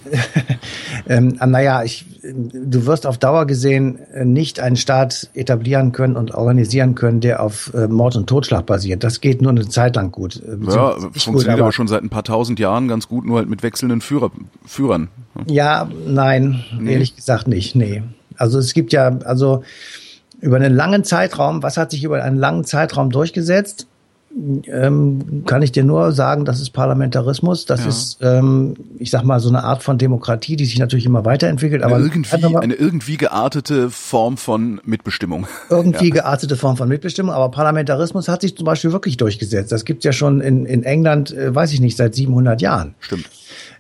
ähm, 1.07 1.38
naja, 1.45 1.83
ich, 1.83 2.05
du 2.23 2.85
wirst 2.85 3.05
auf 3.05 3.17
Dauer 3.17 3.45
gesehen 3.45 3.99
nicht 4.23 4.59
einen 4.59 4.75
Staat 4.75 5.29
etablieren 5.33 5.91
können 5.91 6.15
und 6.15 6.33
organisieren 6.33 6.95
können, 6.95 7.19
der 7.19 7.43
auf 7.43 7.73
äh, 7.75 7.88
Mord 7.88 8.15
und 8.15 8.27
Totschlag 8.27 8.65
basiert. 8.65 9.03
Das 9.03 9.21
geht 9.21 9.41
nur 9.41 9.51
eine 9.51 9.67
Zeit 9.67 9.97
lang 9.97 10.12
gut. 10.12 10.38
Äh, 10.38 10.57
ja, 10.65 10.93
funktioniert 10.93 11.23
gut, 11.23 11.47
aber, 11.47 11.62
aber, 11.63 11.71
schon 11.73 11.88
seit 11.88 12.01
ein 12.03 12.09
paar 12.09 12.23
tausend 12.23 12.57
Jahren 12.57 12.88
ganz 12.88 13.07
gut, 13.07 13.25
nur 13.25 13.38
halt 13.38 13.49
mit 13.49 13.62
wechselnden 13.62 14.01
Führer, 14.01 14.31
Führern. 14.65 15.09
Ja, 15.45 15.89
nein, 16.07 16.63
nee. 16.79 16.93
ehrlich 16.93 17.15
gesagt 17.15 17.47
nicht, 17.47 17.75
nee. 17.75 18.01
Also 18.35 18.57
es 18.57 18.73
gibt 18.73 18.93
ja, 18.93 19.19
also 19.25 19.63
über 20.41 20.55
einen 20.55 20.73
langen 20.73 21.03
Zeitraum, 21.03 21.62
was 21.62 21.77
hat 21.77 21.91
sich 21.91 22.03
über 22.03 22.23
einen 22.23 22.38
langen 22.38 22.63
Zeitraum 22.63 23.12
durchgesetzt? 23.12 23.88
Ähm, 24.67 25.43
kann 25.45 25.61
ich 25.61 25.71
dir 25.71 25.83
nur 25.83 26.11
sagen, 26.11 26.45
das 26.45 26.61
ist 26.61 26.69
Parlamentarismus, 26.69 27.65
das 27.65 27.81
ja. 27.81 27.87
ist, 27.87 28.17
ähm, 28.21 28.75
ich 28.97 29.09
sag 29.09 29.23
mal, 29.23 29.39
so 29.39 29.49
eine 29.49 29.63
Art 29.63 29.83
von 29.83 29.97
Demokratie, 29.97 30.55
die 30.55 30.65
sich 30.65 30.77
natürlich 30.77 31.05
immer 31.05 31.25
weiterentwickelt. 31.25 31.83
Aber 31.83 31.99
irgendwie, 31.99 32.47
mal, 32.47 32.61
eine 32.61 32.75
irgendwie 32.75 33.17
geartete 33.17 33.89
Form 33.89 34.37
von 34.37 34.79
Mitbestimmung. 34.85 35.47
Irgendwie 35.69 36.09
ja. 36.09 36.15
geartete 36.15 36.55
Form 36.55 36.77
von 36.77 36.89
Mitbestimmung, 36.89 37.33
aber 37.33 37.49
Parlamentarismus 37.49 38.27
hat 38.27 38.41
sich 38.41 38.55
zum 38.55 38.65
Beispiel 38.65 38.91
wirklich 38.91 39.17
durchgesetzt. 39.17 39.71
Das 39.71 39.85
gibt's 39.85 40.05
ja 40.05 40.11
schon 40.11 40.41
in, 40.41 40.65
in 40.65 40.83
England, 40.83 41.31
äh, 41.31 41.53
weiß 41.53 41.73
ich 41.73 41.81
nicht, 41.81 41.97
seit 41.97 42.15
700 42.15 42.61
Jahren. 42.61 42.95
Stimmt. 42.99 43.29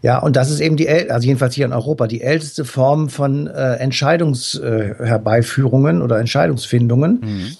Ja, 0.01 0.19
und 0.19 0.35
das 0.35 0.49
ist 0.49 0.61
eben 0.61 0.77
die, 0.77 0.89
also 0.89 1.27
jedenfalls 1.27 1.53
hier 1.55 1.65
in 1.65 1.73
Europa, 1.73 2.07
die 2.07 2.21
älteste 2.21 2.63
Form 2.65 3.09
von 3.09 3.47
äh, 3.47 3.73
Entscheidungsherbeiführungen 3.75 5.99
äh, 5.99 6.03
oder 6.03 6.19
Entscheidungsfindungen. 6.19 7.19
Mhm. 7.21 7.57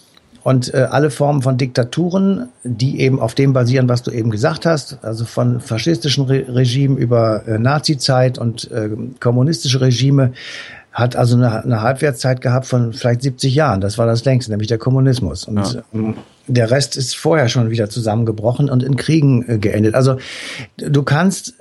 Und 0.50 0.74
äh, 0.74 0.88
alle 0.90 1.12
Formen 1.12 1.44
von 1.44 1.60
Diktaturen, 1.60 2.50
die 2.64 3.02
eben 3.02 3.20
auf 3.20 3.36
dem 3.36 3.54
basieren, 3.54 3.88
was 3.88 4.02
du 4.02 4.10
eben 4.10 4.32
gesagt 4.32 4.66
hast, 4.66 4.98
also 5.04 5.24
von 5.24 5.62
faschistischen 5.62 6.26
Re 6.26 6.44
Regimen 6.48 6.98
über 6.98 7.48
äh, 7.48 7.60
Nazizeit 7.60 8.40
und 8.40 8.72
äh, 8.72 8.90
kommunistische 9.20 9.80
Regime, 9.80 10.34
hat 10.92 11.16
also 11.16 11.36
eine, 11.36 11.64
eine 11.64 11.84
Halbwertszeit 11.84 12.42
gehabt 12.42 12.66
von 12.66 12.94
vielleicht 12.94 13.22
70 13.22 13.54
Jahren. 13.54 13.80
Das 13.80 14.00
war 14.00 14.08
das 14.08 14.26
längste, 14.26 14.50
nämlich 14.50 14.68
der 14.68 14.80
Kommunismus. 14.80 15.44
Und 15.44 15.76
ja. 15.76 15.84
ähm, 15.94 16.16
der 16.48 16.72
Rest 16.72 16.98
ist 16.98 17.16
vorher 17.16 17.48
schon 17.48 17.70
wieder 17.70 17.92
zusammengebrochen 17.92 18.72
und 18.72 18.82
in 18.82 18.96
Kriegen 18.96 19.48
äh, 19.48 19.60
geendet. 19.60 19.94
Also 19.94 20.18
du 20.78 21.04
kannst 21.04 21.59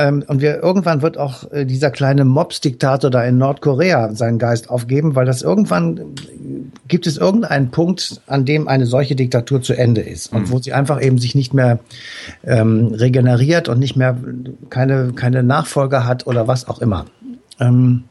ähm, 0.00 0.24
und 0.26 0.40
wir, 0.40 0.62
irgendwann 0.62 1.02
wird 1.02 1.18
auch 1.18 1.52
äh, 1.52 1.66
dieser 1.66 1.90
kleine 1.90 2.24
Mobs-Diktator 2.24 3.10
da 3.10 3.22
in 3.22 3.36
Nordkorea 3.36 4.14
seinen 4.14 4.38
Geist 4.38 4.70
aufgeben, 4.70 5.14
weil 5.14 5.26
das 5.26 5.42
irgendwann 5.42 5.98
äh, 5.98 6.02
gibt 6.88 7.06
es 7.06 7.18
irgendeinen 7.18 7.70
Punkt, 7.70 8.22
an 8.26 8.46
dem 8.46 8.66
eine 8.66 8.86
solche 8.86 9.14
Diktatur 9.14 9.60
zu 9.60 9.74
Ende 9.74 10.00
ist 10.00 10.32
und 10.32 10.44
mhm. 10.44 10.52
wo 10.52 10.58
sie 10.58 10.72
einfach 10.72 11.02
eben 11.02 11.18
sich 11.18 11.34
nicht 11.34 11.52
mehr 11.52 11.80
ähm, 12.44 12.94
regeneriert 12.94 13.68
und 13.68 13.78
nicht 13.78 13.94
mehr 13.94 14.16
keine, 14.70 15.12
keine 15.12 15.42
Nachfolger 15.42 16.06
hat 16.06 16.26
oder 16.26 16.48
was 16.48 16.66
auch 16.66 16.80
immer. 16.80 17.04
Ähm, 17.60 18.04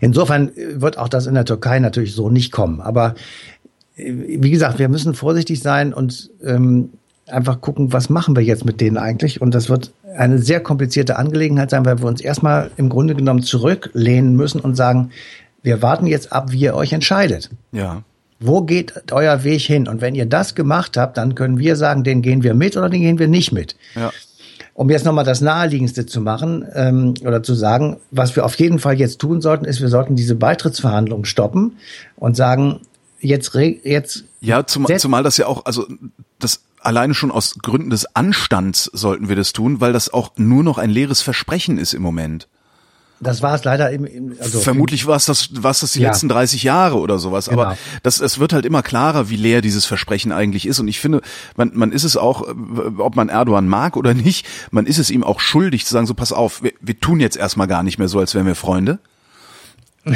insofern 0.00 0.52
wird 0.56 0.96
auch 0.96 1.10
das 1.10 1.26
in 1.26 1.34
der 1.34 1.44
Türkei 1.44 1.80
natürlich 1.80 2.14
so 2.14 2.30
nicht 2.30 2.50
kommen. 2.50 2.80
Aber 2.80 3.14
äh, 3.96 4.10
wie 4.10 4.50
gesagt, 4.50 4.78
wir 4.78 4.88
müssen 4.88 5.12
vorsichtig 5.12 5.60
sein 5.60 5.92
und 5.92 6.30
ähm, 6.42 6.88
einfach 7.26 7.60
gucken, 7.60 7.92
was 7.92 8.08
machen 8.08 8.34
wir 8.34 8.42
jetzt 8.42 8.64
mit 8.64 8.80
denen 8.80 8.96
eigentlich? 8.96 9.42
Und 9.42 9.54
das 9.54 9.68
wird 9.68 9.92
eine 10.16 10.38
sehr 10.38 10.60
komplizierte 10.60 11.16
Angelegenheit 11.16 11.70
sein, 11.70 11.84
weil 11.84 11.98
wir 11.98 12.06
uns 12.06 12.20
erstmal 12.20 12.70
im 12.76 12.88
Grunde 12.88 13.14
genommen 13.14 13.42
zurücklehnen 13.42 14.36
müssen 14.36 14.60
und 14.60 14.74
sagen, 14.74 15.10
wir 15.62 15.82
warten 15.82 16.06
jetzt 16.06 16.32
ab, 16.32 16.52
wie 16.52 16.60
ihr 16.60 16.74
euch 16.74 16.92
entscheidet. 16.92 17.50
Ja. 17.72 18.02
Wo 18.40 18.62
geht 18.62 19.12
euer 19.12 19.42
Weg 19.42 19.62
hin? 19.62 19.88
Und 19.88 20.00
wenn 20.00 20.14
ihr 20.14 20.26
das 20.26 20.54
gemacht 20.54 20.96
habt, 20.96 21.16
dann 21.16 21.34
können 21.34 21.58
wir 21.58 21.76
sagen, 21.76 22.04
den 22.04 22.22
gehen 22.22 22.42
wir 22.42 22.54
mit 22.54 22.76
oder 22.76 22.88
den 22.88 23.02
gehen 23.02 23.18
wir 23.18 23.28
nicht 23.28 23.52
mit. 23.52 23.74
Ja. 23.94 24.12
Um 24.74 24.90
jetzt 24.90 25.04
nochmal 25.04 25.24
das 25.24 25.40
Naheliegendste 25.40 26.06
zu 26.06 26.20
machen 26.20 26.64
ähm, 26.72 27.14
oder 27.22 27.42
zu 27.42 27.54
sagen, 27.54 27.96
was 28.12 28.36
wir 28.36 28.44
auf 28.44 28.54
jeden 28.60 28.78
Fall 28.78 28.96
jetzt 28.96 29.18
tun 29.18 29.40
sollten, 29.40 29.64
ist, 29.64 29.80
wir 29.80 29.88
sollten 29.88 30.14
diese 30.14 30.36
Beitrittsverhandlungen 30.36 31.24
stoppen 31.24 31.78
und 32.14 32.36
sagen, 32.36 32.80
jetzt 33.20 33.52
jetzt 33.54 34.24
ja 34.40 34.64
zum, 34.64 34.86
zumal 34.98 35.24
das 35.24 35.36
ja 35.36 35.46
auch 35.46 35.64
also 35.64 35.86
das 36.38 36.60
alleine 36.80 37.14
schon 37.14 37.30
aus 37.30 37.56
Gründen 37.62 37.90
des 37.90 38.14
Anstands 38.14 38.84
sollten 38.92 39.28
wir 39.28 39.36
das 39.36 39.52
tun, 39.52 39.80
weil 39.80 39.92
das 39.92 40.12
auch 40.12 40.32
nur 40.36 40.62
noch 40.62 40.78
ein 40.78 40.90
leeres 40.90 41.22
Versprechen 41.22 41.78
ist 41.78 41.94
im 41.94 42.02
Moment. 42.02 42.48
Das 43.20 43.42
war 43.42 43.54
es 43.54 43.64
leider 43.64 43.90
im, 43.90 44.04
im 44.04 44.36
also 44.38 44.60
vermutlich 44.60 45.06
war 45.06 45.16
es 45.16 45.26
das 45.26 45.62
war 45.62 45.72
es 45.72 45.80
das 45.80 45.92
die 45.92 46.00
ja. 46.00 46.08
letzten 46.08 46.28
30 46.28 46.62
Jahre 46.62 46.98
oder 46.98 47.18
sowas, 47.18 47.48
genau. 47.48 47.62
aber 47.62 47.78
das 48.04 48.20
es 48.20 48.38
wird 48.38 48.52
halt 48.52 48.64
immer 48.64 48.82
klarer, 48.82 49.28
wie 49.28 49.36
leer 49.36 49.60
dieses 49.60 49.86
Versprechen 49.86 50.30
eigentlich 50.30 50.66
ist 50.66 50.78
und 50.78 50.86
ich 50.86 51.00
finde, 51.00 51.20
man 51.56 51.72
man 51.74 51.90
ist 51.90 52.04
es 52.04 52.16
auch 52.16 52.42
ob 52.98 53.16
man 53.16 53.28
Erdogan 53.28 53.66
mag 53.66 53.96
oder 53.96 54.14
nicht, 54.14 54.46
man 54.70 54.86
ist 54.86 54.98
es 54.98 55.10
ihm 55.10 55.24
auch 55.24 55.40
schuldig 55.40 55.84
zu 55.84 55.92
sagen, 55.92 56.06
so 56.06 56.14
pass 56.14 56.32
auf, 56.32 56.62
wir, 56.62 56.72
wir 56.80 57.00
tun 57.00 57.18
jetzt 57.18 57.36
erstmal 57.36 57.66
gar 57.66 57.82
nicht 57.82 57.98
mehr 57.98 58.08
so, 58.08 58.20
als 58.20 58.34
wären 58.36 58.46
wir 58.46 58.54
Freunde. 58.54 59.00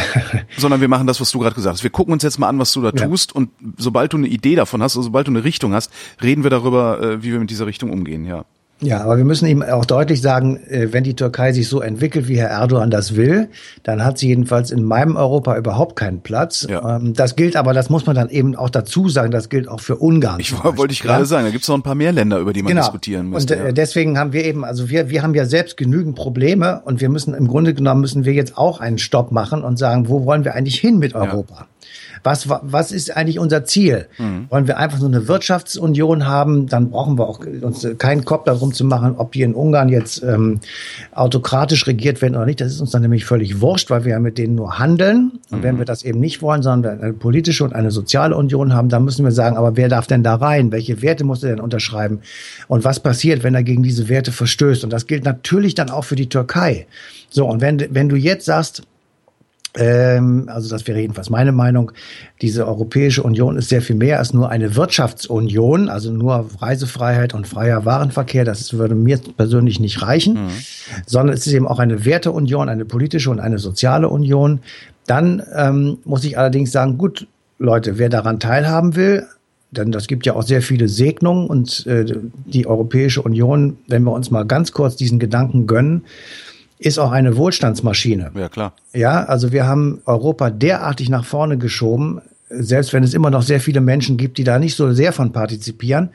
sondern 0.56 0.80
wir 0.80 0.88
machen 0.88 1.06
das, 1.06 1.20
was 1.20 1.30
du 1.30 1.38
gerade 1.38 1.54
gesagt 1.54 1.74
hast. 1.74 1.82
Wir 1.82 1.90
gucken 1.90 2.12
uns 2.12 2.22
jetzt 2.22 2.38
mal 2.38 2.48
an, 2.48 2.58
was 2.58 2.72
du 2.72 2.82
da 2.82 2.90
ja. 2.94 3.06
tust 3.06 3.34
und 3.34 3.50
sobald 3.76 4.12
du 4.12 4.16
eine 4.16 4.28
Idee 4.28 4.54
davon 4.54 4.82
hast, 4.82 4.96
also 4.96 5.02
sobald 5.02 5.26
du 5.26 5.32
eine 5.32 5.44
Richtung 5.44 5.74
hast, 5.74 5.90
reden 6.22 6.42
wir 6.42 6.50
darüber, 6.50 7.00
äh, 7.00 7.22
wie 7.22 7.32
wir 7.32 7.40
mit 7.40 7.50
dieser 7.50 7.66
Richtung 7.66 7.90
umgehen, 7.90 8.24
ja. 8.24 8.44
Ja, 8.82 9.02
aber 9.02 9.16
wir 9.16 9.24
müssen 9.24 9.46
ihm 9.46 9.62
auch 9.62 9.84
deutlich 9.84 10.20
sagen, 10.20 10.58
äh, 10.68 10.92
wenn 10.92 11.04
die 11.04 11.14
Türkei 11.14 11.52
sich 11.52 11.68
so 11.68 11.80
entwickelt, 11.80 12.26
wie 12.26 12.36
Herr 12.36 12.48
Erdogan 12.48 12.90
das 12.90 13.14
will, 13.14 13.48
dann 13.84 14.04
hat 14.04 14.18
sie 14.18 14.28
jedenfalls 14.28 14.70
in 14.72 14.82
meinem 14.82 15.16
Europa 15.16 15.56
überhaupt 15.56 15.96
keinen 15.96 16.20
Platz. 16.20 16.66
Ja. 16.68 16.96
Ähm, 16.96 17.14
das 17.14 17.36
gilt 17.36 17.56
aber, 17.56 17.74
das 17.74 17.90
muss 17.90 18.06
man 18.06 18.16
dann 18.16 18.28
eben 18.28 18.56
auch 18.56 18.70
dazu 18.70 19.08
sagen, 19.08 19.30
das 19.30 19.48
gilt 19.48 19.68
auch 19.68 19.80
für 19.80 19.96
Ungarn. 19.96 20.40
Ich 20.40 20.52
wollte 20.52 20.92
ich 20.92 21.00
gerade 21.00 21.20
ja? 21.20 21.26
sagen, 21.26 21.44
da 21.44 21.50
gibt 21.50 21.62
es 21.62 21.68
noch 21.68 21.76
ein 21.76 21.82
paar 21.82 21.94
mehr 21.94 22.12
Länder, 22.12 22.38
über 22.38 22.52
die 22.52 22.62
man 22.62 22.70
genau. 22.70 22.82
diskutieren 22.82 23.30
müsste. 23.30 23.54
Und 23.54 23.60
äh, 23.60 23.66
ja. 23.66 23.72
deswegen 23.72 24.18
haben 24.18 24.32
wir 24.32 24.44
eben, 24.44 24.64
also 24.64 24.90
wir, 24.90 25.10
wir 25.10 25.22
haben 25.22 25.34
ja 25.34 25.46
selbst 25.46 25.76
genügend 25.76 26.16
Probleme 26.16 26.82
und 26.84 27.00
wir 27.00 27.08
müssen 27.08 27.34
im 27.34 27.46
Grunde 27.46 27.74
genommen 27.74 28.00
müssen 28.00 28.24
wir 28.24 28.32
jetzt 28.32 28.58
auch 28.58 28.80
einen 28.80 28.98
Stopp 28.98 29.30
machen 29.30 29.62
und 29.62 29.78
sagen, 29.78 30.08
wo 30.08 30.24
wollen 30.24 30.44
wir 30.44 30.54
eigentlich 30.54 30.78
hin 30.80 30.98
mit 30.98 31.14
Europa? 31.14 31.68
Was, 32.24 32.48
was 32.48 32.92
ist 32.92 33.16
eigentlich 33.16 33.38
unser 33.38 33.64
Ziel? 33.64 34.06
Mhm. 34.18 34.46
Wollen 34.48 34.66
wir 34.66 34.78
einfach 34.78 34.98
so 34.98 35.06
eine 35.06 35.28
Wirtschaftsunion 35.28 36.26
haben? 36.26 36.66
Dann 36.68 36.90
brauchen 36.90 37.18
wir 37.18 37.28
auch 37.28 37.40
uns 37.40 37.86
keinen 37.98 38.24
Kopf 38.24 38.44
darum 38.44 38.72
zu 38.72 38.84
machen, 38.84 39.16
ob 39.16 39.32
die 39.32 39.42
in 39.42 39.54
Ungarn 39.54 39.88
jetzt 39.88 40.22
ähm, 40.22 40.60
autokratisch 41.12 41.86
regiert 41.86 42.22
werden 42.22 42.36
oder 42.36 42.46
nicht. 42.46 42.60
Das 42.60 42.72
ist 42.72 42.80
uns 42.80 42.90
dann 42.90 43.02
nämlich 43.02 43.24
völlig 43.24 43.60
wurscht, 43.60 43.90
weil 43.90 44.04
wir 44.04 44.12
ja 44.12 44.18
mit 44.20 44.38
denen 44.38 44.54
nur 44.54 44.78
handeln. 44.78 45.32
Und 45.50 45.58
mhm. 45.58 45.62
wenn 45.62 45.78
wir 45.78 45.84
das 45.84 46.04
eben 46.04 46.20
nicht 46.20 46.42
wollen, 46.42 46.62
sondern 46.62 47.00
eine 47.00 47.12
politische 47.12 47.64
und 47.64 47.74
eine 47.74 47.90
soziale 47.90 48.36
Union 48.36 48.72
haben, 48.72 48.88
dann 48.88 49.04
müssen 49.04 49.24
wir 49.24 49.32
sagen, 49.32 49.56
aber 49.56 49.76
wer 49.76 49.88
darf 49.88 50.06
denn 50.06 50.22
da 50.22 50.36
rein? 50.36 50.70
Welche 50.72 51.02
Werte 51.02 51.24
muss 51.24 51.42
er 51.42 51.50
denn 51.50 51.60
unterschreiben? 51.60 52.20
Und 52.68 52.84
was 52.84 53.00
passiert, 53.00 53.42
wenn 53.42 53.54
er 53.54 53.62
gegen 53.62 53.82
diese 53.82 54.08
Werte 54.08 54.32
verstößt? 54.32 54.84
Und 54.84 54.92
das 54.92 55.06
gilt 55.06 55.24
natürlich 55.24 55.74
dann 55.74 55.90
auch 55.90 56.04
für 56.04 56.16
die 56.16 56.28
Türkei. 56.28 56.86
So, 57.30 57.46
und 57.46 57.60
wenn, 57.60 57.82
wenn 57.90 58.08
du 58.08 58.16
jetzt 58.16 58.44
sagst, 58.44 58.82
ähm, 59.74 60.48
also 60.48 60.68
das 60.68 60.86
wäre 60.86 61.00
jedenfalls 61.00 61.30
meine 61.30 61.52
Meinung. 61.52 61.92
Diese 62.42 62.66
Europäische 62.66 63.22
Union 63.22 63.56
ist 63.56 63.70
sehr 63.70 63.80
viel 63.80 63.96
mehr 63.96 64.18
als 64.18 64.34
nur 64.34 64.50
eine 64.50 64.76
Wirtschaftsunion, 64.76 65.88
also 65.88 66.12
nur 66.12 66.50
Reisefreiheit 66.60 67.32
und 67.32 67.46
freier 67.46 67.84
Warenverkehr. 67.84 68.44
Das 68.44 68.74
würde 68.74 68.94
mir 68.94 69.18
persönlich 69.36 69.80
nicht 69.80 70.02
reichen, 70.02 70.34
mhm. 70.34 70.50
sondern 71.06 71.34
es 71.34 71.46
ist 71.46 71.54
eben 71.54 71.66
auch 71.66 71.78
eine 71.78 72.04
Werteunion, 72.04 72.68
eine 72.68 72.84
politische 72.84 73.30
und 73.30 73.40
eine 73.40 73.58
soziale 73.58 74.08
Union. 74.08 74.60
Dann 75.06 75.42
ähm, 75.54 75.98
muss 76.04 76.24
ich 76.24 76.36
allerdings 76.36 76.70
sagen, 76.70 76.98
gut, 76.98 77.26
Leute, 77.58 77.98
wer 77.98 78.08
daran 78.08 78.40
teilhaben 78.40 78.94
will, 78.94 79.26
denn 79.70 79.90
das 79.90 80.06
gibt 80.06 80.26
ja 80.26 80.34
auch 80.34 80.42
sehr 80.42 80.60
viele 80.60 80.86
Segnungen 80.88 81.46
und 81.46 81.86
äh, 81.86 82.04
die 82.44 82.66
Europäische 82.66 83.22
Union, 83.22 83.78
wenn 83.88 84.02
wir 84.04 84.12
uns 84.12 84.30
mal 84.30 84.44
ganz 84.44 84.72
kurz 84.72 84.96
diesen 84.96 85.18
Gedanken 85.18 85.66
gönnen, 85.66 86.04
ist 86.84 86.98
auch 86.98 87.12
eine 87.12 87.36
Wohlstandsmaschine. 87.36 88.32
Ja, 88.34 88.48
klar. 88.48 88.74
Ja, 88.92 89.24
also 89.24 89.52
wir 89.52 89.66
haben 89.66 90.02
Europa 90.06 90.50
derartig 90.50 91.08
nach 91.08 91.24
vorne 91.24 91.58
geschoben, 91.58 92.20
selbst 92.54 92.92
wenn 92.92 93.02
es 93.02 93.14
immer 93.14 93.30
noch 93.30 93.42
sehr 93.42 93.60
viele 93.60 93.80
Menschen 93.80 94.16
gibt, 94.16 94.38
die 94.38 94.44
da 94.44 94.58
nicht 94.58 94.76
so 94.76 94.92
sehr 94.92 95.12
von 95.12 95.32
partizipieren 95.32 96.10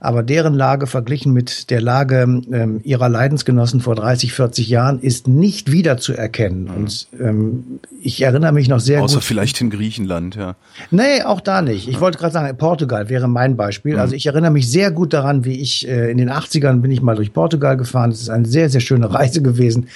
aber 0.00 0.22
deren 0.22 0.54
Lage 0.54 0.86
verglichen 0.86 1.32
mit 1.32 1.70
der 1.70 1.80
Lage 1.80 2.22
ähm, 2.52 2.80
ihrer 2.84 3.08
Leidensgenossen 3.08 3.80
vor 3.80 3.94
30, 3.94 4.32
40 4.32 4.68
Jahren 4.68 5.00
ist 5.00 5.28
nicht 5.28 5.72
wiederzuerkennen. 5.72 6.64
Mhm. 6.64 6.70
Und 6.70 7.08
ähm, 7.18 7.80
ich 8.00 8.22
erinnere 8.22 8.52
mich 8.52 8.68
noch 8.68 8.80
sehr 8.80 9.00
Außer 9.00 9.14
gut. 9.14 9.18
Außer 9.18 9.26
vielleicht 9.26 9.60
in 9.60 9.70
Griechenland, 9.70 10.36
ja. 10.36 10.56
Nee, 10.90 11.22
auch 11.22 11.40
da 11.40 11.62
nicht. 11.62 11.88
Ich 11.88 11.96
mhm. 11.96 12.00
wollte 12.00 12.18
gerade 12.18 12.32
sagen, 12.32 12.56
Portugal 12.56 13.08
wäre 13.08 13.28
mein 13.28 13.56
Beispiel. 13.56 13.94
Mhm. 13.94 14.00
Also 14.00 14.14
ich 14.14 14.26
erinnere 14.26 14.50
mich 14.50 14.70
sehr 14.70 14.90
gut 14.90 15.12
daran, 15.12 15.44
wie 15.44 15.60
ich 15.60 15.88
äh, 15.88 16.10
in 16.10 16.18
den 16.18 16.30
80ern 16.30 16.80
bin 16.80 16.90
ich 16.90 17.02
mal 17.02 17.16
durch 17.16 17.32
Portugal 17.32 17.76
gefahren. 17.76 18.10
Es 18.10 18.20
ist 18.20 18.30
eine 18.30 18.46
sehr, 18.46 18.68
sehr 18.70 18.80
schöne 18.80 19.12
Reise 19.12 19.42
gewesen. 19.42 19.88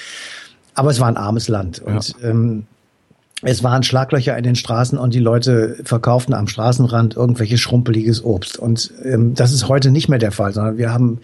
Aber 0.74 0.90
es 0.90 1.00
war 1.00 1.08
ein 1.08 1.16
armes 1.16 1.48
Land. 1.48 1.80
Und 1.80 2.14
ja. 2.22 2.30
ähm, 2.30 2.64
es 3.42 3.64
waren 3.64 3.82
Schlaglöcher 3.82 4.36
in 4.36 4.44
den 4.44 4.54
Straßen 4.54 4.98
und 4.98 5.14
die 5.14 5.20
Leute 5.20 5.76
verkauften 5.84 6.34
am 6.34 6.46
Straßenrand 6.46 7.16
irgendwelches 7.16 7.60
schrumpeliges 7.60 8.22
Obst. 8.22 8.58
Und 8.58 8.92
ähm, 9.02 9.34
das 9.34 9.52
ist 9.52 9.68
heute 9.68 9.90
nicht 9.90 10.08
mehr 10.08 10.18
der 10.18 10.32
Fall, 10.32 10.52
sondern 10.52 10.76
wir 10.76 10.92
haben 10.92 11.20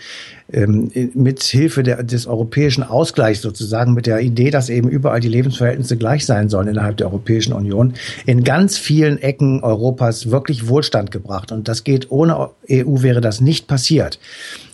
ähm, 0.52 0.90
mit 1.14 1.42
Hilfe 1.42 1.82
der, 1.82 2.02
des 2.04 2.26
europäischen 2.26 2.84
Ausgleichs 2.84 3.42
sozusagen, 3.42 3.94
mit 3.94 4.06
der 4.06 4.20
Idee, 4.20 4.50
dass 4.50 4.68
eben 4.68 4.88
überall 4.88 5.20
die 5.20 5.28
Lebensverhältnisse 5.28 5.96
gleich 5.96 6.24
sein 6.24 6.48
sollen 6.48 6.68
innerhalb 6.68 6.96
der 6.96 7.08
Europäischen 7.08 7.52
Union, 7.52 7.94
in 8.26 8.44
ganz 8.44 8.78
vielen 8.78 9.18
Ecken 9.18 9.62
Europas 9.62 10.30
wirklich 10.30 10.68
Wohlstand 10.68 11.10
gebracht. 11.10 11.52
Und 11.52 11.68
das 11.68 11.84
geht 11.84 12.10
ohne 12.10 12.50
EU 12.70 13.02
wäre 13.02 13.20
das 13.20 13.40
nicht 13.40 13.66
passiert. 13.66 14.20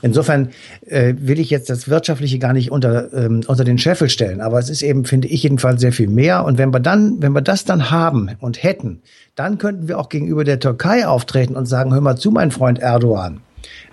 Insofern 0.03 0.51
äh, 0.87 1.15
will 1.17 1.39
ich 1.39 1.49
jetzt 1.49 1.71
das 1.71 1.89
Wirtschaftliche 1.89 2.39
gar 2.39 2.53
nicht 2.53 2.71
unter, 2.71 3.13
ähm, 3.15 3.43
unter 3.47 3.65
den 3.65 3.79
Scheffel 3.79 4.11
stellen, 4.11 4.41
aber 4.41 4.59
es 4.59 4.69
ist 4.69 4.83
eben, 4.83 5.05
finde 5.05 5.29
ich 5.29 5.43
jedenfalls, 5.45 5.81
sehr 5.81 5.93
viel 5.93 6.09
mehr. 6.09 6.45
Und 6.45 6.59
wenn 6.59 6.73
wir 6.73 6.81
dann, 6.81 7.23
wenn 7.23 7.32
wir 7.35 7.43
das 7.43 7.65
dann 7.65 7.91
haben 7.91 8.31
und 8.41 8.63
hätten, 8.63 9.03
dann 9.35 9.59
könnten 9.59 9.89
wir 9.89 9.99
auch 9.99 10.09
gegenüber 10.09 10.45
der 10.45 10.61
Türkei 10.61 11.07
auftreten 11.07 11.57
und 11.57 11.67
sagen, 11.67 11.93
hör 11.93 12.01
mal 12.01 12.17
zu, 12.17 12.31
mein 12.31 12.51
Freund 12.51 12.79
Erdogan. 12.79 13.41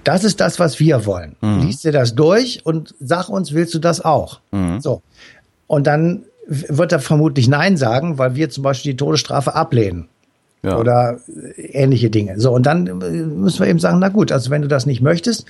Das 0.03 0.23
ist 0.23 0.39
das, 0.39 0.59
was 0.59 0.79
wir 0.79 1.05
wollen. 1.05 1.35
Mhm. 1.41 1.61
Lies 1.61 1.81
dir 1.81 1.91
das 1.91 2.15
durch 2.15 2.65
und 2.65 2.95
sag 2.99 3.29
uns, 3.29 3.53
willst 3.53 3.73
du 3.73 3.79
das 3.79 4.03
auch? 4.03 4.39
Mhm. 4.51 4.79
So. 4.81 5.01
Und 5.67 5.87
dann 5.87 6.23
wird 6.47 6.91
er 6.91 6.99
vermutlich 6.99 7.47
Nein 7.47 7.77
sagen, 7.77 8.17
weil 8.17 8.35
wir 8.35 8.49
zum 8.49 8.63
Beispiel 8.63 8.93
die 8.93 8.97
Todesstrafe 8.97 9.53
ablehnen. 9.53 10.09
Ja. 10.61 10.77
Oder 10.77 11.19
ähnliche 11.55 12.09
Dinge. 12.09 12.37
So, 12.37 12.51
und 12.51 12.65
dann 12.65 12.83
müssen 12.83 13.59
wir 13.59 13.67
eben 13.67 13.79
sagen, 13.79 13.99
na 13.99 14.09
gut, 14.09 14.29
also 14.33 14.49
wenn 14.49 14.61
du 14.61 14.67
das 14.67 14.85
nicht 14.85 15.01
möchtest, 15.01 15.45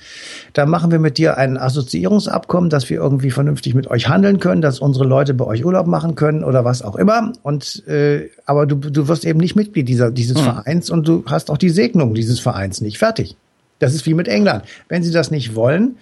dann 0.52 0.70
machen 0.70 0.92
wir 0.92 1.00
mit 1.00 1.18
dir 1.18 1.36
ein 1.36 1.58
Assoziierungsabkommen, 1.58 2.70
dass 2.70 2.88
wir 2.88 2.98
irgendwie 2.98 3.32
vernünftig 3.32 3.74
mit 3.74 3.88
euch 3.90 4.08
handeln 4.08 4.38
können, 4.38 4.62
dass 4.62 4.78
unsere 4.78 5.04
Leute 5.04 5.34
bei 5.34 5.44
euch 5.44 5.64
Urlaub 5.64 5.88
machen 5.88 6.14
können 6.14 6.44
oder 6.44 6.64
was 6.64 6.82
auch 6.82 6.94
immer. 6.94 7.32
Und 7.42 7.84
äh, 7.88 8.28
aber 8.46 8.66
du, 8.66 8.76
du 8.76 9.08
wirst 9.08 9.24
eben 9.24 9.40
nicht 9.40 9.56
Mitglied 9.56 9.88
dieser, 9.88 10.12
dieses 10.12 10.36
mhm. 10.36 10.44
Vereins 10.44 10.90
und 10.90 11.08
du 11.08 11.24
hast 11.26 11.50
auch 11.50 11.58
die 11.58 11.70
Segnung 11.70 12.14
dieses 12.14 12.38
Vereins 12.38 12.80
nicht. 12.80 12.98
Fertig. 12.98 13.36
Das 13.80 13.94
ist 13.94 14.06
wie 14.06 14.14
mit 14.14 14.28
England. 14.28 14.64
Wenn 14.88 15.02
sie 15.02 15.10
das 15.10 15.32
nicht 15.32 15.56
wollen, 15.56 15.96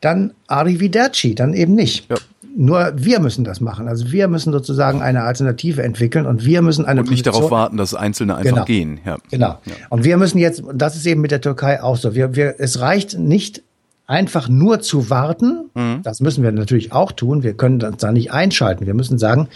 dann 0.00 0.32
arrivederci, 0.46 1.34
dann 1.34 1.54
eben 1.54 1.74
nicht. 1.74 2.10
Ja. 2.10 2.16
Nur 2.56 2.92
wir 2.96 3.20
müssen 3.20 3.44
das 3.44 3.60
machen. 3.60 3.88
Also 3.88 4.10
wir 4.10 4.26
müssen 4.26 4.52
sozusagen 4.52 5.00
eine 5.00 5.22
Alternative 5.22 5.82
entwickeln 5.82 6.26
und 6.26 6.44
wir 6.44 6.62
müssen 6.62 6.86
eine 6.86 7.00
und 7.00 7.10
nicht 7.10 7.24
Position 7.24 7.34
darauf 7.34 7.50
warten, 7.50 7.76
dass 7.76 7.94
Einzelne 7.94 8.36
einfach 8.36 8.50
genau. 8.50 8.64
gehen. 8.64 9.00
Ja. 9.04 9.18
Genau. 9.30 9.58
Ja. 9.64 9.74
Und 9.90 10.04
wir 10.04 10.16
müssen 10.16 10.38
jetzt, 10.38 10.62
das 10.74 10.96
ist 10.96 11.06
eben 11.06 11.20
mit 11.20 11.30
der 11.30 11.40
Türkei 11.40 11.82
auch 11.82 11.96
so. 11.96 12.14
Wir, 12.14 12.34
wir, 12.34 12.56
es 12.58 12.80
reicht 12.80 13.18
nicht 13.18 13.62
einfach 14.06 14.48
nur 14.48 14.80
zu 14.80 15.10
warten. 15.10 15.70
Mhm. 15.74 16.00
Das 16.02 16.20
müssen 16.20 16.42
wir 16.42 16.50
natürlich 16.50 16.92
auch 16.92 17.12
tun. 17.12 17.42
Wir 17.42 17.54
können 17.54 17.78
das 17.78 17.96
da 17.98 18.10
nicht 18.10 18.32
einschalten. 18.32 18.86
Wir 18.86 18.94
müssen 18.94 19.18
sagen, 19.18 19.48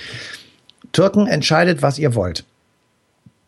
Türken 0.93 1.27
entscheidet, 1.27 1.83
was 1.83 1.99
ihr 1.99 2.15
wollt. 2.15 2.45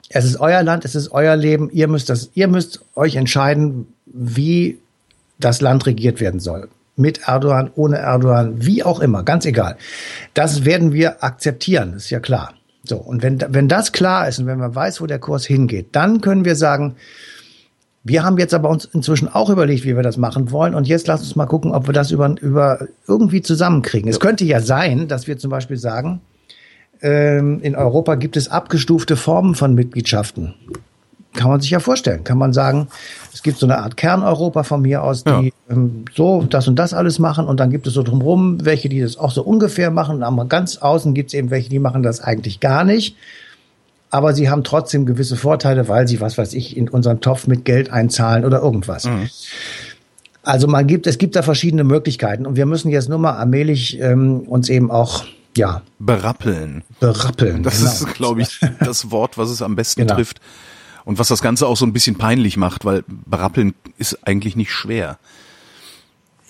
Es 0.09 0.25
ist 0.25 0.41
euer 0.41 0.63
Land, 0.63 0.85
es 0.85 0.95
ist 0.95 1.13
euer 1.13 1.37
Leben. 1.37 1.71
Ihr 1.71 1.89
müsst 1.89 2.09
das, 2.09 2.31
ihr 2.35 2.49
müsst 2.49 2.81
euch 2.95 3.17
entscheiden, 3.17 3.87
wie 4.07 4.79
das 5.39 5.61
Land 5.61 5.87
regiert 5.87 6.21
werden 6.21 6.41
soll 6.41 6.69
mit 6.97 7.27
Erdogan, 7.27 7.71
ohne 7.75 7.99
Erdogan, 7.99 8.65
wie 8.65 8.83
auch 8.83 9.01
immer, 9.01 9.23
ganz 9.23 9.47
egal. 9.47 9.77
Das 10.33 10.65
werden 10.65 10.93
wir 10.93 11.25
akzeptieren, 11.25 11.95
ist 11.95 12.11
ja 12.11 12.21
klar. 12.21 12.55
So, 12.85 12.97
und 12.97 13.23
wenn, 13.23 13.43
wenn 13.49 13.69
das 13.69 13.93
klar 13.93 14.29
ist 14.29 14.39
und 14.39 14.47
wenn 14.47 14.59
man 14.59 14.75
weiß, 14.75 15.01
wo 15.01 15.07
der 15.07 15.19
Kurs 15.19 15.47
hingeht, 15.47 15.89
dann 15.93 16.21
können 16.21 16.45
wir 16.45 16.55
sagen, 16.55 16.97
wir 18.07 18.23
haben 18.23 18.37
jetzt 18.37 18.53
aber 18.53 18.69
uns 18.69 18.85
inzwischen 18.85 19.29
auch 19.29 19.49
überlegt, 19.49 19.85
wie 19.85 19.97
wir 19.97 20.03
das 20.03 20.19
machen 20.19 20.51
wollen. 20.51 20.75
Und 20.75 20.87
jetzt 20.87 21.07
lass 21.07 21.23
uns 21.23 21.37
mal 21.37 21.47
gucken, 21.47 21.73
ob 21.73 21.87
wir 21.89 21.95
das 21.95 22.11
über, 22.11 22.35
über 22.43 22.87
irgendwie 23.09 23.41
zusammenkriegen. 23.41 24.11
Es 24.11 24.21
könnte 24.21 24.45
ja 24.45 24.61
sein, 24.61 25.09
dass 25.09 25.27
wir 25.27 25.39
zum 25.39 25.51
Beispiel 25.51 25.79
sagen, 25.79 26.21
ähm, 27.01 27.61
in 27.63 27.75
Europa 27.75 28.17
gibt 28.17 28.37
es 28.37 28.49
abgestufte 28.49 29.17
Formen 29.17 29.55
von 29.55 29.75
Mitgliedschaften 29.75 30.55
kann 31.35 31.51
man 31.51 31.61
sich 31.61 31.71
ja 31.71 31.81
vorstellen. 31.81 32.25
Kann 32.25 32.39
man 32.39 32.53
sagen, 32.53 32.89
es 33.33 33.43
gibt 33.43 33.59
so 33.59 33.67
eine 33.67 33.79
Art 33.79 33.97
Kerneuropa 33.97 34.63
von 34.63 34.83
mir 34.83 35.03
aus, 35.03 35.25
die 35.25 35.31
ja. 35.31 35.51
ähm, 35.71 36.05
so 36.15 36.43
das 36.43 36.69
und 36.69 36.79
das 36.79 36.95
alles 36.95 37.19
machen 37.19 37.47
und 37.47 37.61
dann 37.61 37.71
gibt 37.71 37.87
es 37.87 37.95
so 37.95 38.03
drumherum 38.03 38.65
welche, 38.65 38.89
die 38.89 39.01
das 39.01 39.17
auch 39.17 39.31
so 39.31 39.43
ungefähr 39.43 39.91
machen. 39.91 40.23
Und 40.23 40.49
ganz 40.49 40.79
außen 40.79 41.15
gibt 41.15 41.31
es 41.31 41.35
eben 41.35 41.51
welche, 41.51 41.69
die 41.69 41.79
machen 41.79 42.03
das 42.03 42.21
eigentlich 42.21 42.61
gar 42.61 42.85
nicht. 42.85 43.17
Aber 44.11 44.33
sie 44.33 44.49
haben 44.49 44.63
trotzdem 44.63 45.07
gewisse 45.07 45.37
Vorteile, 45.37 45.89
weil 45.89 46.07
sie, 46.07 46.21
was 46.21 46.39
weiß 46.39 46.55
ich, 46.55 46.77
in 46.77 46.89
unseren 46.89 47.21
Topf 47.21 47.49
mit 47.49 47.65
Geld 47.65 47.91
einzahlen 47.91 48.45
oder 48.45 48.61
irgendwas. 48.61 49.05
Mhm. 49.07 49.29
Also 50.45 50.69
man 50.69 50.87
gibt, 50.87 51.07
es 51.07 51.19
gibt 51.19 51.35
da 51.35 51.43
verschiedene 51.43 51.85
Möglichkeiten 51.85 52.47
und 52.47 52.55
wir 52.55 52.67
müssen 52.67 52.91
jetzt 52.91 53.09
nur 53.09 53.19
mal 53.19 53.33
allmählich 53.33 53.99
ähm, 54.01 54.41
uns 54.41 54.69
eben 54.69 54.91
auch 54.91 55.25
ja 55.57 55.83
berappeln. 55.99 56.85
Berappeln. 57.01 57.63
Das 57.63 57.79
genau. 57.79 57.91
ist, 57.91 58.15
glaube 58.15 58.43
ich, 58.43 58.61
das 58.81 59.11
Wort, 59.11 59.39
was 59.39 59.51
es 59.51 59.63
am 59.63 59.75
besten 59.75 60.03
genau. 60.03 60.15
trifft. 60.15 60.41
Und 61.05 61.19
was 61.19 61.29
das 61.29 61.43
Ganze 61.43 61.67
auch 61.67 61.77
so 61.77 61.85
ein 61.85 61.93
bisschen 61.93 62.17
peinlich 62.17 62.57
macht, 62.57 62.85
weil 62.85 63.05
berappeln 63.07 63.75
ist 63.99 64.27
eigentlich 64.27 64.57
nicht 64.57 64.73
schwer. 64.73 65.19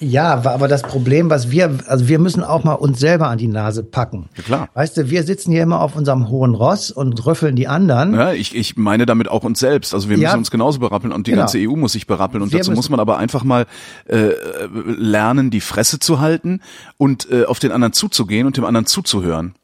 Ja, 0.00 0.44
aber 0.44 0.66
das 0.66 0.82
Problem, 0.82 1.30
was 1.30 1.50
wir, 1.50 1.78
also 1.86 2.08
wir 2.08 2.18
müssen 2.18 2.42
auch 2.42 2.64
mal 2.64 2.74
uns 2.74 2.98
selber 2.98 3.28
an 3.28 3.38
die 3.38 3.46
Nase 3.46 3.84
packen. 3.84 4.28
Ja, 4.36 4.42
klar. 4.42 4.68
Weißt 4.74 4.96
du, 4.96 5.08
wir 5.08 5.22
sitzen 5.22 5.52
hier 5.52 5.62
immer 5.62 5.80
auf 5.80 5.94
unserem 5.94 6.28
hohen 6.28 6.54
Ross 6.54 6.90
und 6.90 7.24
rüffeln 7.24 7.54
die 7.54 7.68
anderen. 7.68 8.12
Ja, 8.12 8.32
ich, 8.32 8.56
ich 8.56 8.76
meine 8.76 9.06
damit 9.06 9.28
auch 9.28 9.44
uns 9.44 9.60
selbst. 9.60 9.94
Also 9.94 10.08
wir 10.08 10.18
ja, 10.18 10.28
müssen 10.28 10.38
uns 10.38 10.50
genauso 10.50 10.80
berappeln 10.80 11.12
und 11.12 11.28
die 11.28 11.30
genau. 11.30 11.42
ganze 11.42 11.58
EU 11.58 11.76
muss 11.76 11.92
sich 11.92 12.08
berappeln. 12.08 12.42
Und 12.42 12.52
wir 12.52 12.58
dazu 12.58 12.72
muss 12.72 12.90
man 12.90 12.98
aber 12.98 13.18
einfach 13.18 13.44
mal 13.44 13.66
äh, 14.06 14.30
lernen, 14.74 15.50
die 15.50 15.60
Fresse 15.60 16.00
zu 16.00 16.18
halten 16.20 16.60
und 16.96 17.30
äh, 17.30 17.44
auf 17.44 17.60
den 17.60 17.70
anderen 17.70 17.92
zuzugehen 17.92 18.46
und 18.46 18.56
dem 18.56 18.64
anderen 18.64 18.86
zuzuhören. 18.86 19.54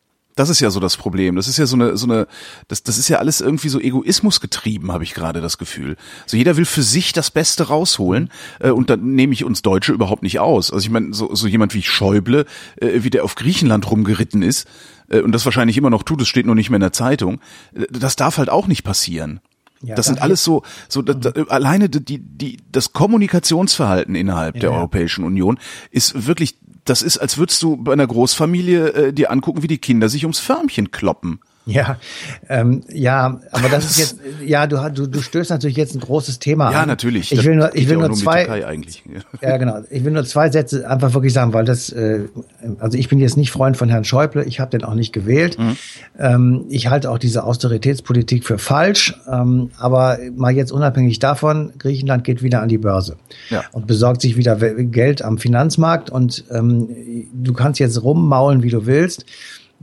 Das 0.41 0.49
ist 0.49 0.61
ja 0.61 0.70
so 0.70 0.80
das 0.80 0.97
Problem. 0.97 1.36
Das 1.36 1.49
ist 1.49 1.59
ja 1.59 1.66
so 1.66 1.76
eine, 1.76 1.99
so 1.99 2.07
eine, 2.07 2.26
das, 2.66 2.82
das 2.82 2.97
ist 2.97 3.09
ja 3.09 3.18
alles 3.18 3.43
irgendwie 3.43 3.68
so 3.68 3.78
Egoismus 3.78 4.41
getrieben, 4.41 4.91
habe 4.91 5.05
ich 5.05 5.12
gerade 5.12 5.43
das 5.43 5.59
Gefühl. 5.59 5.97
So 6.24 6.38
jeder 6.38 6.57
will 6.57 6.64
für 6.64 6.82
sich 6.82 7.12
das 7.12 7.30
Beste 7.30 7.64
rausholen 7.64 8.30
äh, 8.59 8.70
und 8.70 8.88
dann 8.88 9.14
nehme 9.14 9.34
ich 9.34 9.45
uns 9.45 9.61
Deutsche 9.61 9.93
überhaupt 9.93 10.22
nicht 10.22 10.41
aus. 10.41 10.72
Also 10.72 10.82
ich 10.82 10.91
meine, 10.91 11.12
so, 11.12 11.34
so 11.34 11.47
jemand 11.47 11.74
wie 11.74 11.82
Schäuble, 11.82 12.47
äh, 12.76 13.03
wie 13.03 13.11
der 13.11 13.22
auf 13.24 13.34
Griechenland 13.34 13.91
rumgeritten 13.91 14.41
ist 14.41 14.66
äh, 15.11 15.20
und 15.20 15.32
das 15.32 15.45
wahrscheinlich 15.45 15.76
immer 15.76 15.91
noch 15.91 16.05
tut, 16.05 16.22
es 16.22 16.28
steht 16.28 16.47
noch 16.47 16.55
nicht 16.55 16.70
mehr 16.70 16.78
in 16.78 16.82
der 16.84 16.95
Zeitung, 16.95 17.41
äh, 17.74 17.84
das 17.91 18.16
darf 18.16 18.38
halt 18.38 18.49
auch 18.49 18.66
nicht 18.66 18.82
passieren. 18.82 19.41
Ja, 19.82 19.95
das 19.95 20.07
sind 20.07 20.22
alles 20.22 20.43
so, 20.43 20.62
so 20.88 21.03
da, 21.03 21.12
da, 21.12 21.43
alleine 21.49 21.91
die, 21.91 22.18
die, 22.18 22.57
das 22.72 22.95
Kommunikationsverhalten 22.95 24.14
innerhalb 24.14 24.55
ja, 24.55 24.61
der 24.61 24.72
Europäischen 24.72 25.22
Union 25.24 25.59
ist 25.91 26.26
wirklich 26.26 26.57
das 26.91 27.03
ist, 27.03 27.18
als 27.18 27.38
würdest 27.38 27.62
du 27.62 27.76
bei 27.76 27.93
einer 27.93 28.07
Großfamilie 28.07 28.88
äh, 28.88 29.12
dir 29.12 29.30
angucken, 29.30 29.62
wie 29.62 29.68
die 29.68 29.78
Kinder 29.78 30.09
sich 30.09 30.24
ums 30.24 30.41
Förmchen 30.41 30.91
kloppen. 30.91 31.38
Ja, 31.71 31.99
ähm, 32.49 32.83
ja, 32.93 33.41
aber 33.51 33.68
das 33.68 33.91
ist 33.91 33.99
jetzt, 33.99 34.16
ja, 34.45 34.66
du, 34.66 34.77
du, 34.91 35.07
du 35.07 35.21
stößt 35.21 35.51
natürlich 35.51 35.77
jetzt 35.77 35.95
ein 35.95 36.01
großes 36.01 36.39
Thema 36.39 36.73
Ja, 36.73 36.83
an. 36.83 36.89
natürlich. 36.89 37.33
Ich 37.33 37.45
will 37.45 37.57
nur, 37.57 37.75
ich 37.75 37.89
will 37.89 37.97
nur 37.97 38.12
zwei, 38.12 38.47
ja, 39.41 39.57
genau. 39.57 39.81
Ich 39.91 40.05
will 40.05 40.12
nur 40.12 40.25
zwei 40.25 40.51
Sätze 40.51 40.89
einfach 40.89 41.14
wirklich 41.14 41.33
sagen, 41.33 41.53
weil 41.53 41.64
das, 41.64 41.91
äh, 41.91 42.29
also 42.79 42.99
ich 42.99 43.09
bin 43.09 43.18
jetzt 43.18 43.37
nicht 43.37 43.51
Freund 43.51 43.77
von 43.77 43.89
Herrn 43.89 44.05
Schäuble, 44.05 44.45
ich 44.45 44.61
habe 44.61 44.71
den 44.71 44.85
auch 44.85 44.95
nicht 44.95 45.12
gewählt. 45.12 45.59
Mhm. 45.59 45.77
Ähm, 46.18 46.64
ich 46.68 46.89
halte 46.89 47.11
auch 47.11 47.18
diese 47.18 47.45
Austeritätspolitik 47.45 48.45
für 48.45 48.59
falsch, 48.59 49.14
ähm, 49.31 49.71
aber 49.79 50.18
mal 50.37 50.53
jetzt 50.53 50.73
unabhängig 50.73 51.18
davon, 51.18 51.73
Griechenland 51.79 52.25
geht 52.25 52.43
wieder 52.43 52.62
an 52.62 52.68
die 52.68 52.79
Börse 52.79 53.16
ja. 53.51 53.64
und 53.73 53.87
besorgt 53.87 54.21
sich 54.23 54.37
wieder 54.37 54.57
Geld 54.57 55.23
am 55.23 55.39
Finanzmarkt 55.39 56.11
und 56.11 56.45
ähm, 56.51 56.89
du 57.33 57.53
kannst 57.53 57.81
jetzt 57.81 58.03
rummaulen, 58.03 58.62
wie 58.62 58.71
du 58.71 58.87
willst. 58.87 59.25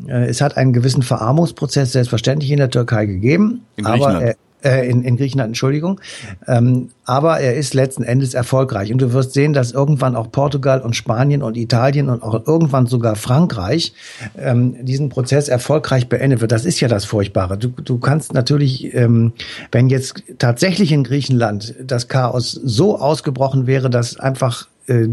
Äh, 0.06 0.26
es 0.28 0.42
hat 0.42 0.58
einen 0.58 0.74
gewissen 0.74 1.04
Verarmungsprozess 1.04 1.92
selbstverständlich 1.92 2.52
in 2.52 2.58
der 2.58 2.70
Türkei 2.70 3.06
gegeben, 3.06 3.66
in 3.76 3.86
aber 3.86 4.22
er, 4.22 4.36
äh, 4.64 4.90
in, 4.90 5.04
in 5.04 5.18
Griechenland, 5.18 5.50
Entschuldigung. 5.50 6.02
Ähm, 6.48 6.90
aber 7.06 7.40
er 7.40 7.56
ist 7.56 7.74
letzten 7.74 8.04
Endes 8.04 8.34
erfolgreich. 8.34 8.92
Und 8.92 9.02
du 9.02 9.14
wirst 9.14 9.34
sehen, 9.34 9.54
dass 9.54 9.72
irgendwann 9.72 10.16
auch 10.16 10.32
Portugal 10.32 10.82
und 10.82 10.96
Spanien 10.96 11.44
und 11.44 11.58
Italien 11.58 12.10
und 12.10 12.24
auch 12.24 12.48
irgendwann 12.48 12.88
sogar 12.88 13.16
Frankreich 13.16 13.94
ähm, 14.38 14.76
diesen 14.84 15.10
Prozess 15.10 15.48
erfolgreich 15.48 16.10
beendet 16.10 16.42
wird. 16.42 16.52
Das 16.52 16.66
ist 16.66 16.80
ja 16.80 16.88
das 16.88 17.06
Furchtbare. 17.06 17.58
Du, 17.58 17.70
du 17.70 18.00
kannst 18.00 18.34
natürlich, 18.34 18.94
ähm, 18.96 19.34
wenn 19.72 19.90
jetzt 19.90 20.24
tatsächlich 20.40 20.92
in 20.92 21.04
Griechenland 21.04 21.76
das 21.84 22.08
Chaos 22.08 22.52
so 22.52 23.00
ausgebrochen 23.00 23.68
wäre, 23.68 23.90
dass 23.90 24.20
einfach 24.20 24.68
äh, 24.88 25.08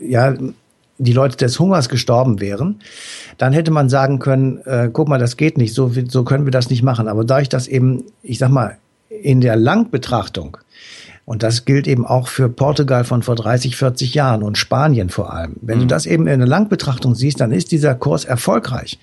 ja 0.00 0.34
die 0.98 1.12
Leute 1.12 1.36
des 1.36 1.58
Hungers 1.58 1.88
gestorben 1.88 2.40
wären, 2.40 2.80
dann 3.38 3.52
hätte 3.52 3.70
man 3.70 3.88
sagen 3.88 4.18
können, 4.18 4.58
äh, 4.64 4.88
guck 4.92 5.08
mal, 5.08 5.18
das 5.18 5.36
geht 5.36 5.58
nicht, 5.58 5.74
so, 5.74 5.92
so 6.08 6.24
können 6.24 6.46
wir 6.46 6.52
das 6.52 6.70
nicht 6.70 6.82
machen. 6.82 7.08
Aber 7.08 7.24
da 7.24 7.40
ich 7.40 7.48
das 7.48 7.68
eben, 7.68 8.04
ich 8.22 8.38
sag 8.38 8.50
mal, 8.50 8.78
in 9.08 9.40
der 9.40 9.56
Langbetrachtung, 9.56 10.56
und 11.26 11.42
das 11.42 11.64
gilt 11.64 11.88
eben 11.88 12.06
auch 12.06 12.28
für 12.28 12.48
Portugal 12.48 13.04
von 13.04 13.22
vor 13.22 13.34
30, 13.34 13.76
40 13.76 14.14
Jahren 14.14 14.44
und 14.44 14.56
Spanien 14.56 15.10
vor 15.10 15.32
allem. 15.32 15.56
Wenn 15.60 15.78
mhm. 15.78 15.82
du 15.82 15.86
das 15.88 16.06
eben 16.06 16.28
in 16.28 16.38
der 16.38 16.48
Langbetrachtung 16.48 17.16
siehst, 17.16 17.40
dann 17.40 17.50
ist 17.50 17.72
dieser 17.72 17.96
Kurs 17.96 18.24
erfolgreich. 18.24 19.00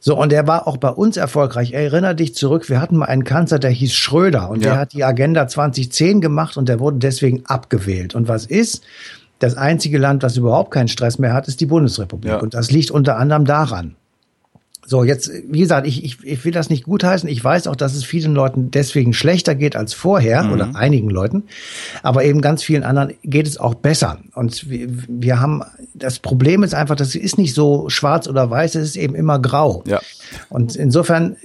So, 0.00 0.16
und 0.16 0.32
er 0.32 0.46
war 0.46 0.68
auch 0.68 0.76
bei 0.76 0.90
uns 0.90 1.16
erfolgreich. 1.16 1.72
Erinner 1.72 2.14
dich 2.14 2.34
zurück, 2.34 2.68
wir 2.68 2.80
hatten 2.80 2.98
mal 2.98 3.06
einen 3.06 3.24
Kanzler, 3.24 3.58
der 3.58 3.70
hieß 3.70 3.94
Schröder 3.94 4.48
und 4.48 4.62
ja. 4.62 4.72
der 4.72 4.78
hat 4.78 4.92
die 4.92 5.02
Agenda 5.02 5.48
2010 5.48 6.20
gemacht 6.20 6.56
und 6.56 6.68
der 6.68 6.78
wurde 6.78 6.98
deswegen 6.98 7.44
abgewählt. 7.46 8.14
Und 8.14 8.28
was 8.28 8.46
ist? 8.46 8.84
Das 9.44 9.56
einzige 9.56 9.98
Land, 9.98 10.22
das 10.22 10.36
überhaupt 10.36 10.70
keinen 10.70 10.88
Stress 10.88 11.18
mehr 11.18 11.32
hat, 11.32 11.48
ist 11.48 11.60
die 11.60 11.66
Bundesrepublik. 11.66 12.32
Ja. 12.32 12.38
Und 12.38 12.54
das 12.54 12.70
liegt 12.70 12.90
unter 12.90 13.16
anderem 13.16 13.44
daran. 13.44 13.96
So, 14.86 15.02
jetzt, 15.02 15.30
wie 15.48 15.60
gesagt, 15.60 15.86
ich, 15.86 16.04
ich, 16.04 16.22
ich 16.24 16.44
will 16.44 16.52
das 16.52 16.68
nicht 16.68 16.84
gutheißen. 16.84 17.28
Ich 17.28 17.42
weiß 17.42 17.68
auch, 17.68 17.76
dass 17.76 17.94
es 17.94 18.04
vielen 18.04 18.34
Leuten 18.34 18.70
deswegen 18.70 19.14
schlechter 19.14 19.54
geht 19.54 19.76
als 19.76 19.94
vorher 19.94 20.44
mhm. 20.44 20.52
oder 20.52 20.76
einigen 20.76 21.08
Leuten. 21.08 21.44
Aber 22.02 22.24
eben 22.24 22.42
ganz 22.42 22.62
vielen 22.62 22.82
anderen 22.82 23.14
geht 23.22 23.46
es 23.46 23.56
auch 23.56 23.74
besser. 23.74 24.18
Und 24.34 24.68
wir, 24.68 24.88
wir 25.08 25.40
haben, 25.40 25.62
das 25.94 26.18
Problem 26.18 26.62
ist 26.62 26.74
einfach, 26.74 26.96
das 26.96 27.14
ist 27.14 27.38
nicht 27.38 27.54
so 27.54 27.88
schwarz 27.88 28.28
oder 28.28 28.50
weiß, 28.50 28.74
es 28.74 28.90
ist 28.90 28.96
eben 28.96 29.14
immer 29.14 29.38
grau. 29.38 29.84
Ja. 29.86 30.00
Und 30.50 30.76
insofern, 30.76 31.36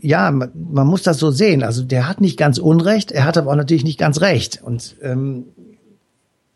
ja, 0.00 0.30
man, 0.30 0.50
man 0.54 0.86
muss 0.86 1.02
das 1.02 1.18
so 1.18 1.30
sehen. 1.30 1.62
Also 1.62 1.82
der 1.82 2.08
hat 2.08 2.22
nicht 2.22 2.38
ganz 2.38 2.58
Unrecht, 2.58 3.12
er 3.12 3.24
hat 3.24 3.36
aber 3.36 3.50
auch 3.50 3.56
natürlich 3.56 3.84
nicht 3.84 3.98
ganz 3.98 4.22
recht. 4.22 4.62
Und 4.62 4.96
ähm, 5.02 5.44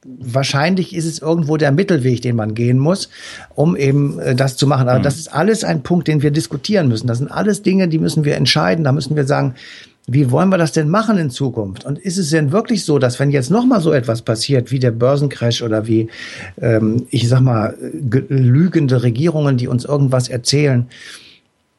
wahrscheinlich 0.04 0.94
ist 0.94 1.06
es 1.06 1.18
irgendwo 1.20 1.56
der 1.56 1.72
Mittelweg, 1.72 2.22
den 2.22 2.36
man 2.36 2.54
gehen 2.54 2.78
muss, 2.78 3.08
um 3.54 3.76
eben 3.76 4.18
äh, 4.18 4.34
das 4.34 4.56
zu 4.56 4.66
machen. 4.66 4.88
Aber 4.88 4.98
mhm. 4.98 5.04
das 5.04 5.16
ist 5.16 5.32
alles 5.32 5.64
ein 5.64 5.82
Punkt, 5.82 6.08
den 6.08 6.22
wir 6.22 6.30
diskutieren 6.30 6.88
müssen. 6.88 7.06
Das 7.06 7.18
sind 7.18 7.30
alles 7.30 7.62
Dinge, 7.62 7.88
die 7.88 7.98
müssen 7.98 8.24
wir 8.24 8.36
entscheiden. 8.36 8.84
Da 8.84 8.92
müssen 8.92 9.16
wir 9.16 9.24
sagen, 9.24 9.54
wie 10.06 10.30
wollen 10.30 10.50
wir 10.50 10.58
das 10.58 10.72
denn 10.72 10.90
machen 10.90 11.16
in 11.16 11.30
Zukunft? 11.30 11.86
Und 11.86 11.98
ist 11.98 12.18
es 12.18 12.30
denn 12.30 12.52
wirklich 12.52 12.84
so, 12.84 12.98
dass 12.98 13.18
wenn 13.18 13.30
jetzt 13.30 13.50
noch 13.50 13.64
mal 13.64 13.80
so 13.80 13.92
etwas 13.92 14.20
passiert 14.20 14.70
wie 14.70 14.78
der 14.78 14.90
Börsencrash 14.90 15.62
oder 15.62 15.86
wie 15.86 16.08
ähm, 16.60 17.06
ich 17.10 17.26
sag 17.28 17.40
mal 17.40 17.74
lügende 18.28 19.02
Regierungen, 19.02 19.56
die 19.56 19.66
uns 19.66 19.86
irgendwas 19.86 20.28
erzählen, 20.28 20.86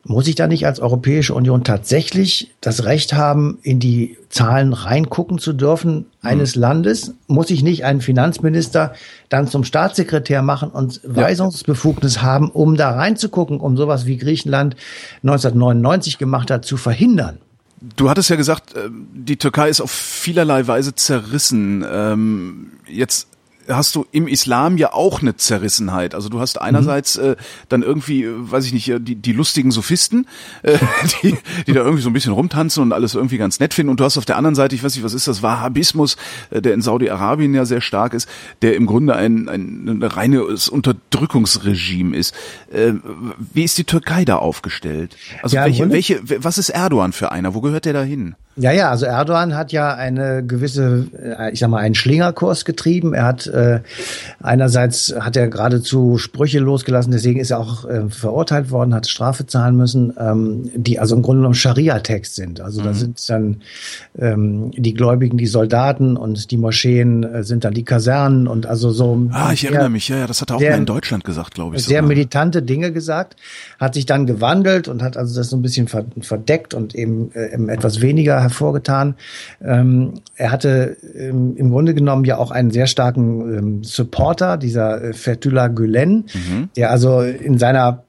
muss 0.08 0.28
ich 0.28 0.36
da 0.36 0.45
nicht 0.47 0.68
als 0.68 0.80
Europäische 0.80 1.34
Union 1.34 1.64
tatsächlich 1.64 2.51
das 2.62 2.86
Recht 2.86 3.14
haben, 3.14 3.58
in 3.64 3.80
die 3.80 4.18
Zahlen 4.30 4.74
reingucken 4.74 5.39
zu 5.39 5.51
dürfen 5.51 6.06
eines 6.22 6.53
hm. 6.53 6.62
Landes? 6.62 7.14
Muss 7.26 7.49
ich 7.49 7.64
nicht 7.64 7.86
einen 7.86 8.01
Finanzminister 8.01 8.93
dann 9.30 9.47
zum 9.47 9.64
Staatssekretär 9.64 10.43
machen 10.43 10.70
und 10.70 11.01
Weisungsbefugnis 11.03 12.16
ja. 12.16 12.22
haben, 12.22 12.51
um 12.51 12.78
da 12.78 12.91
reinzugucken, 12.91 13.60
um 13.60 13.78
sowas 13.78 14.06
wie 14.06 14.18
Griechenland 14.18 14.76
1999 15.24 16.20
gemacht 16.20 16.51
hat, 16.51 16.66
zu 16.66 16.78
verhindern? 16.78 17.39
Du 17.97 18.08
hattest 18.08 18.30
ja 18.30 18.36
gesagt, 18.36 18.76
äh, 18.76 18.89
die 18.91 19.38
Türkei 19.38 19.70
ist 19.70 19.82
auf 19.82 19.91
vielerlei 19.91 20.68
Weise 20.68 20.93
zerrissen. 20.93 21.84
Ähm, 21.91 22.74
jetzt 22.88 23.28
hast 23.68 23.95
du 23.95 24.05
im 24.11 24.28
Islam 24.28 24.78
ja 24.78 24.93
auch 24.93 25.22
eine 25.22 25.36
Zerrissenheit. 25.36 26.16
Also 26.16 26.30
du 26.30 26.39
hast 26.39 26.61
einerseits 26.61 27.16
äh, 27.18 27.36
dann 27.70 27.84
irgendwie, 27.84 28.24
äh, 28.24 28.32
weiß 28.34 28.66
ich 28.66 28.74
nicht, 28.74 28.89
äh, 28.89 28.99
die, 28.99 29.16
die 29.16 29.34
lustigen 29.34 29.72
Sophisten, 29.72 30.28
äh, 30.63 30.78
die, 31.24 31.38
die 31.68 31.74
da 31.74 31.82
irgendwie 31.82 32.01
so 32.01 32.09
ein 32.09 32.13
bisschen 32.13 32.34
rumtanzen 32.34 32.84
und 32.84 32.93
alles 32.93 33.16
irgendwie 33.16 33.38
ganz 33.38 33.59
nett 33.59 33.74
finden. 33.74 33.89
Und 33.89 33.99
du 33.99 34.03
hast 34.03 34.18
auf 34.18 34.26
der 34.26 34.38
anderen 34.38 34.55
Seite, 34.55 34.76
ich 34.76 34.84
weiß 34.84 34.95
nicht, 34.95 35.03
was 35.03 35.13
ist 35.13 35.28
das, 35.28 35.41
Wahhabismus, 35.41 36.18
äh, 36.51 36.61
der 36.61 36.74
in 36.74 36.82
Saudi-Arabien 36.82 37.53
ja 37.53 37.66
sehr 37.66 37.82
stark 37.82 38.13
ist, 38.13 38.30
der 38.61 38.76
im 38.76 38.86
Grunde 38.86 39.16
ein, 39.16 39.49
ein, 39.49 39.88
ein 39.88 40.03
reines 40.03 40.70
Unterdrückungsregime 40.70 42.16
ist. 42.16 42.34
Äh, 42.72 42.93
wie 43.53 43.63
ist 43.63 43.78
die 43.78 43.84
Türkei 43.86 44.26
da 44.26 44.38
aufgestellt? 44.38 45.18
Also 45.41 45.55
ja, 45.55 45.66
welche, 45.66 45.91
welche, 45.91 46.43
was 46.43 46.57
ist 46.57 46.70
Erdogan 46.70 47.11
für 47.11 47.32
einer? 47.32 47.53
Wo 47.53 47.61
gehört 47.61 47.86
der 47.86 47.93
da 47.93 48.03
hin? 48.03 48.36
Ja, 48.57 48.72
ja, 48.72 48.89
also 48.89 49.05
Erdogan 49.05 49.55
hat 49.55 49.74
ja 49.74 49.93
eine 49.93 50.45
gewisse, 50.45 51.07
ich 51.51 51.59
sag 51.59 51.70
mal, 51.70 51.80
einen 51.80 51.95
Schlingerkurs 51.95 52.63
getrieben. 52.63 53.13
Er 53.13 53.26
hat 53.26 53.47
äh, 53.56 53.80
einerseits 54.41 55.16
hat 55.20 55.36
er 55.38 55.47
geradezu 55.47 56.18
Sprüche 56.18 56.60
losgelassen, 56.60 57.12
deswegen 57.12 57.39
ist 57.39 57.51
er 57.51 57.60
auch 57.60 57.86
äh, 57.86 58.10
verurteilt 58.10 58.72
worden, 58.72 58.93
hat 58.93 59.08
Strafe 59.08 59.47
zahlen 59.47 59.76
müssen, 59.76 60.14
ähm, 60.20 60.70
die 60.76 60.99
also 60.99 61.16
im 61.16 61.22
Grunde 61.22 61.39
genommen 61.39 61.56
Scharia-Text 61.56 62.36
sind. 62.36 62.62
Also 62.62 62.82
mhm. 62.82 62.86
da 62.86 62.93
sind 62.93 63.30
dann 63.30 63.62
ähm, 64.18 64.72
die 64.72 64.93
Gläubigen, 64.93 65.38
die 65.38 65.47
Soldaten 65.47 66.18
und 66.18 66.51
die 66.51 66.58
Moscheen 66.58 67.24
äh, 67.24 67.43
sind 67.43 67.64
dann 67.64 67.74
die 67.74 67.84
Kasernen 67.84 68.47
und 68.47 68.66
also 68.66 68.91
so. 68.91 69.28
Ah, 69.32 69.51
ich 69.53 69.66
erinnere 69.66 69.89
mich, 69.89 70.08
ja, 70.10 70.18
ja, 70.18 70.28
das 70.28 70.41
hat 70.41 70.51
er 70.51 70.58
auch 70.58 70.60
sehr, 70.60 70.72
mal 70.72 70.78
in 70.78 70.86
Deutschland 70.86 71.24
gesagt, 71.24 71.53
glaube 71.53 71.76
ich. 71.76 71.86
Sehr 71.86 71.99
sogar. 71.99 72.10
militante 72.10 72.62
Dinge 72.62 72.91
gesagt, 72.91 73.36
hat 73.80 73.93
sich 73.93 74.06
dann 74.06 74.26
gewandelt 74.26 74.88
und 74.88 75.01
hat 75.01 75.18
also 75.18 75.36
das 75.36 75.49
so 75.49 75.58
ein 75.58 75.62
bisschen 75.62 75.88
verdeckt 75.88 76.74
und 76.74 76.95
eben 76.95 77.32
äh, 77.34 77.56
etwas 77.72 78.01
weniger 78.01 78.41
hervorgetan. 78.41 79.16
Ähm, 79.64 80.16
er 80.36 80.51
hatte 80.51 80.97
ähm, 81.18 81.56
im 81.58 81.70
Grunde 81.72 81.93
genommen 81.93 82.26
ja 82.26 82.38
auch 82.38 82.51
einen 82.51 82.72
sehr 82.72 82.88
starken 82.88 83.45
ähm, 83.46 83.84
Supporter, 83.84 84.58
dieser 84.58 85.04
äh, 85.04 85.14
Fethullah 85.14 85.68
Gülen, 85.68 86.26
mhm. 86.34 86.70
der 86.76 86.91
also 86.91 87.22
in 87.22 87.58
seiner 87.58 88.04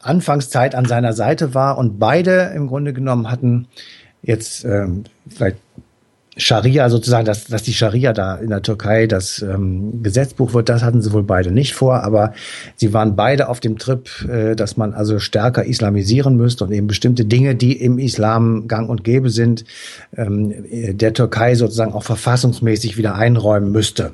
Anfangszeit 0.00 0.74
an 0.74 0.84
seiner 0.84 1.12
Seite 1.12 1.54
war 1.54 1.78
und 1.78 1.98
beide 1.98 2.52
im 2.54 2.68
Grunde 2.68 2.92
genommen 2.92 3.30
hatten 3.30 3.66
jetzt 4.22 4.64
ähm, 4.64 5.04
vielleicht 5.28 5.56
Scharia 6.38 6.90
sozusagen, 6.90 7.24
dass, 7.24 7.44
dass 7.44 7.62
die 7.62 7.72
Scharia 7.72 8.12
da 8.12 8.36
in 8.36 8.50
der 8.50 8.60
Türkei 8.60 9.06
das 9.06 9.40
ähm, 9.40 10.02
Gesetzbuch 10.02 10.52
wird, 10.52 10.68
das 10.68 10.82
hatten 10.82 11.00
sie 11.00 11.12
wohl 11.12 11.22
beide 11.22 11.50
nicht 11.50 11.74
vor, 11.74 12.02
aber 12.02 12.34
sie 12.76 12.92
waren 12.92 13.16
beide 13.16 13.48
auf 13.48 13.60
dem 13.60 13.78
Trip, 13.78 14.08
äh, 14.28 14.54
dass 14.54 14.76
man 14.76 14.92
also 14.92 15.18
stärker 15.18 15.64
islamisieren 15.64 16.36
müsste 16.36 16.64
und 16.64 16.72
eben 16.72 16.88
bestimmte 16.88 17.24
Dinge, 17.24 17.54
die 17.54 17.72
im 17.72 17.98
Islam 17.98 18.68
gang 18.68 18.90
und 18.90 19.02
gäbe 19.02 19.30
sind, 19.30 19.64
ähm, 20.14 20.52
der 20.98 21.14
Türkei 21.14 21.54
sozusagen 21.54 21.94
auch 21.94 22.04
verfassungsmäßig 22.04 22.98
wieder 22.98 23.14
einräumen 23.14 23.72
müsste. 23.72 24.12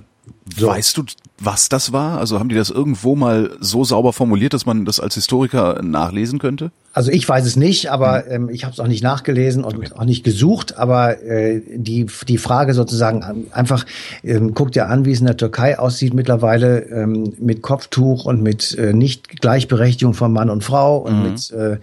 So. 0.57 0.69
Weißt 0.69 0.97
du, 0.97 1.05
was 1.39 1.69
das 1.69 1.93
war? 1.93 2.19
Also 2.19 2.39
haben 2.39 2.49
die 2.49 2.55
das 2.55 2.71
irgendwo 2.71 3.17
mal 3.17 3.57
so 3.61 3.85
sauber 3.85 4.13
formuliert, 4.13 4.55
dass 4.55 4.67
man 4.67 4.85
das 4.85 5.01
als 5.01 5.15
Historiker 5.15 5.81
nachlesen 5.83 6.39
könnte? 6.39 6.71
Also 6.95 7.11
ich 7.11 7.27
weiß 7.27 7.47
es 7.47 7.57
nicht, 7.57 7.91
aber 7.91 8.25
mhm. 8.27 8.33
ähm, 8.33 8.49
ich 8.51 8.65
habe 8.65 8.75
es 8.75 8.81
auch 8.81 8.87
nicht 8.87 9.03
nachgelesen 9.03 9.65
und 9.65 9.77
okay. 9.77 9.89
auch 9.97 10.05
nicht 10.05 10.25
gesucht. 10.25 10.77
Aber 10.77 11.23
äh, 11.23 11.63
die 11.75 12.07
die 12.29 12.39
Frage 12.39 12.75
sozusagen 12.75 13.47
einfach 13.53 13.87
ähm, 14.23 14.53
guckt 14.53 14.77
ja 14.77 14.87
an, 14.87 15.05
wie 15.07 15.13
es 15.13 15.21
in 15.21 15.27
der 15.27 15.37
Türkei 15.37 15.79
aussieht 15.79 16.13
mittlerweile 16.13 16.81
ähm, 16.81 17.33
mit 17.39 17.63
Kopftuch 17.63 18.27
und 18.27 18.43
mit 18.43 18.77
äh, 18.77 18.93
nicht 18.93 19.41
Gleichberechtigung 19.41 20.13
von 20.13 20.33
Mann 20.33 20.51
und 20.51 20.65
Frau 20.65 20.99
und 20.99 21.17
mhm. 21.17 21.31
mit 21.31 21.51
äh, 21.51 21.79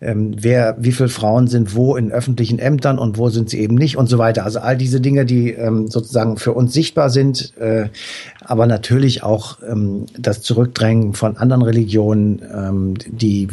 ähm, 0.00 0.34
wer 0.38 0.76
wie 0.78 0.92
viele 0.92 1.10
Frauen 1.10 1.46
sind 1.46 1.74
wo 1.74 1.96
in 1.96 2.10
öffentlichen 2.10 2.58
Ämtern 2.58 2.98
und 2.98 3.18
wo 3.18 3.28
sind 3.28 3.50
sie 3.50 3.60
eben 3.60 3.74
nicht 3.74 3.96
und 3.96 4.08
so 4.08 4.18
weiter. 4.18 4.44
Also 4.44 4.60
all 4.60 4.76
diese 4.76 5.00
Dinge, 5.00 5.26
die 5.26 5.50
ähm, 5.50 5.88
sozusagen 5.88 6.36
für 6.38 6.52
uns 6.52 6.72
sichtbar 6.72 7.10
sind, 7.10 7.56
äh, 7.58 7.88
aber 8.40 8.66
natürlich 8.66 9.22
auch 9.22 9.58
ähm, 9.68 10.06
das 10.18 10.42
Zurückdrängen 10.42 11.14
von 11.14 11.36
anderen 11.36 11.62
Religionen, 11.62 12.42
ähm, 12.52 12.94
die 13.06 13.48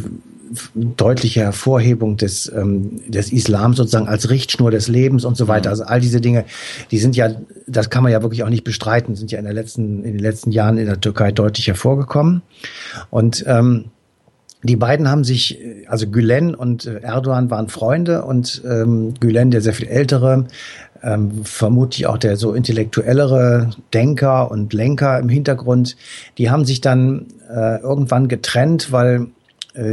deutliche 0.74 1.42
Hervorhebung 1.42 2.18
des, 2.18 2.52
ähm, 2.54 3.02
des 3.08 3.32
Islam 3.32 3.74
sozusagen 3.74 4.08
als 4.08 4.30
Richtschnur 4.30 4.72
des 4.72 4.88
Lebens 4.88 5.26
und 5.26 5.38
so 5.38 5.48
weiter. 5.48 5.70
Mhm. 5.70 5.72
Also 5.72 5.84
all 5.84 6.02
diese 6.02 6.22
Dinge, 6.22 6.46
die 6.92 7.00
sind 7.00 7.16
ja, 7.16 7.32
das 7.68 7.90
kann 7.90 8.04
man 8.04 8.12
ja 8.12 8.22
wirklich 8.22 8.44
auch 8.44 8.50
nicht 8.50 8.64
bestreiten, 8.64 9.16
sind 9.16 9.32
ja 9.32 9.40
in 9.40 9.46
der 9.46 9.54
letzten, 9.54 10.04
in 10.04 10.14
den 10.14 10.20
letzten 10.20 10.52
Jahren 10.52 10.78
in 10.78 10.86
der 10.86 11.00
Türkei 11.00 11.32
deutlich 11.32 11.68
hervorgekommen. 11.68 12.42
Und 13.10 13.44
ähm, 13.48 13.86
die 14.64 14.76
beiden 14.76 15.10
haben 15.10 15.24
sich, 15.24 15.60
also 15.88 16.08
Gülen 16.08 16.54
und 16.54 16.86
äh, 16.86 17.00
Erdogan 17.00 17.50
waren 17.50 17.68
Freunde 17.68 18.24
und 18.24 18.62
ähm, 18.66 19.14
Gülen, 19.20 19.50
der 19.50 19.62
sehr 19.62 19.74
viel 19.74 19.88
ältere, 19.88 20.46
ähm, 21.04 21.44
vermutlich 21.44 22.06
auch 22.06 22.18
der 22.18 22.38
so 22.38 22.54
intellektuellere 22.54 23.72
Denker 23.94 24.52
und 24.52 24.74
Lenker 24.74 25.18
im 25.20 25.30
Hintergrund, 25.30 25.98
die 26.38 26.52
haben 26.52 26.66
sich 26.66 26.80
dann 26.80 27.26
äh, 27.50 27.82
irgendwann 27.82 28.28
getrennt, 28.28 28.92
weil 28.92 29.28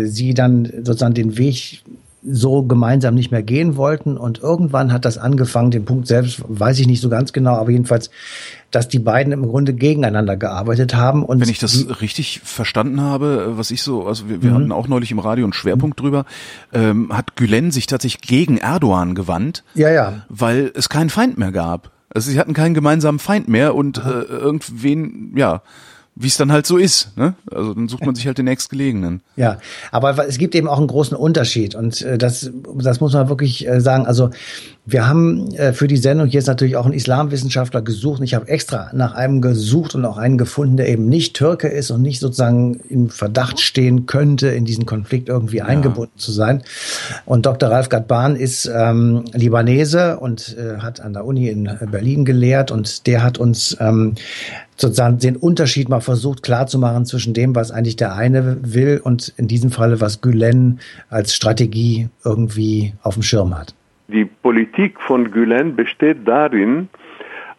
sie 0.06 0.34
dann 0.34 0.64
sozusagen 0.82 1.14
den 1.14 1.38
Weg 1.38 1.82
so 2.24 2.62
gemeinsam 2.62 3.14
nicht 3.14 3.30
mehr 3.30 3.42
gehen 3.42 3.76
wollten. 3.76 4.16
Und 4.16 4.40
irgendwann 4.40 4.92
hat 4.92 5.04
das 5.04 5.18
angefangen, 5.18 5.70
den 5.70 5.84
Punkt 5.84 6.06
selbst 6.06 6.42
weiß 6.46 6.78
ich 6.80 6.86
nicht 6.86 7.00
so 7.00 7.08
ganz 7.08 7.32
genau, 7.32 7.54
aber 7.56 7.70
jedenfalls, 7.70 8.10
dass 8.70 8.88
die 8.88 8.98
beiden 8.98 9.32
im 9.32 9.46
Grunde 9.46 9.72
gegeneinander 9.72 10.36
gearbeitet 10.36 10.94
haben. 10.94 11.24
Und 11.24 11.40
Wenn 11.40 11.48
ich 11.48 11.58
das 11.58 12.00
richtig 12.00 12.40
verstanden 12.44 13.00
habe, 13.00 13.56
was 13.56 13.70
ich 13.70 13.82
so, 13.82 14.06
also 14.06 14.28
wir, 14.28 14.42
wir 14.42 14.50
mhm. 14.50 14.54
hatten 14.54 14.72
auch 14.72 14.88
neulich 14.88 15.10
im 15.10 15.20
Radio 15.20 15.44
einen 15.44 15.52
Schwerpunkt 15.52 15.98
mhm. 15.98 16.02
drüber, 16.02 16.24
ähm, 16.72 17.10
hat 17.12 17.36
Gülen 17.36 17.70
sich 17.70 17.86
tatsächlich 17.86 18.22
gegen 18.22 18.58
Erdogan 18.58 19.14
gewandt, 19.14 19.64
ja, 19.74 19.90
ja. 19.90 20.24
weil 20.28 20.72
es 20.74 20.88
keinen 20.88 21.10
Feind 21.10 21.38
mehr 21.38 21.52
gab. 21.52 21.92
Also 22.10 22.30
sie 22.30 22.38
hatten 22.38 22.54
keinen 22.54 22.74
gemeinsamen 22.74 23.18
Feind 23.18 23.48
mehr 23.48 23.74
und 23.74 23.98
äh, 23.98 24.22
irgendwen, 24.22 25.34
ja, 25.36 25.62
wie 26.20 26.26
es 26.26 26.36
dann 26.36 26.50
halt 26.50 26.66
so 26.66 26.78
ist. 26.78 27.16
Ne? 27.16 27.34
Also 27.50 27.74
dann 27.74 27.86
sucht 27.86 28.04
man 28.04 28.14
sich 28.16 28.26
halt 28.26 28.38
den 28.38 28.46
nächstgelegenen. 28.46 29.22
Ja, 29.36 29.58
aber 29.92 30.26
es 30.26 30.38
gibt 30.38 30.56
eben 30.56 30.66
auch 30.66 30.78
einen 30.78 30.88
großen 30.88 31.16
Unterschied 31.16 31.76
und 31.76 32.02
äh, 32.02 32.18
das, 32.18 32.50
das 32.74 33.00
muss 33.00 33.12
man 33.12 33.28
wirklich 33.28 33.66
äh, 33.68 33.80
sagen. 33.80 34.04
Also 34.04 34.30
wir 34.84 35.06
haben 35.06 35.54
äh, 35.54 35.72
für 35.72 35.86
die 35.86 35.96
Sendung 35.96 36.26
jetzt 36.28 36.46
natürlich 36.46 36.76
auch 36.76 36.86
einen 36.86 36.94
Islamwissenschaftler 36.94 37.82
gesucht. 37.82 38.20
Ich 38.22 38.34
habe 38.34 38.48
extra 38.48 38.90
nach 38.94 39.14
einem 39.14 39.40
gesucht 39.40 39.94
und 39.94 40.04
auch 40.04 40.16
einen 40.16 40.38
gefunden, 40.38 40.76
der 40.76 40.88
eben 40.88 41.08
nicht 41.08 41.36
Türke 41.36 41.68
ist 41.68 41.92
und 41.92 42.02
nicht 42.02 42.18
sozusagen 42.18 42.74
in 42.88 43.10
Verdacht 43.10 43.60
stehen 43.60 44.06
könnte, 44.06 44.48
in 44.48 44.64
diesen 44.64 44.86
Konflikt 44.86 45.28
irgendwie 45.28 45.58
ja. 45.58 45.66
eingebunden 45.66 46.18
zu 46.18 46.32
sein. 46.32 46.64
Und 47.26 47.46
Dr. 47.46 47.70
Ralf 47.70 47.90
Gadban 47.90 48.34
ist 48.34 48.68
ähm, 48.74 49.24
Libanese 49.34 50.18
und 50.18 50.56
äh, 50.58 50.78
hat 50.78 51.00
an 51.00 51.12
der 51.12 51.24
Uni 51.24 51.48
in 51.48 51.70
Berlin 51.92 52.24
gelehrt 52.24 52.72
und 52.72 53.06
der 53.06 53.22
hat 53.22 53.38
uns 53.38 53.76
ähm, 53.78 54.14
sozusagen 54.80 55.18
den 55.18 55.36
Unterschied 55.36 55.88
mal 55.88 56.00
versucht 56.00 56.42
klarzumachen 56.42 57.04
zwischen 57.04 57.34
dem, 57.34 57.54
was 57.54 57.70
eigentlich 57.70 57.96
der 57.96 58.14
eine 58.14 58.58
will 58.62 59.00
und 59.02 59.34
in 59.36 59.48
diesem 59.48 59.70
Falle, 59.70 60.00
was 60.00 60.20
Gülen 60.20 60.80
als 61.10 61.34
Strategie 61.34 62.08
irgendwie 62.24 62.94
auf 63.02 63.14
dem 63.14 63.22
Schirm 63.22 63.58
hat. 63.58 63.74
Die 64.08 64.24
Politik 64.24 65.00
von 65.00 65.30
Gülen 65.30 65.76
besteht 65.76 66.26
darin, 66.26 66.88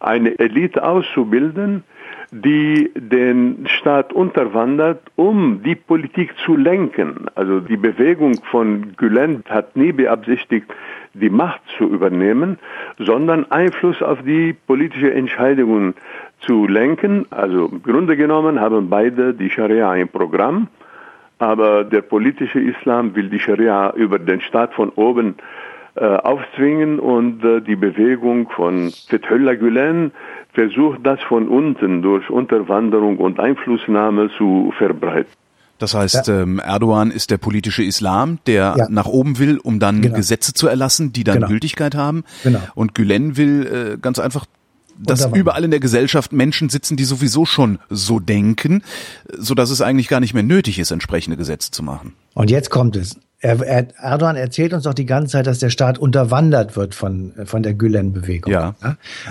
eine 0.00 0.38
Elite 0.38 0.82
auszubilden, 0.82 1.84
die 2.32 2.90
den 2.94 3.66
Staat 3.66 4.12
unterwandert, 4.12 5.00
um 5.16 5.62
die 5.64 5.74
Politik 5.74 6.34
zu 6.44 6.56
lenken. 6.56 7.26
Also 7.34 7.60
die 7.60 7.76
Bewegung 7.76 8.34
von 8.50 8.96
Gülen 8.96 9.42
hat 9.48 9.76
nie 9.76 9.92
beabsichtigt, 9.92 10.66
die 11.14 11.30
Macht 11.30 11.60
zu 11.76 11.84
übernehmen, 11.84 12.58
sondern 12.98 13.50
Einfluss 13.50 14.00
auf 14.00 14.22
die 14.22 14.52
politische 14.66 15.12
Entscheidungen 15.12 15.94
zu 16.40 16.66
lenken. 16.66 17.26
Also 17.30 17.66
im 17.66 17.82
Grunde 17.82 18.16
genommen 18.16 18.60
haben 18.60 18.88
beide 18.88 19.34
die 19.34 19.50
Scharia 19.50 19.94
im 19.94 20.08
Programm, 20.08 20.68
aber 21.38 21.84
der 21.84 22.02
politische 22.02 22.60
Islam 22.60 23.14
will 23.14 23.28
die 23.28 23.40
Scharia 23.40 23.92
über 23.94 24.18
den 24.18 24.40
Staat 24.40 24.74
von 24.74 24.90
oben 24.90 25.36
äh, 25.96 26.04
aufzwingen 26.04 26.98
und 27.00 27.44
äh, 27.44 27.60
die 27.60 27.76
Bewegung 27.76 28.48
von 28.50 28.92
Fethullah 29.08 29.54
Gülen 29.54 30.12
versucht 30.52 31.00
das 31.02 31.20
von 31.22 31.48
unten 31.48 32.02
durch 32.02 32.30
Unterwanderung 32.30 33.18
und 33.18 33.40
Einflussnahme 33.40 34.30
zu 34.36 34.72
verbreiten. 34.78 35.32
Das 35.78 35.94
heißt, 35.94 36.28
ja. 36.28 36.42
ähm, 36.42 36.58
Erdogan 36.58 37.10
ist 37.10 37.30
der 37.30 37.38
politische 37.38 37.82
Islam, 37.82 38.38
der 38.46 38.74
ja. 38.76 38.86
nach 38.90 39.06
oben 39.06 39.38
will, 39.38 39.58
um 39.58 39.80
dann 39.80 40.02
genau. 40.02 40.16
Gesetze 40.16 40.52
zu 40.52 40.68
erlassen, 40.68 41.12
die 41.12 41.24
dann 41.24 41.36
genau. 41.36 41.48
Gültigkeit 41.48 41.94
haben. 41.94 42.24
Genau. 42.44 42.60
Und 42.74 42.94
Gülen 42.94 43.36
will 43.36 43.66
äh, 43.94 43.98
ganz 43.98 44.18
einfach 44.18 44.44
dass 45.02 45.26
überall 45.32 45.64
in 45.64 45.70
der 45.70 45.80
Gesellschaft 45.80 46.32
Menschen 46.32 46.68
sitzen, 46.68 46.96
die 46.96 47.04
sowieso 47.04 47.44
schon 47.46 47.78
so 47.88 48.20
denken, 48.20 48.82
so 49.36 49.54
dass 49.54 49.70
es 49.70 49.80
eigentlich 49.80 50.08
gar 50.08 50.20
nicht 50.20 50.34
mehr 50.34 50.42
nötig 50.42 50.78
ist, 50.78 50.90
entsprechende 50.90 51.36
Gesetze 51.36 51.70
zu 51.70 51.82
machen. 51.82 52.14
Und 52.34 52.50
jetzt 52.50 52.70
kommt 52.70 52.96
es. 52.96 53.16
Er, 53.40 53.60
er, 53.60 53.88
Erdogan 53.98 54.36
erzählt 54.36 54.74
uns 54.74 54.84
doch 54.84 54.94
die 54.94 55.06
ganze 55.06 55.32
Zeit, 55.32 55.46
dass 55.46 55.58
der 55.58 55.70
Staat 55.70 55.98
unterwandert 55.98 56.76
wird 56.76 56.94
von, 56.94 57.32
von 57.46 57.62
der 57.62 57.72
Gülen-Bewegung. 57.72 58.52
Ja. 58.52 58.74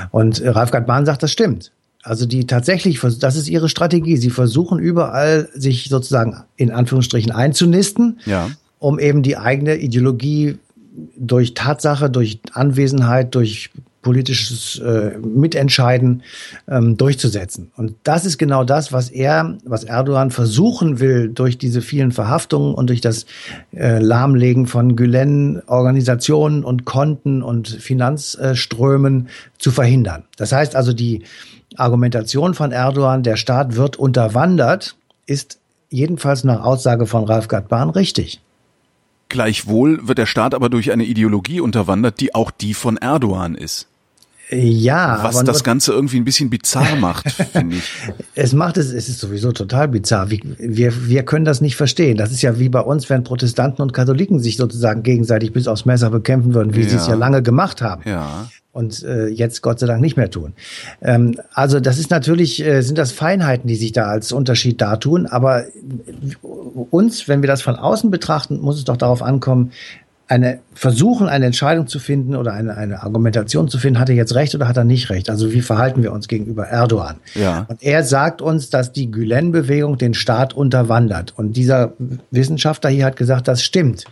Und 0.09 0.41
Ralf 0.43 0.71
Gadban 0.71 1.05
sagt, 1.05 1.21
das 1.21 1.31
stimmt. 1.31 1.71
Also 2.01 2.25
die 2.25 2.47
tatsächlich, 2.47 3.01
das 3.19 3.35
ist 3.35 3.49
ihre 3.49 3.69
Strategie. 3.69 4.17
Sie 4.17 4.31
versuchen 4.31 4.79
überall, 4.79 5.49
sich 5.53 5.89
sozusagen 5.89 6.43
in 6.55 6.71
Anführungsstrichen 6.71 7.31
einzunisten, 7.31 8.19
ja. 8.25 8.49
um 8.79 8.97
eben 8.97 9.21
die 9.21 9.37
eigene 9.37 9.75
Ideologie 9.75 10.57
durch 11.17 11.53
Tatsache, 11.53 12.09
durch 12.09 12.39
Anwesenheit, 12.53 13.35
durch 13.35 13.69
politisches 14.01 14.79
äh, 14.79 15.17
Mitentscheiden 15.17 16.23
ähm, 16.67 16.95
durchzusetzen. 16.95 17.71
Und 17.75 17.95
das 18.03 18.25
ist 18.25 18.37
genau 18.37 18.63
das, 18.63 18.93
was 18.93 19.09
er, 19.09 19.57
was 19.65 19.83
Erdogan 19.83 20.31
versuchen 20.31 20.99
will, 20.99 21.29
durch 21.29 21.57
diese 21.57 21.81
vielen 21.81 22.11
Verhaftungen 22.11 22.73
und 22.73 22.87
durch 22.87 23.01
das 23.01 23.25
äh, 23.71 23.99
Lahmlegen 23.99 24.67
von 24.67 24.95
Gülen-Organisationen 24.95 26.63
und 26.63 26.85
Konten 26.85 27.43
und 27.43 27.67
Finanzströmen 27.67 29.27
zu 29.57 29.71
verhindern. 29.71 30.23
Das 30.37 30.51
heißt 30.51 30.75
also, 30.75 30.93
die 30.93 31.23
Argumentation 31.75 32.53
von 32.53 32.71
Erdogan, 32.71 33.23
der 33.23 33.35
Staat 33.35 33.75
wird 33.75 33.97
unterwandert, 33.97 34.95
ist 35.25 35.59
jedenfalls 35.89 36.43
nach 36.43 36.63
Aussage 36.63 37.05
von 37.05 37.25
Ralf 37.25 37.47
Gatban 37.47 37.89
richtig. 37.89 38.41
Gleichwohl 39.29 40.07
wird 40.07 40.17
der 40.17 40.25
Staat 40.25 40.53
aber 40.53 40.69
durch 40.69 40.91
eine 40.91 41.05
Ideologie 41.05 41.61
unterwandert, 41.61 42.19
die 42.19 42.35
auch 42.35 42.51
die 42.51 42.73
von 42.73 42.97
Erdogan 42.97 43.55
ist. 43.55 43.87
Ja, 44.51 45.19
was 45.21 45.43
das 45.43 45.63
Ganze 45.63 45.91
irgendwie 45.91 46.17
ein 46.17 46.25
bisschen 46.25 46.49
bizarr 46.49 46.95
macht, 46.99 47.31
finde 47.31 47.75
ich. 47.75 47.83
Es 48.33 48.53
macht 48.53 48.77
es, 48.77 48.91
es 48.91 49.07
ist 49.07 49.19
sowieso 49.19 49.51
total 49.51 49.87
bizarr. 49.87 50.31
Wir, 50.31 50.39
wir, 50.57 51.07
wir 51.07 51.23
können 51.23 51.45
das 51.45 51.61
nicht 51.61 51.75
verstehen. 51.75 52.17
Das 52.17 52.31
ist 52.31 52.41
ja 52.41 52.57
wie 52.57 52.69
bei 52.69 52.81
uns, 52.81 53.11
wenn 53.11 53.23
Protestanten 53.23 53.83
und 53.83 53.93
Katholiken 53.93 54.39
sich 54.39 54.57
sozusagen 54.57 55.03
gegenseitig 55.03 55.53
bis 55.53 55.67
aufs 55.67 55.85
Messer 55.85 56.09
bekämpfen 56.09 56.55
würden, 56.55 56.73
wie 56.73 56.81
ja. 56.81 56.89
sie 56.89 56.95
es 56.95 57.05
ja 57.05 57.13
lange 57.13 57.43
gemacht 57.43 57.83
haben. 57.83 58.01
Ja 58.09 58.49
und 58.79 59.03
äh, 59.03 59.27
jetzt 59.27 59.61
Gott 59.61 59.79
sei 59.79 59.87
Dank 59.87 59.99
nicht 59.99 60.15
mehr 60.15 60.31
tun. 60.31 60.53
Ähm, 61.01 61.39
also 61.53 61.81
das 61.81 61.99
ist 61.99 62.09
natürlich, 62.09 62.65
äh, 62.65 62.81
sind 62.81 62.97
das 62.97 63.11
Feinheiten, 63.11 63.67
die 63.67 63.75
sich 63.75 63.91
da 63.91 64.05
als 64.05 64.31
Unterschied 64.31 64.79
dartun, 64.79 65.25
aber 65.25 65.65
uns, 66.89 67.27
wenn 67.27 67.41
wir 67.43 67.47
das 67.47 67.61
von 67.61 67.75
außen 67.75 68.09
betrachten, 68.09 68.59
muss 68.59 68.77
es 68.77 68.85
doch 68.85 68.97
darauf 68.97 69.21
ankommen, 69.21 69.73
eine 70.29 70.59
versuchen, 70.75 71.27
eine 71.27 71.47
Entscheidung 71.47 71.87
zu 71.87 71.97
finden 71.97 72.35
oder 72.35 72.53
eine, 72.53 72.77
eine 72.77 73.01
Argumentation 73.01 73.67
zu 73.67 73.79
finden, 73.79 73.99
hat 73.99 74.09
er 74.09 74.15
jetzt 74.15 74.35
recht 74.35 74.53
oder 74.53 74.67
hat 74.67 74.77
er 74.77 74.83
nicht 74.83 75.09
recht? 75.09 75.27
Also 75.27 75.51
wie 75.51 75.61
verhalten 75.61 76.03
wir 76.03 76.13
uns 76.13 76.27
gegenüber 76.27 76.67
Erdogan? 76.67 77.15
Ja. 77.33 77.65
Und 77.67 77.81
er 77.81 78.03
sagt 78.03 78.39
uns, 78.39 78.69
dass 78.69 78.91
die 78.91 79.09
Gülen-Bewegung 79.09 79.97
den 79.97 80.13
Staat 80.13 80.53
unterwandert. 80.53 81.33
Und 81.35 81.57
dieser 81.57 81.93
Wissenschaftler 82.29 82.91
hier 82.91 83.05
hat 83.05 83.15
gesagt, 83.15 83.47
das 83.47 83.63
stimmt, 83.63 84.05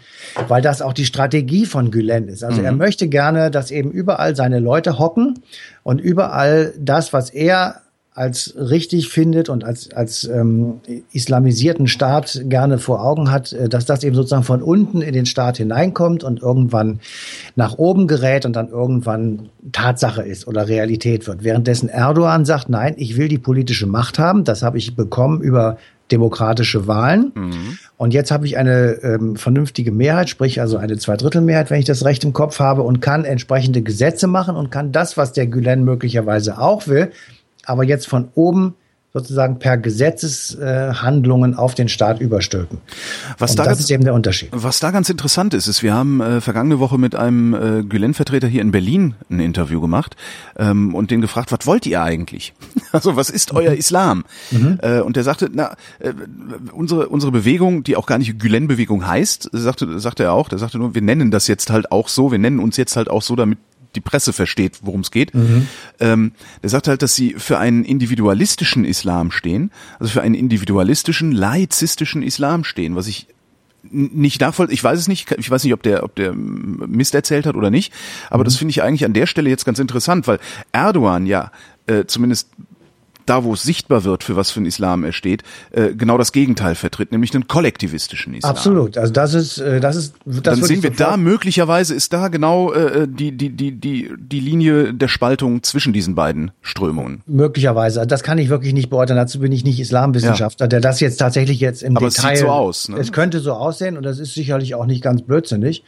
weil 0.48 0.64
das 0.64 0.82
auch 0.82 0.94
die 0.94 1.06
Strategie 1.06 1.68
von 1.68 1.92
Gülen 1.92 2.28
ist. 2.30 2.44
Also 2.44 2.62
mhm. 2.62 2.66
er 2.66 2.72
möchte 2.72 3.08
gerne, 3.08 3.52
dass 3.52 3.70
eben 3.70 3.92
überall 3.92 4.36
seine 4.36 4.58
Leute 4.58 4.98
hocken 4.98 5.36
und 5.84 6.02
überall 6.02 6.74
das, 6.80 7.14
was 7.14 7.30
er 7.30 7.82
als 8.18 8.56
richtig 8.58 9.10
findet 9.10 9.48
und 9.48 9.64
als, 9.64 9.92
als 9.94 10.24
ähm, 10.24 10.82
islamisierten 11.12 11.88
Staat 11.88 12.42
gerne 12.46 12.80
vor 12.80 13.06
Augen 13.06 13.30
hat, 13.32 13.54
äh, 13.54 13.70
dass 13.70 13.86
das 13.86 14.04
eben 14.04 14.16
sozusagen 14.16 14.44
von 14.44 14.64
unten 14.64 15.02
in 15.02 15.14
den 15.14 15.28
Staat 15.28 15.58
hineinkommt 15.58 16.24
und 16.24 16.42
irgendwann 16.42 17.00
nach 17.56 17.78
oben 17.78 18.08
gerät 18.08 18.48
und 18.48 18.56
dann 18.56 18.70
irgendwann 18.70 19.50
Tatsache 19.72 20.24
ist 20.24 20.48
oder 20.48 20.68
Realität 20.68 21.28
wird. 21.28 21.44
Währenddessen 21.44 21.90
Erdogan 21.90 22.44
sagt, 22.44 22.70
nein, 22.70 22.96
ich 22.98 23.18
will 23.18 23.28
die 23.28 23.38
politische 23.38 23.86
Macht 23.86 24.18
haben, 24.18 24.44
das 24.44 24.64
habe 24.64 24.80
ich 24.80 24.96
bekommen 24.96 25.42
über 25.42 25.78
demokratische 26.12 26.88
Wahlen. 26.88 27.32
Mhm. 27.36 27.78
Und 27.98 28.14
jetzt 28.14 28.32
habe 28.32 28.46
ich 28.48 28.58
eine 28.58 28.94
ähm, 29.04 29.36
vernünftige 29.36 29.92
Mehrheit, 29.92 30.30
sprich 30.30 30.60
also 30.62 30.78
eine 30.78 30.98
Zweidrittelmehrheit, 30.98 31.70
wenn 31.70 31.80
ich 31.80 31.86
das 31.86 32.06
recht 32.06 32.24
im 32.24 32.34
Kopf 32.34 32.60
habe, 32.60 32.82
und 32.82 33.00
kann 33.02 33.26
entsprechende 33.26 33.82
Gesetze 33.82 34.26
machen 34.26 34.56
und 34.56 34.72
kann 34.72 34.92
das, 34.92 35.18
was 35.18 35.34
der 35.34 35.48
Gülen 35.48 35.84
möglicherweise 35.84 36.60
auch 36.60 36.88
will, 36.88 37.12
aber 37.68 37.84
jetzt 37.84 38.08
von 38.08 38.30
oben 38.34 38.76
sozusagen 39.14 39.58
per 39.58 39.78
Gesetzeshandlungen 39.78 41.54
äh, 41.54 41.56
auf 41.56 41.74
den 41.74 41.90
Staat 41.90 42.20
überstülpen. 42.20 42.80
Was 43.40 43.52
Und 43.52 43.60
da 43.60 43.64
das 43.64 43.72
ganz, 43.72 43.80
ist 43.80 43.92
eben 43.92 44.04
der 44.04 44.14
Unterschied. 44.14 44.50
Was 44.52 44.80
da 44.80 44.92
ganz 44.92 45.10
interessant 45.10 45.54
ist, 45.54 45.68
ist, 45.68 45.82
wir 45.82 45.94
haben 45.94 46.22
äh, 46.22 46.42
vergangene 46.42 46.80
Woche 46.80 46.98
mit 46.98 47.16
einem 47.16 47.54
äh, 47.54 47.84
Gülen-Vertreter 47.84 48.48
hier 48.48 48.62
in 48.62 48.72
Berlin 48.72 49.16
ein 49.30 49.40
Interview 49.40 49.82
gemacht 49.82 50.16
ähm, 50.58 50.94
und 50.94 51.10
den 51.10 51.22
gefragt, 51.22 51.52
was 51.52 51.66
wollt 51.66 51.86
ihr 51.86 52.02
eigentlich? 52.02 52.54
Also 52.94 53.18
was 53.18 53.30
ist 53.30 53.54
euer 53.54 53.72
mhm. 53.72 53.78
Islam? 53.78 54.24
Mhm. 54.50 54.80
Äh, 54.82 55.02
und 55.02 55.18
der 55.18 55.24
sagte, 55.24 55.50
na, 55.52 55.76
äh, 56.00 56.14
unsere 56.72 57.10
unsere 57.10 57.34
Bewegung, 57.34 57.84
die 57.84 57.98
auch 57.98 58.06
gar 58.06 58.18
nicht 58.18 58.40
Gülen-Bewegung 58.40 59.06
heißt, 59.06 59.50
sagte 59.52 60.00
sagte 60.00 60.24
er 60.24 60.34
auch, 60.34 60.48
der 60.48 60.58
sagte 60.58 60.78
nur, 60.78 60.96
wir 60.96 61.02
nennen 61.02 61.30
das 61.30 61.48
jetzt 61.48 61.70
halt 61.70 61.92
auch 61.92 62.08
so, 62.08 62.32
wir 62.32 62.40
nennen 62.40 62.60
uns 62.60 62.78
jetzt 62.78 62.96
halt 62.96 63.10
auch 63.10 63.22
so, 63.22 63.36
damit 63.36 63.60
die 63.98 64.02
Presse 64.02 64.32
versteht, 64.32 64.80
worum 64.84 65.02
es 65.02 65.12
geht. 65.12 65.34
Mhm. 65.34 65.68
Ähm, 66.00 66.32
der 66.62 66.70
sagt 66.70 66.88
halt, 66.88 67.02
dass 67.02 67.16
sie 67.16 67.34
für 67.38 67.58
einen 67.58 67.84
individualistischen 67.84 68.86
Islam 68.86 69.32
stehen, 69.32 69.72
also 70.00 70.12
für 70.14 70.22
einen 70.22 70.36
individualistischen, 70.36 71.32
laizistischen 71.32 72.22
Islam 72.22 72.64
stehen, 72.64 72.96
was 72.96 73.08
ich 73.08 73.28
nicht 73.90 74.42
nachvoll, 74.42 74.72
ich 74.72 74.84
weiß 74.84 75.00
es 75.00 75.08
nicht, 75.08 75.32
ich 75.38 75.50
weiß 75.50 75.64
nicht, 75.64 75.74
ob 75.74 75.82
der, 75.82 76.04
ob 76.04 76.16
der 76.16 76.34
Mist 76.34 77.16
erzählt 77.16 77.46
hat 77.46 77.56
oder 77.56 77.72
nicht, 77.72 77.94
aber 78.30 78.44
mhm. 78.44 78.46
das 78.46 78.58
finde 78.58 78.72
ich 78.72 78.84
eigentlich 78.84 79.06
an 79.06 79.14
der 79.14 79.26
Stelle 79.26 79.50
jetzt 79.50 79.66
ganz 79.66 79.80
interessant, 79.80 80.28
weil 80.28 80.40
Erdogan 80.72 81.26
ja 81.26 81.52
äh, 81.88 82.06
zumindest 82.06 82.50
da 83.30 83.44
wo 83.44 83.54
es 83.54 83.64
sichtbar 83.64 84.04
wird, 84.04 84.24
für 84.24 84.36
was 84.36 84.52
für 84.52 84.60
einen 84.60 84.66
Islam 84.66 85.04
er 85.04 85.14
steht, 85.14 85.44
äh, 85.72 85.94
genau 85.94 86.18
das 86.18 86.32
Gegenteil 86.32 86.76
vertritt, 86.76 87.12
nämlich 87.12 87.34
einen 87.34 87.48
kollektivistischen 87.48 88.34
Islam. 88.34 88.50
Absolut. 88.52 88.98
Also 88.98 89.14
das 89.14 89.34
ist, 89.34 89.58
äh, 89.60 89.80
das 89.80 89.96
ist, 89.96 90.16
das 90.26 90.42
Dann 90.42 90.64
sehen 90.64 90.84
wir 90.84 90.92
da 90.92 91.18
möglicherweise 91.18 91.94
ist 91.94 92.14
da 92.14 92.28
genau 92.30 92.74
äh, 92.74 93.08
die 93.08 93.32
die 93.32 93.50
die 93.50 93.72
die 93.72 94.12
die 94.18 94.40
Linie 94.40 94.94
der 94.94 95.08
Spaltung 95.08 95.64
zwischen 95.64 95.94
diesen 95.94 96.16
beiden 96.16 96.52
Strömungen. 96.62 97.22
Möglicherweise. 97.26 98.06
Das 98.08 98.24
kann 98.24 98.38
ich 98.38 98.50
wirklich 98.50 98.74
nicht 98.74 98.90
beurteilen. 98.90 99.18
Dazu 99.18 99.40
bin 99.40 99.52
ich 99.52 99.64
nicht 99.64 99.80
Islamwissenschaftler, 99.80 100.66
ja. 100.66 100.70
der 100.70 100.82
das 100.82 101.00
jetzt 101.00 101.18
tatsächlich 101.18 101.60
jetzt 101.60 101.84
im 101.84 101.98
Aber 101.98 102.10
Detail. 102.10 102.34
Es 102.34 102.40
sieht 102.40 102.48
so 102.48 102.52
aus. 102.52 102.90
Ne? 102.90 102.98
Es 102.98 103.12
könnte 103.12 103.40
so 103.40 103.54
aussehen 103.54 103.98
und 103.98 104.04
das 104.04 104.20
ist 104.20 104.34
sicherlich 104.34 104.76
auch 104.76 104.86
nicht 104.86 105.04
ganz 105.04 105.22
blödsinnig. 105.22 105.84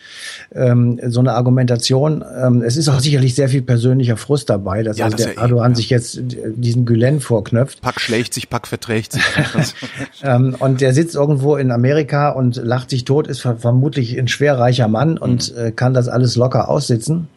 Ähm, 0.53 0.99
so 1.07 1.19
eine 1.19 1.33
Argumentation. 1.33 2.23
Ähm, 2.43 2.61
es 2.61 2.77
ist 2.77 2.89
auch 2.89 2.99
sicherlich 2.99 3.35
sehr 3.35 3.49
viel 3.49 3.61
persönlicher 3.61 4.17
Frust 4.17 4.49
dabei, 4.49 4.83
dass 4.83 4.97
ja, 4.97 5.05
also 5.05 5.17
das 5.17 5.25
der 5.25 5.35
ja 5.35 5.41
Erdogan 5.41 5.71
eh, 5.71 5.75
sich 5.75 5.89
jetzt 5.89 6.19
diesen 6.21 6.85
Gülen 6.85 7.19
vorknöpft. 7.30 7.82
Pack 7.82 8.01
schlägt 8.01 8.34
sich, 8.34 8.49
Pack 8.49 8.67
verträgt 8.67 9.13
sich. 9.13 9.23
ähm, 10.23 10.55
und 10.57 10.82
der 10.82 10.93
sitzt 10.95 11.13
irgendwo 11.13 11.57
in 11.57 11.69
Amerika 11.69 12.30
und 12.30 12.55
lacht 12.55 12.89
sich 12.89 13.05
tot, 13.05 13.27
ist 13.27 13.41
vermutlich 13.41 14.17
ein 14.17 14.27
schwerreicher 14.27 14.88
Mann 14.88 15.19
und 15.19 15.53
mhm. 15.53 15.59
äh, 15.59 15.71
kann 15.71 15.93
das 15.93 16.07
alles 16.07 16.36
locker 16.36 16.69
aussitzen. 16.69 17.27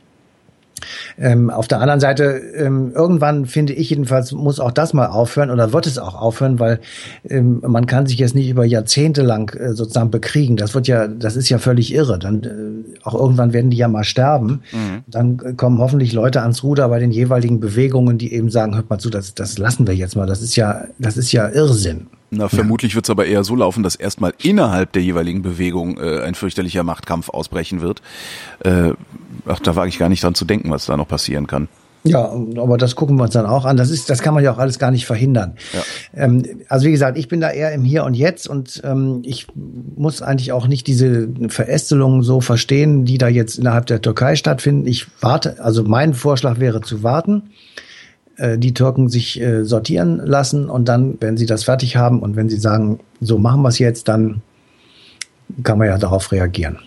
Ähm, 1.19 1.51
auf 1.51 1.69
der 1.69 1.81
anderen 1.81 2.01
Seite, 2.01 2.41
ähm, 2.57 2.93
irgendwann 2.95 3.47
finde 3.47 3.73
ich 3.73 3.91
jedenfalls, 3.91 4.33
muss 4.33 4.61
auch 4.61 4.73
das 4.73 4.93
mal 4.93 5.07
aufhören 5.07 5.51
oder 5.51 5.73
wird 5.73 5.87
es 5.87 5.99
auch 5.99 6.15
aufhören, 6.15 6.59
weil 6.59 6.81
ähm, 7.29 7.63
man 7.67 7.87
kann 7.87 8.07
sich 8.07 8.19
jetzt 8.19 8.35
nicht 8.35 8.49
über 8.49 8.65
Jahrzehnte 8.65 9.23
lang 9.23 9.55
äh, 9.55 9.75
sozusagen 9.75 10.11
bekriegen. 10.11 10.57
Das 10.57 10.75
wird 10.75 10.87
ja, 10.89 11.09
das 11.09 11.37
ist 11.37 11.49
ja 11.49 11.59
völlig 11.59 11.93
irre. 11.95 12.19
Dann 12.19 12.43
äh, 12.43 12.99
auch 13.05 13.15
irgendwann 13.15 13.53
werden 13.53 13.71
die 13.71 13.77
ja 13.77 13.89
mal 13.89 14.05
sterben. 14.05 14.63
Mhm. 14.73 15.03
Dann 15.07 15.57
kommen 15.57 15.79
hoffentlich 15.79 16.13
Leute 16.13 16.43
ans 16.43 16.63
Ruder 16.63 16.89
bei 16.89 16.99
den 16.99 17.11
jeweiligen 17.11 17.61
Bewegungen, 17.61 18.19
die 18.19 18.33
eben 18.33 18.51
sagen, 18.51 18.75
hört 18.75 18.91
mal 18.91 18.99
zu, 18.99 19.11
das, 19.11 19.35
das 19.35 19.59
lassen 19.59 19.87
wir 19.87 19.95
jetzt 19.95 20.17
mal. 20.17 20.27
Das 20.27 20.43
ist 20.43 20.57
ja, 20.57 20.85
das 20.99 21.17
ist 21.17 21.33
ja 21.33 21.49
Irrsinn. 21.49 22.07
Na, 22.35 22.49
vermutlich 22.49 22.93
ja. 22.93 22.97
wird 22.97 23.05
es 23.05 23.11
aber 23.11 23.27
eher 23.27 23.45
so 23.45 23.55
laufen, 23.55 23.83
dass 23.83 23.95
erstmal 23.95 24.33
innerhalb 24.43 24.93
der 24.93 25.03
jeweiligen 25.03 25.43
Bewegung 25.43 25.99
äh, 25.99 26.23
ein 26.23 26.35
fürchterlicher 26.35 26.83
Machtkampf 26.83 27.29
ausbrechen 27.29 27.83
wird. 27.83 28.01
Äh, 28.65 28.95
ach, 29.45 29.61
da 29.61 29.77
wage 29.77 29.91
ich 29.91 29.99
gar 29.99 30.09
nicht 30.09 30.25
dran 30.25 30.35
zu 30.35 30.47
denken, 30.47 30.71
was 30.71 30.87
da 30.87 30.97
noch 30.97 31.07
passieren 31.07 31.47
kann. 31.47 31.69
Ja, 32.05 32.33
aber 32.57 32.79
das 32.79 32.97
gucken 32.97 33.17
wir 33.17 33.25
uns 33.25 33.35
dann 33.35 33.45
auch 33.45 33.67
an. 33.67 33.77
Das 33.77 33.91
ist, 33.91 34.09
das 34.09 34.23
kann 34.23 34.33
man 34.33 34.43
ja 34.43 34.53
auch 34.53 34.59
alles 34.59 34.79
gar 34.79 34.91
nicht 34.91 35.05
verhindern. 35.05 35.57
Ja. 35.75 36.25
Ähm, 36.25 36.43
also 36.69 36.87
wie 36.87 36.91
gesagt, 36.91 37.19
ich 37.19 37.29
bin 37.29 37.43
da 37.43 37.51
eher 37.51 37.73
im 37.73 37.85
Hier 37.85 38.05
und 38.05 38.15
Jetzt 38.15 38.49
und 38.49 38.81
ähm, 38.83 39.21
ich 39.25 39.47
muss 39.55 40.23
eigentlich 40.23 40.53
auch 40.53 40.67
nicht 40.67 40.87
diese 40.87 41.29
Verästelungen 41.49 42.23
so 42.23 42.41
verstehen, 42.41 43.05
die 43.05 43.19
da 43.19 43.29
jetzt 43.29 43.59
innerhalb 43.59 43.87
der 43.87 44.01
Türkei 44.01 44.37
stattfinden. 44.37 44.87
Ich 44.87 45.07
warte, 45.21 45.63
also 45.63 45.85
mein 45.85 46.15
Vorschlag 46.15 46.59
wäre 46.59 46.81
zu 46.81 47.03
warten 47.03 47.51
die 48.39 48.75
Türken 48.75 49.09
sich 49.09 49.41
äh, 49.41 49.65
sortieren 49.65 50.19
lassen 50.25 50.71
und 50.71 50.87
dann, 50.87 51.19
wenn 51.21 51.37
sie 51.37 51.47
das 51.47 51.65
fertig 51.65 51.97
haben 51.97 52.21
und 52.21 52.37
wenn 52.37 52.49
sie 52.49 52.59
sagen, 52.59 53.01
so 53.21 53.39
machen 53.39 53.63
wir 53.63 53.69
es 53.69 53.79
jetzt, 53.79 54.09
dann 54.09 54.43
kann 55.63 55.79
man 55.79 55.89
ja 55.89 55.99
darauf 55.99 56.33
reagieren. 56.33 56.79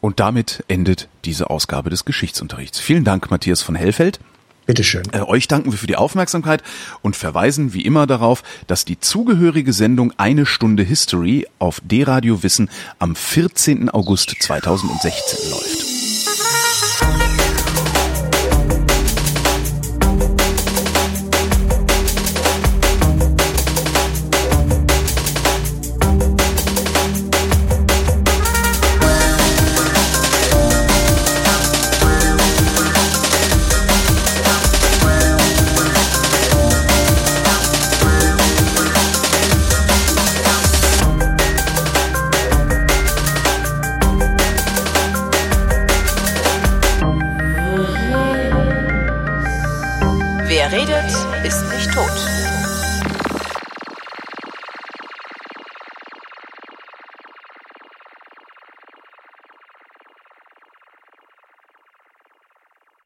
Und 0.00 0.20
damit 0.20 0.62
endet 0.68 1.08
diese 1.24 1.50
Ausgabe 1.50 1.90
des 1.90 2.04
Geschichtsunterrichts. 2.04 2.78
Vielen 2.78 3.04
Dank, 3.04 3.30
Matthias 3.30 3.62
von 3.62 3.74
Hellfeld. 3.74 4.20
Bitteschön. 4.66 5.04
Äh, 5.12 5.22
euch 5.22 5.48
danken 5.48 5.70
wir 5.70 5.78
für 5.78 5.86
die 5.86 5.96
Aufmerksamkeit 5.96 6.62
und 7.02 7.16
verweisen 7.16 7.72
wie 7.72 7.82
immer 7.82 8.06
darauf, 8.06 8.42
dass 8.66 8.84
die 8.84 8.98
zugehörige 8.98 9.72
Sendung 9.72 10.12
Eine 10.16 10.44
Stunde 10.44 10.82
History 10.82 11.46
auf 11.58 11.80
D-Radio 11.84 12.42
Wissen 12.42 12.68
am 12.98 13.14
14. 13.14 13.90
August 13.90 14.34
2016 14.40 15.50
läuft. 15.50 16.25